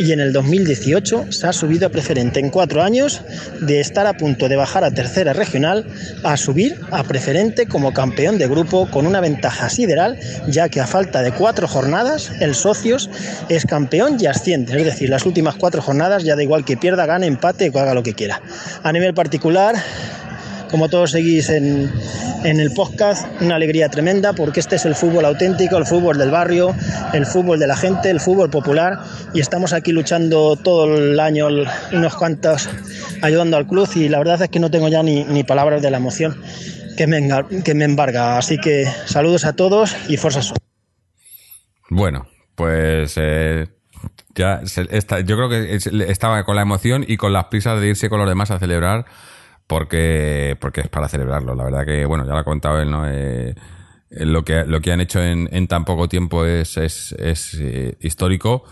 y 0.00 0.12
en 0.12 0.20
el 0.20 0.32
2018 0.32 1.26
se 1.30 1.46
ha 1.46 1.52
subido 1.52 1.86
a 1.86 1.90
preferente 1.90 2.40
en 2.40 2.48
cuatro 2.48 2.82
años 2.82 3.20
de 3.60 3.80
estar 3.80 4.06
a 4.06 4.16
punto 4.16 4.48
de 4.48 4.56
bajar 4.56 4.82
a 4.82 4.90
tercera 4.90 5.34
regional 5.34 5.84
a 6.24 6.38
subir 6.38 6.80
a 6.90 7.04
preferente 7.04 7.66
como 7.66 7.92
campeón 7.92 8.38
de 8.38 8.48
grupo 8.48 8.90
con 8.90 9.06
una 9.06 9.20
ventaja 9.20 9.68
sideral 9.68 10.18
ya 10.48 10.70
que 10.70 10.80
a 10.80 10.86
falta 10.86 11.20
de 11.20 11.32
cuatro 11.32 11.68
jornadas 11.68 12.32
el 12.40 12.54
socios 12.54 13.10
es 13.50 13.66
campeón 13.66 14.16
y 14.18 14.26
asciende. 14.26 14.78
Es 14.78 14.84
decir 14.86 15.10
las 15.10 15.26
últimas 15.26 15.56
cuatro 15.56 15.82
jornadas 15.82 16.24
ya 16.24 16.34
da 16.34 16.42
igual 16.42 16.64
que 16.64 16.78
pierda 16.78 17.04
gane 17.04 17.26
empate 17.26 17.70
o 17.72 17.78
haga 17.78 17.92
lo 17.92 18.02
que 18.02 18.14
quiera. 18.14 18.40
A 18.82 18.92
nivel 18.92 19.12
particular 19.12 19.74
como 20.70 20.88
todos 20.88 21.10
seguís 21.10 21.48
en, 21.50 21.90
en, 22.44 22.60
el 22.60 22.72
podcast, 22.72 23.26
una 23.40 23.56
alegría 23.56 23.88
tremenda 23.88 24.32
porque 24.32 24.60
este 24.60 24.76
es 24.76 24.84
el 24.84 24.94
fútbol 24.94 25.24
auténtico, 25.24 25.76
el 25.76 25.86
fútbol 25.86 26.18
del 26.18 26.30
barrio, 26.30 26.74
el 27.12 27.26
fútbol 27.26 27.58
de 27.58 27.66
la 27.66 27.76
gente, 27.76 28.10
el 28.10 28.20
fútbol 28.20 28.50
popular 28.50 28.98
y 29.34 29.40
estamos 29.40 29.72
aquí 29.72 29.92
luchando 29.92 30.56
todo 30.56 30.96
el 30.96 31.18
año, 31.18 31.48
unos 31.92 32.14
cuantos, 32.16 32.68
ayudando 33.22 33.56
al 33.56 33.66
club 33.66 33.88
y 33.94 34.08
la 34.08 34.18
verdad 34.18 34.42
es 34.42 34.48
que 34.48 34.60
no 34.60 34.70
tengo 34.70 34.88
ya 34.88 35.02
ni, 35.02 35.24
ni 35.24 35.44
palabras 35.44 35.82
de 35.82 35.90
la 35.90 35.96
emoción 35.96 36.40
que 36.96 37.06
me, 37.06 37.28
que 37.64 37.74
me 37.74 37.84
embarga. 37.84 38.38
Así 38.38 38.58
que 38.58 38.84
saludos 39.06 39.44
a 39.44 39.54
todos 39.54 39.96
y 40.08 40.16
fuerzas. 40.16 40.52
Bueno, 41.88 42.28
pues... 42.54 43.14
Eh... 43.16 43.66
Ya, 44.34 44.62
está, 44.62 45.20
yo 45.20 45.36
creo 45.36 45.48
que 45.48 45.74
estaba 46.08 46.44
con 46.44 46.54
la 46.56 46.62
emoción 46.62 47.04
y 47.06 47.16
con 47.16 47.32
las 47.32 47.46
prisas 47.46 47.80
de 47.80 47.88
irse 47.88 48.08
con 48.08 48.20
los 48.20 48.28
demás 48.28 48.50
a 48.50 48.58
celebrar 48.58 49.04
porque, 49.70 50.56
porque 50.60 50.80
es 50.80 50.88
para 50.88 51.08
celebrarlo. 51.08 51.54
La 51.54 51.62
verdad 51.62 51.86
que, 51.86 52.04
bueno, 52.04 52.26
ya 52.26 52.32
lo 52.32 52.38
ha 52.38 52.44
contado 52.44 52.80
él, 52.80 52.90
¿no? 52.90 53.08
Eh, 53.08 53.54
lo, 54.10 54.44
que, 54.44 54.64
lo 54.64 54.80
que 54.80 54.90
han 54.90 55.00
hecho 55.00 55.22
en, 55.22 55.48
en 55.52 55.68
tan 55.68 55.84
poco 55.84 56.08
tiempo 56.08 56.44
es, 56.44 56.76
es, 56.76 57.12
es 57.12 57.54
eh, 57.60 57.96
histórico. 58.00 58.64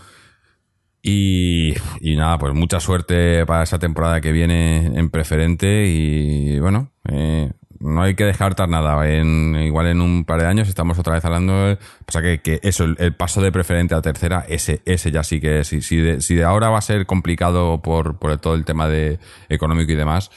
Y, 1.01 1.73
y, 2.01 2.17
nada, 2.17 2.37
pues 2.37 2.53
mucha 2.53 2.81
suerte 2.81 3.45
para 3.45 3.63
esa 3.63 3.79
temporada 3.79 4.19
que 4.19 4.33
viene 4.33 4.87
en 4.87 5.09
preferente. 5.09 5.85
Y 5.87 6.59
bueno, 6.59 6.91
eh, 7.09 7.49
no 7.79 8.01
hay 8.01 8.15
que 8.15 8.25
dejar 8.25 8.57
nada. 8.67 9.09
En, 9.09 9.55
igual 9.55 9.87
en 9.87 10.01
un 10.01 10.25
par 10.25 10.41
de 10.41 10.47
años 10.47 10.67
estamos 10.67 10.99
otra 10.99 11.13
vez 11.13 11.23
hablando. 11.23 11.77
Pasa 12.05 12.21
que, 12.21 12.41
que 12.41 12.59
eso, 12.61 12.83
el, 12.83 13.15
paso 13.15 13.41
de 13.41 13.53
preferente 13.53 13.95
a 13.95 14.01
tercera, 14.01 14.43
ese, 14.49 14.81
ese 14.83 15.11
ya 15.11 15.23
sí 15.23 15.39
que 15.39 15.63
si, 15.63 15.81
si, 15.81 15.95
de, 15.95 16.19
si 16.19 16.35
de 16.35 16.43
ahora 16.43 16.69
va 16.69 16.79
a 16.79 16.81
ser 16.81 17.05
complicado 17.05 17.81
por, 17.81 18.19
por 18.19 18.37
todo 18.39 18.55
el 18.55 18.65
tema 18.65 18.89
de 18.89 19.17
económico 19.47 19.93
y 19.93 19.95
demás 19.95 20.29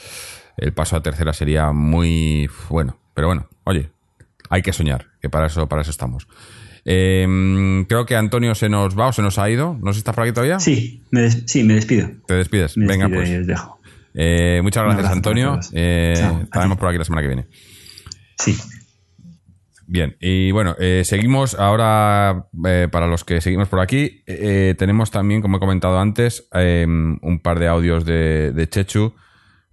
el 0.57 0.73
paso 0.73 0.95
a 0.95 1.03
tercera 1.03 1.33
sería 1.33 1.71
muy 1.71 2.49
bueno. 2.69 2.97
Pero 3.13 3.27
bueno, 3.27 3.47
oye, 3.63 3.91
hay 4.49 4.61
que 4.61 4.73
soñar, 4.73 5.07
que 5.21 5.29
para 5.29 5.47
eso, 5.47 5.67
para 5.67 5.81
eso 5.81 5.91
estamos. 5.91 6.27
Eh, 6.85 7.85
creo 7.87 8.05
que 8.05 8.15
Antonio 8.15 8.55
se 8.55 8.69
nos 8.69 8.97
va 8.97 9.07
o 9.07 9.13
se 9.13 9.21
nos 9.21 9.39
ha 9.39 9.49
ido. 9.49 9.77
¿No 9.81 9.91
sé 9.91 9.97
si 9.97 9.99
estás 9.99 10.15
por 10.15 10.23
aquí 10.23 10.33
todavía? 10.33 10.59
Sí, 10.59 11.03
me, 11.11 11.29
sí, 11.31 11.63
me 11.63 11.75
despido. 11.75 12.09
Te 12.27 12.33
despides. 12.33 12.73
Venga, 12.75 13.07
pues. 13.09 13.29
Eh, 14.15 14.59
muchas 14.61 14.83
gracias, 14.83 15.11
Antonio. 15.11 15.59
Eh, 15.71 16.13
estaremos 16.43 16.77
por 16.77 16.89
aquí 16.89 16.97
la 16.97 17.05
semana 17.05 17.21
que 17.21 17.27
viene. 17.27 17.47
Sí. 18.37 18.57
Bien, 19.85 20.15
y 20.19 20.51
bueno, 20.51 20.75
eh, 20.79 21.03
seguimos 21.05 21.55
ahora, 21.55 22.47
eh, 22.65 22.87
para 22.91 23.05
los 23.07 23.23
que 23.23 23.41
seguimos 23.41 23.67
por 23.67 23.79
aquí, 23.79 24.23
eh, 24.25 24.75
tenemos 24.77 25.11
también, 25.11 25.41
como 25.41 25.57
he 25.57 25.59
comentado 25.59 25.99
antes, 25.99 26.47
un 26.51 27.39
par 27.43 27.59
de 27.59 27.67
audios 27.67 28.05
de, 28.05 28.53
de 28.53 28.69
Chechu 28.69 29.13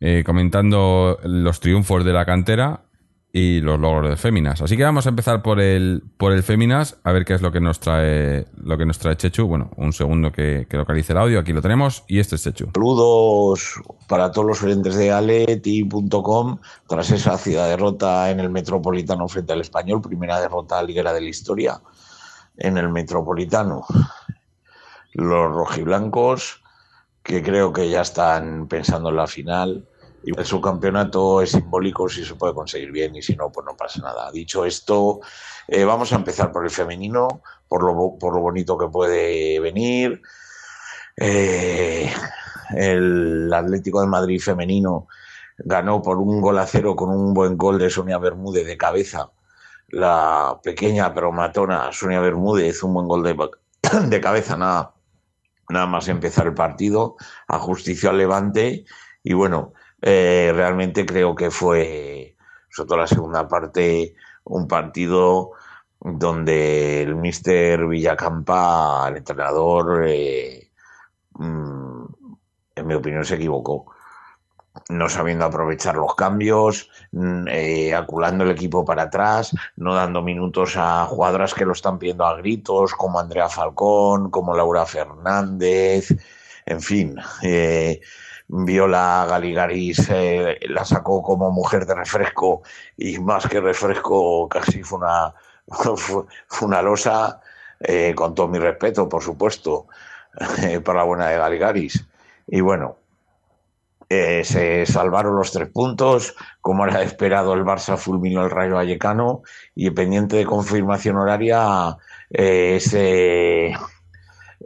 eh, 0.01 0.23
comentando 0.25 1.19
los 1.23 1.61
triunfos 1.61 2.05
de 2.05 2.13
la 2.13 2.25
cantera 2.25 2.85
y 3.33 3.61
los 3.61 3.79
logros 3.79 4.11
de 4.11 4.17
Féminas. 4.17 4.61
Así 4.61 4.77
que 4.77 4.83
vamos 4.83 5.07
a 5.07 5.11
empezar 5.11 5.43
por 5.43 5.61
el, 5.61 6.03
por 6.17 6.33
el 6.33 6.43
Féminas, 6.43 6.99
a 7.05 7.13
ver 7.13 7.25
qué 7.25 7.35
es 7.35 7.43
lo 7.43 7.53
que 7.53 7.61
nos 7.61 7.79
trae, 7.79 8.47
lo 8.57 8.77
que 8.77 8.87
nos 8.87 8.99
trae 8.99 9.17
Chechu. 9.17 9.47
Bueno, 9.47 9.71
un 9.77 9.93
segundo 9.93 10.33
que, 10.33 10.67
que 10.69 10.77
localice 10.77 11.13
el 11.13 11.19
audio, 11.19 11.39
aquí 11.39 11.53
lo 11.53 11.63
tenemos, 11.63 12.05
y 12.09 12.19
este 12.19 12.37
es 12.37 12.43
Chechu. 12.43 12.71
Saludos 12.75 13.81
para 14.09 14.33
todos 14.33 14.47
los 14.47 14.63
oyentes 14.63 14.97
de 14.97 15.13
aleti.com 15.13 16.59
tras 16.89 17.11
esa 17.13 17.39
ciudad 17.39 17.69
derrota 17.69 18.31
en 18.31 18.41
el 18.41 18.51
Metropolitano 18.51 19.29
frente 19.29 19.53
al 19.53 19.61
Español, 19.61 20.03
primera 20.03 20.41
derrota 20.41 20.83
liguera 20.83 21.13
de 21.13 21.21
la 21.21 21.29
historia 21.29 21.81
en 22.57 22.79
el 22.79 22.89
Metropolitano. 22.89 23.85
Los 25.13 25.53
rojiblancos, 25.53 26.63
que 27.23 27.43
creo 27.43 27.73
que 27.73 27.89
ya 27.89 28.01
están 28.01 28.67
pensando 28.67 29.11
en 29.11 29.17
la 29.17 29.27
final, 29.27 29.89
y 30.23 30.39
el 30.39 30.45
subcampeonato 30.45 31.41
es 31.41 31.53
simbólico 31.53 32.09
si 32.09 32.25
se 32.25 32.35
puede 32.35 32.55
conseguir 32.55 32.93
bien 32.93 33.17
y 33.17 33.23
si 33.23 33.37
no, 33.37 33.51
pues 33.51 33.65
no 33.67 33.77
pasa 33.77 34.01
nada. 34.03 34.31
Dicho 34.31 34.65
esto, 34.65 35.21
eh, 35.67 35.85
vamos 35.85 36.13
a 36.13 36.17
empezar 36.17 36.53
por 36.53 36.65
el 36.65 36.71
femenino, 36.71 37.43
por 37.69 37.83
lo, 37.83 38.19
por 38.19 38.35
lo 38.35 38.41
bonito 38.41 38.77
que 38.77 38.89
puede 38.89 39.61
venir. 39.61 40.21
Eh, 41.17 42.11
el 42.71 43.53
Atlético 43.53 44.01
de 44.01 44.07
Madrid 44.07 44.41
femenino 44.41 45.09
ganó 45.59 46.03
por 46.03 46.19
un 46.19 46.41
gol 46.41 46.59
a 46.59 46.67
cero 46.67 46.97
con 46.97 47.11
un 47.11 47.35
buen 47.35 47.57
gol 47.57 47.79
de 47.79 47.91
Sonia 47.91 48.19
Bermúdez 48.19 48.67
de 48.67 48.77
cabeza. 48.77 49.31
La 49.89 50.61
pequeña 50.63 51.13
pero 51.15 51.33
matona 51.33 51.91
Sonia 51.93 52.21
Bermúdez, 52.21 52.83
un 52.83 52.95
buen 52.95 53.09
gol 53.09 53.23
de, 53.23 53.37
de 54.09 54.21
cabeza, 54.21 54.57
nada, 54.57 54.95
nada 55.69 55.87
más 55.87 56.09
empezar 56.09 56.47
el 56.47 56.55
partido, 56.55 57.17
ajustició 57.49 58.11
al 58.11 58.19
Levante 58.19 58.85
y 59.23 59.33
bueno, 59.35 59.73
eh, 60.03 60.53
realmente 60.55 61.05
creo 61.05 61.35
que 61.35 61.51
fue, 61.51 62.37
sobre 62.69 62.89
todo 62.89 62.99
la 62.99 63.07
segunda 63.07 63.47
parte, 63.49 64.15
un 64.45 64.67
partido 64.67 65.53
donde 66.01 67.03
el 67.03 67.17
mister 67.17 67.87
Villacampa, 67.87 69.07
el 69.09 69.19
entrenador, 69.19 70.05
eh, 70.07 70.71
mm, 71.35 72.05
en 72.77 72.87
mi 72.87 72.95
opinión 72.95 73.25
se 73.25 73.35
equivocó. 73.35 73.87
No 74.89 75.09
sabiendo 75.09 75.45
aprovechar 75.45 75.97
los 75.97 76.15
cambios, 76.15 76.91
mm, 77.13 77.49
eh, 77.49 77.95
aculando 77.95 78.45
el 78.45 78.51
equipo 78.53 78.85
para 78.85 79.05
atrás, 79.05 79.55
no 79.77 79.95
dando 79.95 80.23
minutos 80.23 80.75
a 80.77 81.05
jugadoras 81.07 81.55
que 81.55 81.67
lo 81.67 81.73
están 81.73 81.99
pidiendo 81.99 82.25
a 82.25 82.37
gritos, 82.37 82.95
como 82.95 83.21
Andrea 83.21 83.49
Falcón, 83.49 84.31
como 84.31 84.55
Laura 84.55 84.87
Fernández, 84.87 86.09
en 86.67 86.81
fin. 86.81 87.17
Eh, 87.43 88.01
Viola 88.53 89.27
Galigaris 89.29 90.09
eh, 90.11 90.59
la 90.69 90.85
sacó 90.85 91.23
como 91.23 91.53
mujer 91.53 91.87
de 91.87 91.95
refresco 91.95 92.63
y 92.97 93.19
más 93.21 93.47
que 93.47 93.61
refresco 93.61 94.49
casi 94.49 94.83
fue 94.83 94.99
una, 94.99 95.33
fue 95.97 96.69
una 96.69 96.83
losa, 96.83 97.41
eh, 97.79 98.13
con 98.17 98.35
todo 98.35 98.49
mi 98.49 98.59
respeto, 98.59 99.09
por 99.09 99.23
supuesto, 99.23 99.87
para 100.85 100.99
la 100.99 101.05
buena 101.05 101.29
de 101.29 101.39
Galigaris. 101.39 102.05
Y 102.49 102.61
bueno, 102.61 102.97
eh, 104.09 104.43
se 104.45 104.85
salvaron 104.85 105.37
los 105.37 105.53
tres 105.53 105.69
puntos, 105.69 106.35
como 106.61 106.85
era 106.85 107.03
esperado 107.03 107.55
el 107.55 107.65
Barça 107.65 107.97
fulminó 107.97 108.45
el 108.45 108.51
Rayo 108.51 108.75
Vallecano 108.75 109.43
y 109.77 109.91
pendiente 109.91 110.37
de 110.37 110.47
confirmación 110.47 111.19
horaria 111.19 111.97
ese 112.31 113.77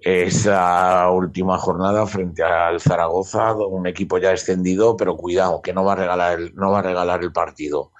esa 0.02 1.08
última 1.10 1.58
jornada 1.58 2.06
frente 2.06 2.42
al 2.42 2.80
Zaragoza, 2.80 3.54
un 3.54 3.86
equipo 3.86 4.18
ya 4.18 4.32
extendido, 4.32 4.96
pero 4.96 5.16
cuidado, 5.16 5.62
que 5.62 5.72
no 5.72 5.84
va 5.84 5.92
a 5.92 5.96
regalar 5.96 6.38
el, 6.38 6.54
no 6.54 6.70
va 6.70 6.80
a 6.80 6.82
regalar 6.82 7.22
el 7.22 7.32
partido. 7.32 7.92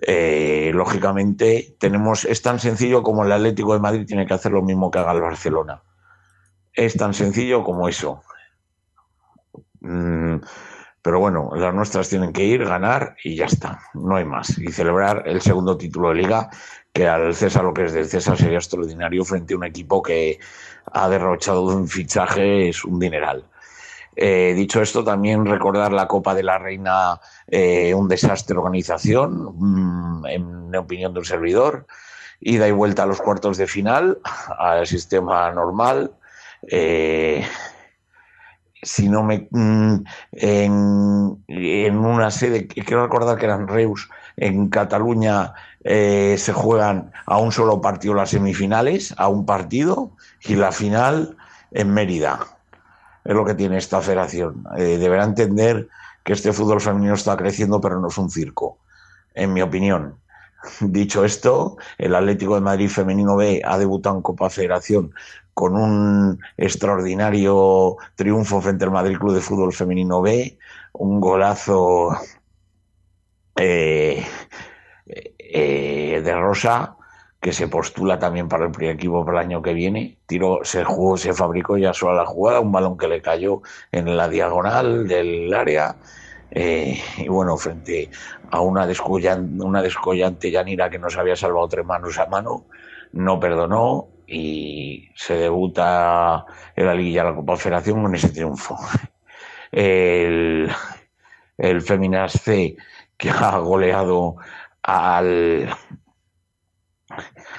Eh, 0.00 0.70
lógicamente, 0.74 1.76
tenemos, 1.78 2.24
es 2.24 2.42
tan 2.42 2.58
sencillo 2.58 3.02
como 3.02 3.24
el 3.24 3.32
Atlético 3.32 3.74
de 3.74 3.80
Madrid 3.80 4.06
tiene 4.06 4.26
que 4.26 4.34
hacer 4.34 4.52
lo 4.52 4.62
mismo 4.62 4.90
que 4.90 4.98
haga 4.98 5.12
el 5.12 5.20
Barcelona. 5.20 5.82
Es 6.72 6.96
tan 6.96 7.14
sencillo 7.14 7.62
como 7.62 7.88
eso. 7.88 8.22
Mm, 9.80 10.36
pero 11.02 11.18
bueno, 11.18 11.50
las 11.56 11.74
nuestras 11.74 12.08
tienen 12.08 12.32
que 12.32 12.44
ir, 12.44 12.64
ganar 12.64 13.16
y 13.24 13.34
ya 13.34 13.46
está, 13.46 13.80
no 13.94 14.16
hay 14.16 14.24
más. 14.24 14.56
Y 14.58 14.70
celebrar 14.70 15.24
el 15.26 15.40
segundo 15.40 15.76
título 15.76 16.10
de 16.10 16.14
liga, 16.14 16.48
que 16.92 17.08
al 17.08 17.34
César 17.34 17.64
lo 17.64 17.74
que 17.74 17.86
es 17.86 17.92
del 17.92 18.06
César 18.06 18.38
sería 18.38 18.58
extraordinario 18.58 19.24
frente 19.24 19.54
a 19.54 19.56
un 19.56 19.64
equipo 19.64 20.00
que 20.00 20.38
ha 20.92 21.08
derrochado 21.08 21.64
un 21.64 21.88
fichaje, 21.88 22.68
es 22.68 22.84
un 22.84 23.00
dineral. 23.00 23.44
Eh, 24.14 24.52
dicho 24.54 24.80
esto, 24.82 25.02
también 25.02 25.46
recordar 25.46 25.92
la 25.92 26.06
Copa 26.06 26.34
de 26.34 26.42
la 26.42 26.58
Reina, 26.58 27.18
eh, 27.48 27.94
un 27.94 28.08
desastre 28.08 28.54
de 28.54 28.60
organización, 28.60 29.54
mm, 29.54 30.26
en 30.26 30.76
opinión 30.76 31.12
de 31.14 31.20
un 31.20 31.24
servidor, 31.24 31.86
ida 32.40 32.68
y 32.68 32.72
vuelta 32.72 33.04
a 33.04 33.06
los 33.06 33.20
cuartos 33.20 33.56
de 33.56 33.66
final, 33.66 34.18
al 34.58 34.86
sistema 34.86 35.50
normal. 35.50 36.12
Eh, 36.70 37.44
si 38.82 39.08
no 39.08 39.22
me 39.22 39.48
mm, 39.50 40.04
en, 40.32 41.44
en, 41.48 41.98
una 41.98 42.30
sede, 42.30 42.66
quiero 42.66 43.04
recordar 43.04 43.38
que 43.38 43.46
eran 43.46 43.68
Reus, 43.68 44.10
en 44.36 44.68
Cataluña 44.68 45.54
se 45.84 46.52
juegan 46.52 47.10
a 47.26 47.38
un 47.38 47.50
solo 47.50 47.80
partido 47.80 48.14
las 48.14 48.30
semifinales, 48.30 49.14
a 49.18 49.28
un 49.28 49.46
partido, 49.46 50.12
y 50.42 50.54
la 50.54 50.70
final 50.70 51.36
en 51.72 51.92
Mérida 51.92 52.38
es 53.24 53.34
lo 53.34 53.44
que 53.44 53.54
tiene 53.54 53.78
esta 53.78 54.00
federación. 54.00 54.64
Eh, 54.76 54.98
deberá 54.98 55.24
entender 55.24 55.88
que 56.24 56.32
este 56.32 56.52
fútbol 56.52 56.80
femenino 56.80 57.14
está 57.14 57.36
creciendo, 57.36 57.80
pero 57.80 58.00
no 58.00 58.08
es 58.08 58.18
un 58.18 58.30
circo, 58.30 58.78
en 59.34 59.52
mi 59.52 59.62
opinión. 59.62 60.16
Dicho 60.80 61.24
esto, 61.24 61.76
el 61.98 62.14
Atlético 62.14 62.54
de 62.54 62.60
Madrid 62.60 62.88
Femenino 62.88 63.36
B 63.36 63.62
ha 63.64 63.78
debutado 63.78 64.16
en 64.16 64.22
Copa 64.22 64.48
Federación 64.48 65.12
con 65.54 65.76
un 65.76 66.40
extraordinario 66.56 67.96
triunfo 68.14 68.60
frente 68.60 68.84
al 68.84 68.90
Madrid 68.90 69.18
Club 69.18 69.34
de 69.34 69.40
Fútbol 69.40 69.72
Femenino 69.72 70.22
B, 70.22 70.58
un 70.94 71.20
golazo 71.20 72.16
eh, 73.56 74.24
eh, 75.06 76.22
de 76.24 76.34
Rosa, 76.34 76.96
que 77.40 77.52
se 77.52 77.68
postula 77.68 78.18
también 78.18 78.48
para 78.48 78.66
el 78.66 78.70
primer 78.70 78.94
equipo 78.94 79.24
para 79.24 79.40
el 79.40 79.46
año 79.46 79.62
que 79.62 79.74
viene. 79.74 80.18
Tiro, 80.26 80.60
se 80.62 80.84
jugó, 80.84 81.16
se 81.16 81.34
fabricó 81.34 81.76
ya 81.76 81.92
sola 81.92 82.22
la 82.22 82.26
jugada, 82.26 82.60
un 82.60 82.72
balón 82.72 82.96
que 82.96 83.08
le 83.08 83.20
cayó 83.20 83.62
en 83.90 84.16
la 84.16 84.28
diagonal 84.28 85.08
del 85.08 85.52
área. 85.52 85.96
Eh, 86.54 87.00
y 87.16 87.28
bueno, 87.28 87.56
frente 87.56 88.10
a 88.50 88.60
una 88.60 88.86
descollante, 88.86 89.64
una 89.64 89.82
Yanira 89.82 90.90
que 90.90 90.98
nos 90.98 91.16
había 91.16 91.34
salvado 91.34 91.66
tres 91.68 91.86
manos 91.86 92.18
a 92.18 92.26
mano, 92.26 92.66
no 93.12 93.40
perdonó 93.40 94.08
y 94.26 95.08
se 95.14 95.34
debuta 95.34 96.44
en 96.76 96.86
la 96.86 96.94
Liguilla 96.94 97.24
de 97.24 97.30
la 97.30 97.36
Copa 97.36 97.56
Federación 97.56 98.02
con 98.02 98.14
ese 98.14 98.28
triunfo. 98.28 98.76
El, 99.72 100.70
el 101.56 101.80
Feminas 101.80 102.32
C 102.32 102.76
que 103.16 103.30
ha 103.30 103.56
goleado 103.56 104.36
al, 104.82 105.74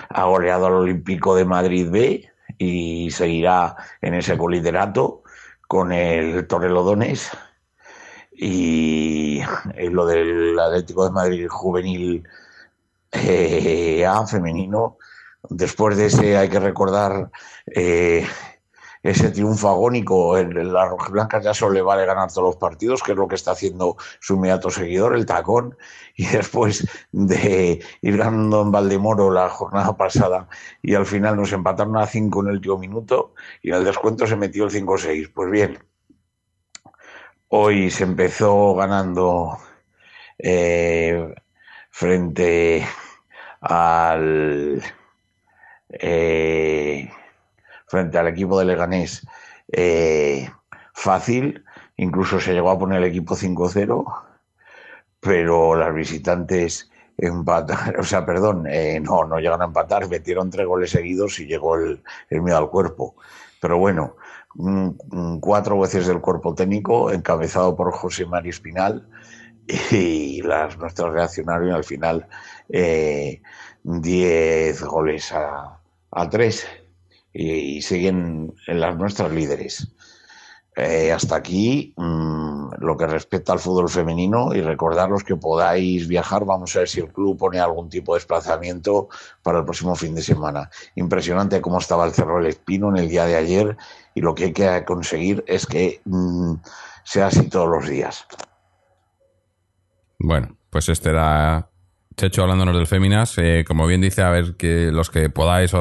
ha 0.09 0.23
goleado 0.25 0.67
al 0.67 0.73
Olímpico 0.73 1.35
de 1.35 1.45
Madrid 1.45 1.89
B 1.89 2.29
y 2.59 3.09
seguirá 3.09 3.75
en 3.99 4.13
ese 4.13 4.37
coliderato 4.37 5.23
con 5.67 5.91
el 5.91 6.45
Torrelodones 6.45 7.31
y 8.35 9.41
lo 9.89 10.05
del 10.05 10.57
Atlético 10.59 11.05
de 11.05 11.11
Madrid 11.11 11.47
juvenil 11.47 12.23
eh, 13.13 14.05
A 14.05 14.25
femenino. 14.27 14.97
Después 15.49 15.97
de 15.97 16.07
ese 16.07 16.37
hay 16.37 16.49
que 16.49 16.59
recordar 16.59 17.29
eh, 17.67 18.25
ese 19.03 19.29
triunfo 19.29 19.69
agónico. 19.69 20.37
En 20.37 20.73
las 20.73 20.89
rojiblancas 20.89 21.43
ya 21.43 21.53
solo 21.53 21.73
le 21.73 21.81
vale 21.81 22.05
ganar 22.05 22.31
todos 22.31 22.47
los 22.47 22.55
partidos, 22.55 23.03
que 23.03 23.11
es 23.11 23.17
lo 23.17 23.27
que 23.27 23.35
está 23.35 23.51
haciendo 23.51 23.97
su 24.19 24.35
inmediato 24.35 24.69
seguidor, 24.69 25.15
el 25.15 25.25
tacón. 25.25 25.77
Y 26.15 26.25
después 26.27 26.87
de 27.11 27.83
ir 28.01 28.17
ganando 28.17 28.61
en 28.61 28.71
Valdemoro 28.71 29.31
la 29.31 29.49
jornada 29.49 29.97
pasada 29.97 30.47
y 30.81 30.95
al 30.95 31.05
final 31.05 31.35
nos 31.35 31.51
empataron 31.51 31.97
a 31.97 32.07
5 32.07 32.41
en 32.41 32.47
el 32.47 32.53
último 32.55 32.77
minuto 32.77 33.33
y 33.61 33.69
en 33.69 33.75
el 33.77 33.83
descuento 33.83 34.27
se 34.27 34.35
metió 34.35 34.65
el 34.65 34.71
5-6. 34.71 35.31
Pues 35.33 35.51
bien, 35.51 35.79
hoy 37.55 37.91
se 37.91 38.03
empezó 38.03 38.73
ganando 38.73 39.59
eh, 40.39 41.35
frente 41.91 42.83
al. 43.61 44.81
Eh, 45.89 47.09
frente 47.85 48.17
al 48.17 48.27
equipo 48.27 48.57
de 48.57 48.65
Leganés 48.65 49.27
eh, 49.71 50.49
fácil, 50.93 51.63
incluso 51.95 52.39
se 52.39 52.53
llegó 52.53 52.71
a 52.71 52.79
poner 52.79 52.97
el 52.97 53.09
equipo 53.09 53.35
5-0, 53.35 54.03
pero 55.19 55.75
las 55.75 55.93
visitantes 55.93 56.91
empataron, 57.17 57.95
o 57.99 58.03
sea, 58.03 58.25
perdón, 58.25 58.65
eh, 58.67 58.99
no, 58.99 59.25
no 59.25 59.37
llegan 59.39 59.61
a 59.61 59.65
empatar, 59.65 60.09
metieron 60.09 60.49
tres 60.49 60.65
goles 60.65 60.89
seguidos 60.89 61.39
y 61.39 61.45
llegó 61.45 61.75
el, 61.75 62.01
miedo 62.31 62.57
al 62.57 62.71
cuerpo. 62.71 63.15
Pero 63.61 63.77
bueno, 63.77 64.15
cuatro 65.39 65.79
veces 65.79 66.07
del 66.07 66.21
cuerpo 66.21 66.53
técnico, 66.53 67.11
encabezado 67.11 67.75
por 67.75 67.91
José 67.91 68.25
María 68.25 68.51
Espinal, 68.51 69.07
y 69.91 70.41
las 70.41 70.77
nuestras 70.77 71.13
reaccionaron 71.13 71.71
al 71.71 71.83
final 71.83 72.27
10 72.69 72.71
eh, 72.71 73.41
goles 74.85 75.31
a, 75.31 75.79
a 76.11 76.29
3 76.29 76.67
y, 77.33 77.81
siguen 77.81 78.53
en 78.67 78.79
las 78.79 78.95
nuestras 78.97 79.31
líderes. 79.31 79.93
Eh, 80.75 81.11
hasta 81.11 81.35
aquí 81.35 81.93
mm, 81.95 82.75
lo 82.79 82.97
que 82.97 83.05
respecta 83.05 83.53
al 83.53 83.59
fútbol 83.59 83.89
femenino 83.89 84.55
y 84.55 84.61
recordaros 84.61 85.23
que 85.23 85.35
podáis 85.35 86.07
viajar. 86.07 86.45
Vamos 86.45 86.75
a 86.75 86.79
ver 86.79 86.89
si 86.89 86.99
el 86.99 87.11
club 87.11 87.37
pone 87.37 87.59
algún 87.59 87.89
tipo 87.89 88.13
de 88.13 88.19
desplazamiento 88.19 89.09
para 89.43 89.59
el 89.59 89.65
próximo 89.65 89.95
fin 89.95 90.15
de 90.15 90.23
semana. 90.23 90.69
Impresionante 90.95 91.61
cómo 91.61 91.77
estaba 91.77 92.05
el 92.05 92.13
Cerro 92.13 92.37
del 92.37 92.47
Espino 92.47 92.89
en 92.89 92.97
el 92.97 93.09
día 93.09 93.25
de 93.25 93.35
ayer 93.35 93.77
y 94.15 94.21
lo 94.21 94.33
que 94.33 94.45
hay 94.45 94.53
que 94.53 94.83
conseguir 94.85 95.43
es 95.47 95.67
que 95.67 96.01
mm, 96.05 96.55
sea 97.03 97.27
así 97.27 97.49
todos 97.49 97.69
los 97.69 97.87
días. 97.87 98.25
Bueno, 100.17 100.57
pues 100.69 100.89
este 100.89 101.09
era 101.09 101.69
Checho 102.15 102.43
hablándonos 102.43 102.75
del 102.75 102.87
Féminas. 102.87 103.37
Eh, 103.37 103.63
como 103.67 103.87
bien 103.87 104.01
dice, 104.01 104.21
a 104.21 104.29
ver 104.29 104.55
que 104.55 104.91
los 104.91 105.09
que 105.09 105.29
podáis 105.29 105.71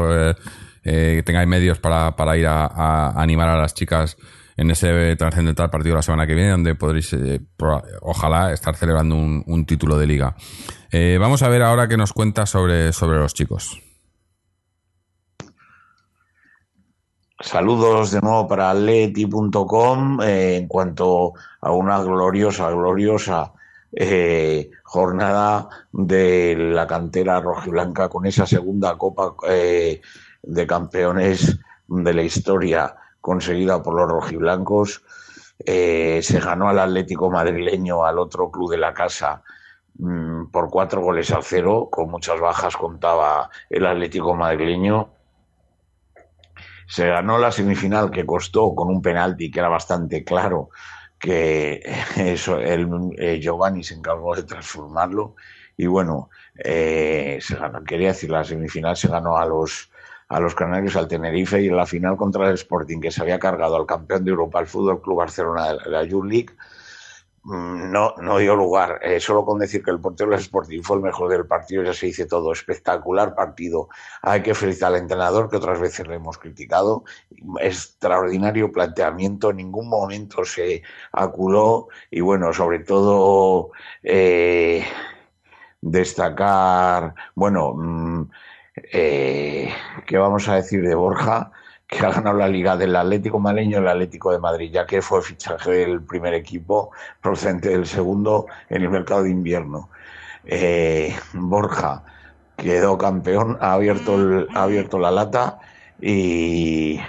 eh, 0.84 1.22
tengáis 1.24 1.48
medios 1.48 1.78
para, 1.78 2.16
para 2.16 2.36
ir 2.36 2.46
a, 2.46 3.10
animar 3.20 3.48
a 3.48 3.58
las 3.58 3.74
chicas 3.74 4.16
en 4.56 4.70
ese 4.70 5.16
trascendental 5.16 5.70
partido 5.70 5.96
la 5.96 6.02
semana 6.02 6.26
que 6.26 6.34
viene, 6.34 6.50
donde 6.50 6.74
podréis, 6.74 7.12
eh, 7.14 7.40
ojalá, 8.00 8.52
estar 8.52 8.76
celebrando 8.76 9.16
un, 9.16 9.66
título 9.66 9.98
de 9.98 10.06
liga. 10.06 10.34
Eh, 10.90 11.18
vamos 11.20 11.42
a 11.42 11.48
ver 11.48 11.62
ahora 11.62 11.88
qué 11.88 11.96
nos 11.96 12.12
cuenta 12.12 12.46
sobre, 12.46 12.92
sobre 12.92 13.18
los 13.18 13.34
chicos. 13.34 13.80
Saludos 17.40 18.12
de 18.12 18.20
nuevo 18.20 18.46
para 18.46 18.72
leti.com 18.72 20.20
en 20.22 20.68
cuanto 20.68 21.32
a 21.60 21.72
una 21.72 22.00
gloriosa, 22.02 22.70
gloriosa 22.70 23.52
jornada 24.84 25.68
de 25.92 26.56
la 26.56 26.86
cantera 26.86 27.40
rojiblanca 27.40 28.08
con 28.08 28.26
esa 28.26 28.46
segunda 28.46 28.96
copa 28.96 29.34
de 29.44 30.66
campeones 30.66 31.58
de 31.88 32.14
la 32.14 32.22
historia 32.22 32.94
conseguida 33.22 33.82
por 33.82 33.94
los 33.94 34.10
rojiblancos. 34.10 35.02
Eh, 35.64 36.20
se 36.22 36.40
ganó 36.40 36.68
al 36.68 36.78
Atlético 36.80 37.30
madrileño, 37.30 38.04
al 38.04 38.18
otro 38.18 38.50
club 38.50 38.70
de 38.72 38.78
la 38.78 38.92
casa, 38.92 39.42
mm, 39.94 40.46
por 40.46 40.68
cuatro 40.68 41.00
goles 41.00 41.30
al 41.30 41.44
cero. 41.44 41.88
Con 41.90 42.10
muchas 42.10 42.38
bajas 42.38 42.76
contaba 42.76 43.48
el 43.70 43.86
Atlético 43.86 44.34
madrileño. 44.34 45.08
Se 46.86 47.06
ganó 47.06 47.38
la 47.38 47.52
semifinal 47.52 48.10
que 48.10 48.26
costó 48.26 48.74
con 48.74 48.88
un 48.88 49.00
penalti 49.00 49.50
que 49.50 49.60
era 49.60 49.68
bastante 49.68 50.24
claro 50.24 50.68
que 51.18 51.80
eso, 52.16 52.58
el, 52.58 52.88
eh, 53.18 53.38
Giovanni 53.40 53.84
se 53.84 53.94
encargó 53.94 54.34
de 54.34 54.42
transformarlo. 54.42 55.36
Y 55.76 55.86
bueno, 55.86 56.28
eh, 56.62 57.38
se 57.40 57.56
ganó, 57.56 57.82
quería 57.84 58.08
decir, 58.08 58.30
la 58.30 58.44
semifinal 58.44 58.96
se 58.96 59.08
ganó 59.08 59.38
a 59.38 59.46
los 59.46 59.91
a 60.32 60.40
los 60.40 60.54
Canarios, 60.54 60.96
al 60.96 61.08
Tenerife 61.08 61.60
y 61.60 61.68
en 61.68 61.76
la 61.76 61.84
final 61.84 62.16
contra 62.16 62.48
el 62.48 62.54
Sporting, 62.54 63.00
que 63.00 63.10
se 63.10 63.20
había 63.20 63.38
cargado 63.38 63.76
al 63.76 63.86
campeón 63.86 64.24
de 64.24 64.30
Europa, 64.30 64.60
el 64.60 64.66
Fútbol 64.66 65.02
Club 65.02 65.18
Barcelona 65.18 65.74
de 65.74 65.90
la 65.90 66.04
Youth 66.04 66.24
League, 66.24 66.56
mm, 67.44 67.92
no, 67.92 68.14
no 68.16 68.38
dio 68.38 68.56
lugar. 68.56 68.98
Eh, 69.02 69.20
solo 69.20 69.44
con 69.44 69.58
decir 69.58 69.82
que 69.82 69.90
el 69.90 70.00
portero 70.00 70.30
del 70.30 70.40
Sporting 70.40 70.82
fue 70.82 70.96
el 70.96 71.02
mejor 71.02 71.28
del 71.28 71.46
partido 71.46 71.82
ya 71.82 71.92
se 71.92 72.06
dice 72.06 72.24
todo. 72.24 72.50
Espectacular 72.52 73.34
partido. 73.34 73.88
Hay 74.22 74.42
que 74.42 74.54
felicitar 74.54 74.94
al 74.94 75.00
entrenador, 75.00 75.50
que 75.50 75.56
otras 75.56 75.78
veces 75.80 76.08
le 76.08 76.14
hemos 76.14 76.38
criticado. 76.38 77.04
Extraordinario 77.60 78.72
planteamiento. 78.72 79.50
En 79.50 79.56
ningún 79.56 79.88
momento 79.88 80.44
se 80.44 80.82
aculó. 81.12 81.88
Y 82.10 82.20
bueno, 82.22 82.52
sobre 82.54 82.78
todo 82.78 83.72
eh, 84.02 84.84
destacar, 85.82 87.14
bueno, 87.34 87.74
mm, 87.74 88.30
eh, 88.76 89.70
¿qué 90.06 90.18
vamos 90.18 90.48
a 90.48 90.56
decir 90.56 90.82
de 90.82 90.94
Borja? 90.94 91.52
Que 91.86 91.98
ha 92.06 92.10
ganado 92.10 92.38
la 92.38 92.48
liga 92.48 92.76
del 92.76 92.96
Atlético 92.96 93.38
Maleño 93.38 93.78
y 93.78 93.82
el 93.82 93.88
Atlético 93.88 94.32
de 94.32 94.38
Madrid, 94.38 94.70
ya 94.72 94.86
que 94.86 95.02
fue 95.02 95.22
fichaje 95.22 95.70
del 95.70 96.02
primer 96.02 96.34
equipo 96.34 96.90
procedente 97.20 97.70
del 97.70 97.86
segundo 97.86 98.46
en 98.70 98.82
el 98.82 98.90
mercado 98.90 99.24
de 99.24 99.30
invierno. 99.30 99.90
Eh, 100.44 101.14
Borja 101.34 102.02
quedó 102.56 102.98
campeón, 102.98 103.58
ha 103.60 103.74
abierto, 103.74 104.16
ha 104.54 104.62
abierto 104.62 104.98
la 104.98 105.10
lata 105.10 105.58
y, 106.00 107.00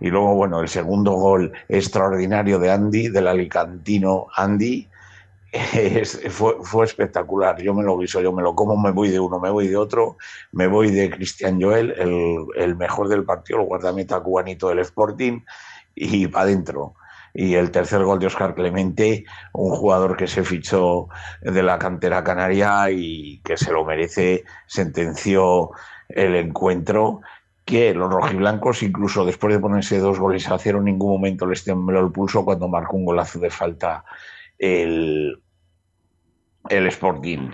Y 0.00 0.10
luego, 0.10 0.34
bueno, 0.34 0.60
el 0.60 0.68
segundo 0.68 1.12
gol 1.12 1.52
extraordinario 1.68 2.58
de 2.58 2.70
Andy, 2.70 3.08
del 3.08 3.26
alicantino 3.28 4.26
Andy, 4.36 4.88
fue, 6.30 6.56
fue, 6.62 6.84
espectacular. 6.84 7.60
Yo 7.62 7.74
me 7.74 7.84
lo 7.84 7.98
guiso, 7.98 8.20
yo 8.20 8.32
me 8.32 8.42
lo 8.42 8.54
como, 8.54 8.76
me 8.76 8.90
voy 8.90 9.10
de 9.10 9.20
uno, 9.20 9.38
me 9.38 9.50
voy 9.50 9.68
de 9.68 9.76
otro, 9.76 10.16
me 10.52 10.66
voy 10.66 10.90
de 10.90 11.10
Cristian 11.10 11.60
Joel, 11.60 11.94
el, 11.96 12.46
el 12.56 12.76
mejor 12.76 13.08
del 13.08 13.24
partido, 13.24 13.60
el 13.60 13.66
guardameta 13.66 14.20
cubanito 14.20 14.68
del 14.68 14.80
Sporting, 14.80 15.40
y 15.94 16.26
para 16.26 16.44
adentro. 16.44 16.94
Y 17.32 17.54
el 17.54 17.70
tercer 17.70 18.02
gol 18.04 18.18
de 18.20 18.26
Oscar 18.26 18.54
Clemente, 18.54 19.24
un 19.52 19.70
jugador 19.70 20.16
que 20.16 20.26
se 20.26 20.44
fichó 20.44 21.08
de 21.40 21.62
la 21.62 21.78
cantera 21.78 22.22
canaria 22.22 22.90
y 22.90 23.40
que 23.40 23.56
se 23.56 23.72
lo 23.72 23.84
merece, 23.84 24.44
sentenció 24.66 25.70
el 26.08 26.36
encuentro 26.36 27.20
que 27.64 27.94
los 27.94 28.12
rojiblancos, 28.12 28.82
incluso 28.82 29.24
después 29.24 29.54
de 29.54 29.60
ponerse 29.60 29.98
dos 29.98 30.18
goles 30.18 30.48
a 30.48 30.58
cero, 30.58 30.78
en 30.78 30.84
ningún 30.84 31.12
momento 31.12 31.46
les 31.46 31.64
tembló 31.64 32.00
el 32.00 32.12
pulso 32.12 32.44
cuando 32.44 32.68
marcó 32.68 32.96
un 32.96 33.06
golazo 33.06 33.38
de 33.40 33.50
falta 33.50 34.04
el, 34.58 35.42
el 36.68 36.86
Sporting. 36.88 37.50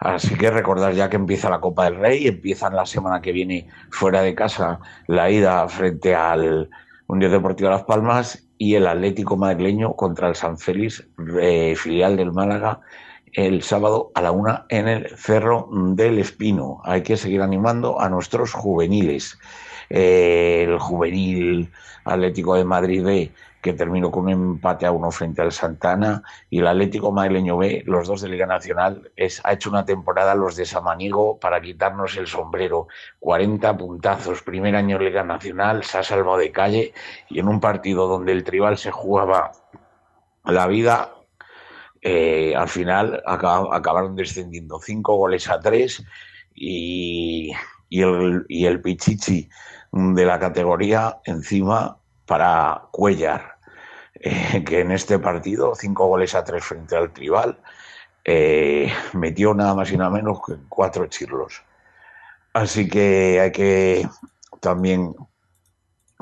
Así 0.00 0.34
que 0.36 0.50
recordar 0.50 0.94
ya 0.94 1.08
que 1.08 1.16
empieza 1.16 1.50
la 1.50 1.60
Copa 1.60 1.84
del 1.84 1.96
Rey, 1.96 2.26
empiezan 2.26 2.74
la 2.74 2.86
semana 2.86 3.20
que 3.20 3.32
viene 3.32 3.68
fuera 3.90 4.22
de 4.22 4.34
casa 4.34 4.80
la 5.06 5.30
ida 5.30 5.68
frente 5.68 6.14
al 6.14 6.70
Unión 7.06 7.32
Deportiva 7.32 7.70
Las 7.70 7.84
Palmas 7.84 8.48
y 8.56 8.74
el 8.74 8.86
Atlético 8.86 9.36
madrileño 9.36 9.94
contra 9.94 10.28
el 10.28 10.34
San 10.34 10.58
Félix, 10.58 11.06
eh, 11.40 11.74
filial 11.76 12.16
del 12.16 12.32
Málaga, 12.32 12.80
el 13.32 13.62
sábado 13.62 14.10
a 14.14 14.22
la 14.22 14.32
una 14.32 14.66
en 14.68 14.88
el 14.88 15.16
Cerro 15.16 15.68
del 15.70 16.18
Espino. 16.18 16.80
Hay 16.84 17.02
que 17.02 17.16
seguir 17.16 17.42
animando 17.42 18.00
a 18.00 18.08
nuestros 18.08 18.52
juveniles. 18.52 19.38
Eh, 19.88 20.64
el 20.68 20.78
juvenil 20.78 21.70
Atlético 22.04 22.54
de 22.54 22.64
Madrid 22.64 23.30
que 23.60 23.72
terminó 23.72 24.10
con 24.10 24.24
un 24.24 24.30
empate 24.30 24.86
a 24.86 24.92
uno 24.92 25.10
frente 25.10 25.42
al 25.42 25.52
Santana, 25.52 26.22
y 26.48 26.60
el 26.60 26.66
Atlético 26.66 27.12
Madrileño 27.12 27.58
B, 27.58 27.82
los 27.86 28.08
dos 28.08 28.22
de 28.22 28.28
Liga 28.28 28.46
Nacional, 28.46 29.10
ha 29.44 29.52
hecho 29.52 29.70
una 29.70 29.84
temporada 29.84 30.34
los 30.34 30.56
de 30.56 30.64
Samanigo 30.64 31.38
para 31.38 31.60
quitarnos 31.60 32.16
el 32.16 32.26
sombrero. 32.26 32.88
40 33.18 33.76
puntazos, 33.76 34.42
primer 34.42 34.76
año 34.76 34.96
en 34.96 35.04
Liga 35.04 35.24
Nacional, 35.24 35.84
se 35.84 35.98
ha 35.98 36.02
salvado 36.02 36.38
de 36.38 36.52
calle, 36.52 36.94
y 37.28 37.38
en 37.38 37.48
un 37.48 37.60
partido 37.60 38.06
donde 38.08 38.32
el 38.32 38.44
tribal 38.44 38.78
se 38.78 38.90
jugaba 38.90 39.52
la 40.44 40.66
vida, 40.66 41.14
eh, 42.00 42.54
al 42.56 42.68
final 42.68 43.22
acabaron 43.26 44.16
descendiendo 44.16 44.80
cinco 44.80 45.16
goles 45.16 45.48
a 45.50 45.60
tres, 45.60 46.02
y, 46.54 47.52
el, 47.90 48.44
y 48.48 48.66
el 48.66 48.80
Pichichi 48.80 49.48
de 49.92 50.24
la 50.24 50.38
categoría 50.38 51.20
encima 51.24 51.99
para 52.30 52.82
Cuellar, 52.92 53.56
eh, 54.14 54.62
que 54.64 54.82
en 54.82 54.92
este 54.92 55.18
partido, 55.18 55.74
cinco 55.74 56.06
goles 56.06 56.36
a 56.36 56.44
tres 56.44 56.62
frente 56.62 56.94
al 56.94 57.12
tribal, 57.12 57.58
eh, 58.24 58.88
metió 59.14 59.52
nada 59.52 59.74
más 59.74 59.90
y 59.90 59.96
nada 59.96 60.10
menos 60.10 60.38
que 60.46 60.54
cuatro 60.68 61.08
chirlos. 61.08 61.64
Así 62.52 62.88
que 62.88 63.40
hay 63.40 63.50
que 63.50 64.06
también 64.60 65.12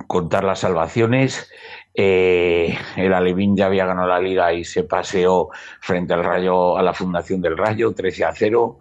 contar 0.06 0.44
las 0.44 0.61
salvaciones. 0.61 1.50
Eh, 1.92 2.78
el 2.96 3.12
Alevín 3.12 3.54
ya 3.54 3.66
había 3.66 3.84
ganado 3.84 4.09
la 4.09 4.18
liga 4.18 4.50
y 4.54 4.64
se 4.64 4.84
paseó 4.84 5.50
frente 5.82 6.14
al 6.14 6.24
Rayo, 6.24 6.78
a 6.78 6.82
la 6.82 6.94
Fundación 6.94 7.42
del 7.42 7.59
Rayo, 7.59 7.92
13 7.92 8.24
a 8.24 8.32
0. 8.34 8.78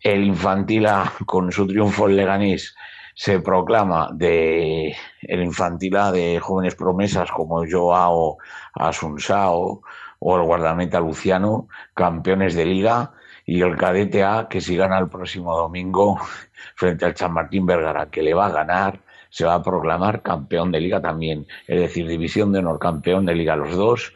El 0.00 0.22
Infantila, 0.22 1.12
con 1.26 1.50
su 1.50 1.66
triunfo 1.66 2.08
en 2.08 2.14
Leganés, 2.14 2.76
se 3.14 3.40
proclama 3.40 4.10
de 4.12 4.96
el 5.22 5.42
infantil 5.42 5.92
de 6.12 6.40
jóvenes 6.40 6.74
promesas 6.74 7.30
como 7.30 7.64
Joao 7.70 8.38
Asunsao 8.74 9.82
o 10.18 10.36
el 10.36 10.42
guardameta 10.42 11.00
Luciano, 11.00 11.68
campeones 11.94 12.54
de 12.54 12.64
liga, 12.64 13.12
y 13.44 13.60
el 13.60 13.76
cadete 13.76 14.22
A, 14.22 14.46
que 14.48 14.60
si 14.60 14.76
gana 14.76 14.98
el 14.98 15.08
próximo 15.08 15.56
domingo 15.56 16.18
frente 16.76 17.04
al 17.04 17.16
San 17.16 17.32
Martín 17.32 17.66
Vergara, 17.66 18.10
que 18.10 18.22
le 18.22 18.34
va 18.34 18.46
a 18.46 18.52
ganar, 18.52 19.00
se 19.30 19.44
va 19.44 19.54
a 19.54 19.62
proclamar 19.62 20.22
campeón 20.22 20.70
de 20.70 20.80
liga 20.80 21.00
también. 21.00 21.46
Es 21.66 21.80
decir, 21.80 22.06
división 22.06 22.52
de 22.52 22.60
honor, 22.60 22.78
campeón 22.78 23.26
de 23.26 23.34
liga 23.34 23.56
los 23.56 23.74
dos, 23.74 24.14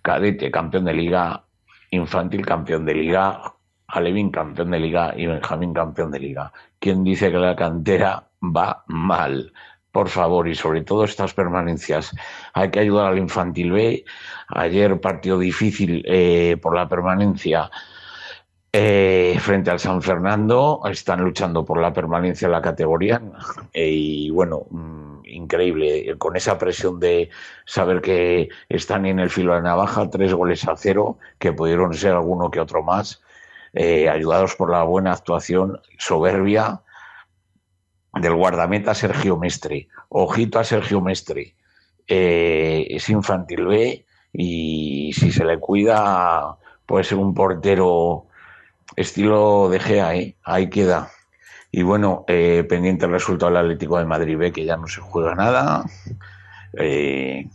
cadete 0.00 0.50
campeón 0.50 0.84
de 0.86 0.94
liga, 0.94 1.44
infantil 1.90 2.46
campeón 2.46 2.84
de 2.86 2.94
liga, 2.94 3.42
Alevín 3.92 4.30
campeón 4.30 4.70
de 4.70 4.80
liga 4.80 5.14
y 5.16 5.26
Benjamín 5.26 5.74
campeón 5.74 6.10
de 6.10 6.18
liga. 6.18 6.52
¿Quién 6.78 7.04
dice 7.04 7.30
que 7.30 7.38
la 7.38 7.54
cantera 7.54 8.24
va 8.42 8.84
mal. 8.86 9.52
Por 9.90 10.08
favor, 10.08 10.48
y 10.48 10.54
sobre 10.54 10.82
todo 10.82 11.04
estas 11.04 11.34
permanencias. 11.34 12.14
Hay 12.54 12.70
que 12.70 12.80
ayudar 12.80 13.12
al 13.12 13.18
infantil 13.18 13.72
B. 13.72 14.04
Ayer 14.48 15.00
partido 15.00 15.38
difícil 15.38 16.02
eh, 16.06 16.56
por 16.62 16.74
la 16.74 16.88
permanencia 16.88 17.70
eh, 18.72 19.36
frente 19.38 19.70
al 19.70 19.78
San 19.78 20.00
Fernando. 20.00 20.80
Están 20.86 21.20
luchando 21.20 21.62
por 21.64 21.78
la 21.78 21.92
permanencia 21.92 22.46
en 22.46 22.52
la 22.52 22.62
categoría. 22.62 23.20
y 23.74 24.30
bueno, 24.30 24.66
mm, 24.70 25.26
increíble. 25.26 26.16
Con 26.16 26.36
esa 26.36 26.56
presión 26.56 26.98
de 26.98 27.28
saber 27.66 28.00
que 28.00 28.48
están 28.70 29.04
en 29.04 29.20
el 29.20 29.28
filo 29.28 29.54
de 29.54 29.60
navaja, 29.60 30.08
tres 30.08 30.32
goles 30.32 30.66
a 30.66 30.76
cero, 30.76 31.18
que 31.38 31.52
pudieron 31.52 31.92
ser 31.92 32.12
alguno 32.12 32.50
que 32.50 32.60
otro 32.60 32.82
más. 32.82 33.20
Eh, 33.74 34.08
ayudados 34.08 34.54
por 34.54 34.70
la 34.70 34.82
buena 34.82 35.12
actuación 35.12 35.80
soberbia 35.98 36.82
del 38.14 38.34
guardameta 38.34 38.94
Sergio 38.94 39.38
Mestre. 39.38 39.88
Ojito 40.10 40.58
a 40.58 40.64
Sergio 40.64 41.00
Mestre. 41.00 41.54
Eh, 42.06 42.86
es 42.90 43.08
infantil 43.08 43.66
B 43.66 44.06
y 44.32 45.12
si 45.14 45.32
se 45.32 45.44
le 45.44 45.58
cuida 45.58 46.56
puede 46.84 47.04
ser 47.04 47.18
un 47.18 47.32
portero 47.32 48.26
estilo 48.96 49.70
de 49.70 49.80
Gea, 49.80 50.16
¿eh? 50.16 50.36
ahí 50.44 50.68
queda. 50.68 51.10
Y 51.70 51.82
bueno, 51.82 52.26
pendiente 52.26 53.06
el 53.06 53.12
resultado 53.12 53.50
del 53.50 53.62
Atlético 53.62 53.98
de 53.98 54.04
Madrid 54.04 54.36
B, 54.36 54.52
que 54.52 54.66
ya 54.66 54.76
no 54.76 54.86
se 54.86 55.00
juega 55.00 55.34
nada. 55.34 55.86
Y, 56.78 57.48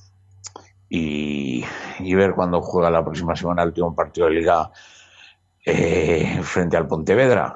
y, 1.99 2.15
ver 2.15 2.33
cuándo 2.33 2.61
juega 2.61 2.89
la 2.89 3.03
próxima 3.03 3.35
semana 3.35 3.61
el 3.61 3.69
último 3.69 3.93
partido 3.93 4.27
de 4.27 4.33
liga 4.33 4.71
frente 6.43 6.77
al 6.77 6.87
Pontevedra 6.87 7.55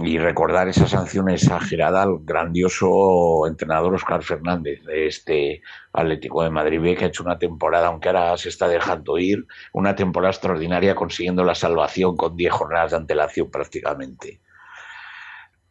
y 0.00 0.18
recordar 0.18 0.68
esa 0.68 0.86
sanción 0.86 1.28
exagerada 1.28 2.02
al 2.02 2.18
grandioso 2.20 3.46
entrenador 3.48 3.94
Oscar 3.94 4.22
Fernández 4.22 4.84
de 4.84 5.08
este 5.08 5.62
Atlético 5.92 6.44
de 6.44 6.50
Madrid 6.50 6.96
que 6.96 7.04
ha 7.04 7.08
hecho 7.08 7.24
una 7.24 7.38
temporada, 7.38 7.88
aunque 7.88 8.08
ahora 8.08 8.36
se 8.36 8.48
está 8.48 8.68
dejando 8.68 9.18
ir, 9.18 9.46
una 9.72 9.96
temporada 9.96 10.30
extraordinaria 10.30 10.94
consiguiendo 10.94 11.42
la 11.42 11.56
salvación 11.56 12.16
con 12.16 12.36
10 12.36 12.52
jornadas 12.52 12.92
de 12.92 12.96
antelación 12.98 13.50
prácticamente. 13.50 14.40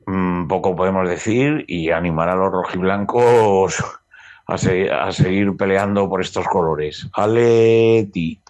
Mm, 0.06 0.48
poco 0.48 0.76
podemos 0.76 1.08
decir 1.08 1.64
y 1.68 1.92
animar 1.92 2.30
a 2.30 2.36
los 2.36 2.52
rojiblancos 2.52 3.82
a, 4.46 4.56
a 4.56 5.12
seguir 5.14 5.56
peleando 5.56 6.10
por 6.10 6.20
estos 6.20 6.46
colores. 6.48 7.08
Aleti. 7.14 8.42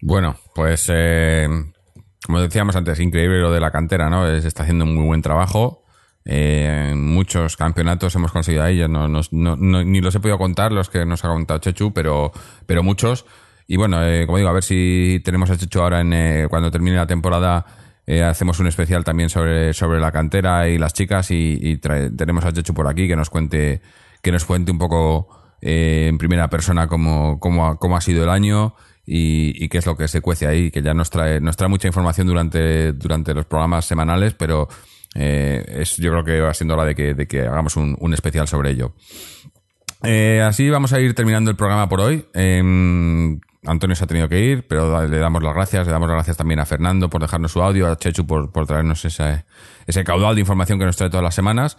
Bueno, 0.00 0.36
pues 0.54 0.90
eh, 0.92 1.48
como 2.26 2.40
decíamos 2.40 2.74
antes, 2.74 2.98
increíble 2.98 3.40
lo 3.40 3.52
de 3.52 3.60
la 3.60 3.70
cantera, 3.70 4.10
¿no? 4.10 4.26
Está 4.26 4.64
haciendo 4.64 4.84
un 4.84 4.94
muy 4.94 5.04
buen 5.04 5.22
trabajo. 5.22 5.84
Eh, 6.24 6.92
muchos 6.96 7.56
campeonatos 7.56 8.16
hemos 8.16 8.32
conseguido 8.32 8.64
ahí, 8.64 8.82
no, 8.88 9.06
ni 9.30 10.00
los 10.00 10.14
he 10.16 10.20
podido 10.20 10.38
contar, 10.38 10.72
los 10.72 10.90
que 10.90 11.06
nos 11.06 11.24
ha 11.24 11.28
contado 11.28 11.60
Chechu, 11.60 11.92
pero, 11.92 12.32
pero 12.66 12.82
muchos. 12.82 13.26
Y 13.68 13.76
bueno, 13.76 14.04
eh, 14.04 14.26
como 14.26 14.38
digo, 14.38 14.50
a 14.50 14.52
ver 14.52 14.64
si 14.64 15.22
tenemos 15.24 15.50
a 15.50 15.56
Chechu 15.56 15.80
ahora 15.80 16.00
en, 16.00 16.12
eh, 16.12 16.46
cuando 16.50 16.70
termine 16.70 16.96
la 16.96 17.06
temporada. 17.06 17.64
hacemos 18.24 18.60
un 18.60 18.66
especial 18.68 19.02
también 19.04 19.28
sobre, 19.28 19.72
sobre 19.72 20.00
la 20.00 20.12
cantera 20.12 20.68
y 20.68 20.78
las 20.78 20.92
chicas 20.94 21.30
y, 21.30 21.78
tenemos 21.78 22.44
a 22.44 22.52
Chechu 22.52 22.72
por 22.74 22.88
aquí 22.88 23.08
que 23.08 23.16
nos 23.16 23.30
cuente 23.30 23.80
que 24.22 24.32
nos 24.32 24.44
cuente 24.44 24.70
un 24.72 24.78
poco 24.78 25.28
en 25.60 26.16
primera 26.18 26.48
persona 26.48 26.86
cómo, 26.86 27.40
cómo, 27.40 27.78
cómo 27.78 27.96
ha 27.96 28.00
sido 28.00 28.22
el 28.22 28.30
año 28.30 28.74
y, 29.06 29.68
qué 29.68 29.78
es 29.78 29.86
lo 29.86 29.96
que 29.96 30.08
se 30.08 30.20
cuece 30.20 30.46
ahí, 30.46 30.70
que 30.70 30.82
ya 30.82 30.92
nos 30.92 31.10
trae, 31.10 31.40
nos 31.40 31.56
trae 31.56 31.68
mucha 31.68 31.86
información 31.86 32.26
durante, 32.26 32.92
durante 32.92 33.32
los 33.32 33.46
programas 33.46 33.84
semanales, 33.84 34.34
pero 34.34 34.68
eh, 35.14 35.64
es, 35.80 35.96
yo 35.96 36.10
creo 36.10 36.24
que 36.24 36.40
va 36.40 36.52
siendo 36.52 36.74
hora 36.74 36.84
de 36.84 36.94
que, 36.94 37.14
de 37.14 37.26
que 37.26 37.42
hagamos 37.42 37.76
un, 37.76 38.12
especial 38.12 38.48
sobre 38.48 38.70
ello. 38.70 38.94
Eh, 40.02 40.42
así 40.42 40.68
vamos 40.68 40.92
a 40.92 41.00
ir 41.00 41.14
terminando 41.14 41.50
el 41.50 41.56
programa 41.56 41.88
por 41.88 42.00
hoy. 42.00 42.26
Em, 42.34 43.40
Antonio 43.64 43.96
se 43.96 44.04
ha 44.04 44.06
tenido 44.06 44.28
que 44.28 44.40
ir, 44.40 44.66
pero 44.66 45.06
le 45.06 45.18
damos 45.18 45.42
las 45.42 45.54
gracias. 45.54 45.86
Le 45.86 45.92
damos 45.92 46.08
las 46.08 46.16
gracias 46.16 46.36
también 46.36 46.60
a 46.60 46.66
Fernando 46.66 47.08
por 47.08 47.22
dejarnos 47.22 47.52
su 47.52 47.62
audio, 47.62 47.86
a 47.86 47.96
Chechu 47.96 48.26
por, 48.26 48.52
por 48.52 48.66
traernos 48.66 49.04
ese, 49.04 49.44
ese 49.86 50.04
caudal 50.04 50.34
de 50.34 50.40
información 50.40 50.78
que 50.78 50.84
nos 50.84 50.96
trae 50.96 51.10
todas 51.10 51.24
las 51.24 51.34
semanas. 51.34 51.78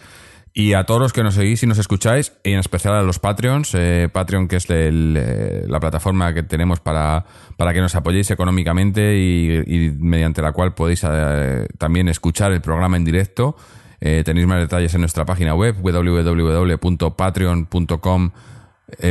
Y 0.59 0.73
a 0.73 0.85
todos 0.85 0.99
los 0.99 1.13
que 1.13 1.21
nos 1.21 1.35
seguís 1.35 1.61
y 1.61 1.67
nos 1.67 1.77
escucháis, 1.77 2.33
y 2.43 2.53
en 2.53 2.57
especial 2.57 2.95
a 2.95 3.03
los 3.03 3.19
Patreons, 3.19 3.75
eh, 3.75 4.09
Patreon 4.11 4.47
que 4.47 4.55
es 4.55 4.65
eh, 4.69 5.63
la 5.67 5.79
plataforma 5.79 6.33
que 6.33 6.41
tenemos 6.41 6.79
para, 6.79 7.27
para 7.57 7.75
que 7.75 7.79
nos 7.79 7.93
apoyéis 7.93 8.31
económicamente 8.31 9.19
y, 9.19 9.91
mediante 9.99 10.41
la 10.41 10.53
cual 10.53 10.73
podéis 10.73 11.05
eh, 11.07 11.67
también 11.77 12.09
escuchar 12.09 12.53
el 12.53 12.61
programa 12.61 12.97
en 12.97 13.05
directo. 13.05 13.55
Eh, 14.01 14.23
tenéis 14.25 14.47
más 14.47 14.57
detalles 14.57 14.95
en 14.95 15.01
nuestra 15.01 15.25
página 15.25 15.53
web 15.53 15.75
www.patreon.com. 15.79 18.31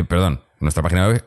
Perdón, 0.09 0.41
nuestra 0.59 0.83
página 0.83 1.07
web, 1.07 1.25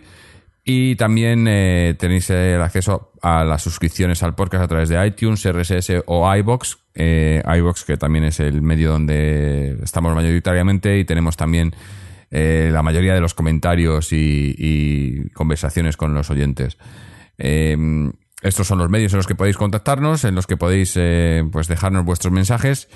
Y 0.68 0.96
también 0.96 1.46
eh, 1.48 1.94
tenéis 1.96 2.28
el 2.30 2.60
acceso 2.60 3.12
a 3.22 3.44
las 3.44 3.62
suscripciones 3.62 4.24
al 4.24 4.34
podcast 4.34 4.64
a 4.64 4.66
través 4.66 4.88
de 4.88 5.06
iTunes, 5.06 5.46
RSS 5.48 6.02
o 6.06 6.34
iBox. 6.34 6.78
Eh, 6.96 7.40
iBox, 7.58 7.84
que 7.84 7.96
también 7.96 8.24
es 8.24 8.40
el 8.40 8.62
medio 8.62 8.90
donde 8.90 9.78
estamos 9.84 10.12
mayoritariamente 10.12 10.98
y 10.98 11.04
tenemos 11.04 11.36
también 11.36 11.72
eh, 12.32 12.70
la 12.72 12.82
mayoría 12.82 13.14
de 13.14 13.20
los 13.20 13.32
comentarios 13.32 14.08
y, 14.10 15.28
conversaciones 15.34 15.96
con 15.96 16.14
los 16.14 16.30
oyentes. 16.30 16.78
Estos 17.38 18.66
son 18.66 18.78
los 18.78 18.90
medios 18.90 19.12
en 19.12 19.18
los 19.18 19.28
que 19.28 19.36
podéis 19.36 19.56
contactarnos, 19.56 20.24
en 20.24 20.34
los 20.34 20.48
que 20.48 20.56
podéis 20.56 20.98
pues 21.52 21.68
dejarnos 21.68 22.04
vuestros 22.04 22.32
mensajes. 22.32 22.88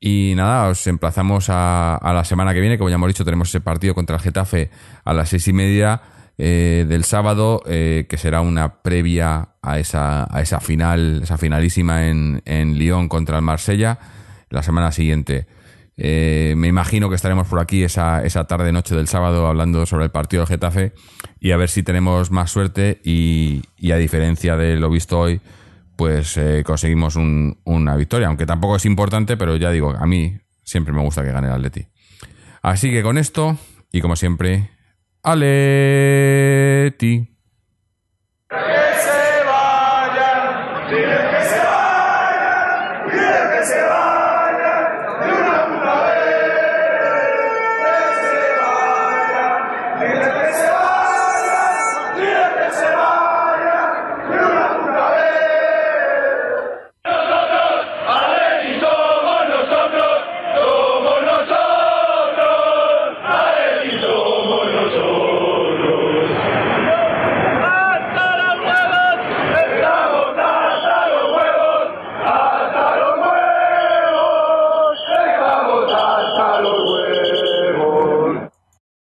Y 0.00 0.32
nada, 0.34 0.66
os 0.66 0.84
emplazamos 0.88 1.50
a, 1.50 1.94
a, 1.94 2.12
la 2.12 2.24
semana 2.24 2.52
que 2.52 2.60
viene. 2.60 2.78
Como 2.78 2.90
ya 2.90 2.96
hemos 2.96 3.06
dicho, 3.06 3.24
tenemos 3.24 3.48
ese 3.48 3.60
partido 3.60 3.94
contra 3.94 4.16
el 4.16 4.22
Getafe 4.22 4.70
a 5.04 5.14
las 5.14 5.28
seis 5.28 5.46
y 5.46 5.52
media 5.52 6.02
eh, 6.44 6.86
del 6.88 7.04
sábado, 7.04 7.62
eh, 7.66 8.06
que 8.08 8.16
será 8.16 8.40
una 8.40 8.82
previa 8.82 9.50
a 9.62 9.78
esa, 9.78 10.26
a 10.28 10.40
esa 10.40 10.58
final, 10.58 11.20
esa 11.22 11.38
finalísima 11.38 12.08
en, 12.08 12.42
en 12.46 12.76
Lyon 12.78 13.08
contra 13.08 13.36
el 13.36 13.44
Marsella, 13.44 14.00
la 14.50 14.64
semana 14.64 14.90
siguiente. 14.90 15.46
Eh, 15.96 16.54
me 16.56 16.66
imagino 16.66 17.08
que 17.08 17.14
estaremos 17.14 17.46
por 17.46 17.60
aquí 17.60 17.84
esa, 17.84 18.24
esa 18.24 18.48
tarde 18.48 18.72
noche 18.72 18.96
del 18.96 19.06
sábado 19.06 19.46
hablando 19.46 19.86
sobre 19.86 20.06
el 20.06 20.10
partido 20.10 20.40
del 20.40 20.48
Getafe 20.48 20.94
y 21.38 21.52
a 21.52 21.56
ver 21.56 21.68
si 21.68 21.84
tenemos 21.84 22.32
más 22.32 22.50
suerte 22.50 23.00
y, 23.04 23.62
a 23.92 23.96
diferencia 23.96 24.56
de 24.56 24.74
lo 24.74 24.90
visto 24.90 25.20
hoy, 25.20 25.40
pues 25.94 26.40
conseguimos 26.64 27.14
una 27.14 27.94
victoria, 27.94 28.26
aunque 28.26 28.46
tampoco 28.46 28.74
es 28.74 28.84
importante, 28.84 29.36
pero 29.36 29.54
ya 29.54 29.70
digo, 29.70 29.94
a 29.96 30.06
mí 30.06 30.38
siempre 30.64 30.92
me 30.92 31.02
gusta 31.02 31.22
que 31.22 31.30
gane 31.30 31.46
el 31.46 31.52
Atleti. 31.52 31.86
Así 32.62 32.90
que 32.90 33.04
con 33.04 33.16
esto, 33.16 33.56
y 33.92 34.00
como 34.00 34.16
siempre, 34.16 34.70
Aleti. 35.24 37.12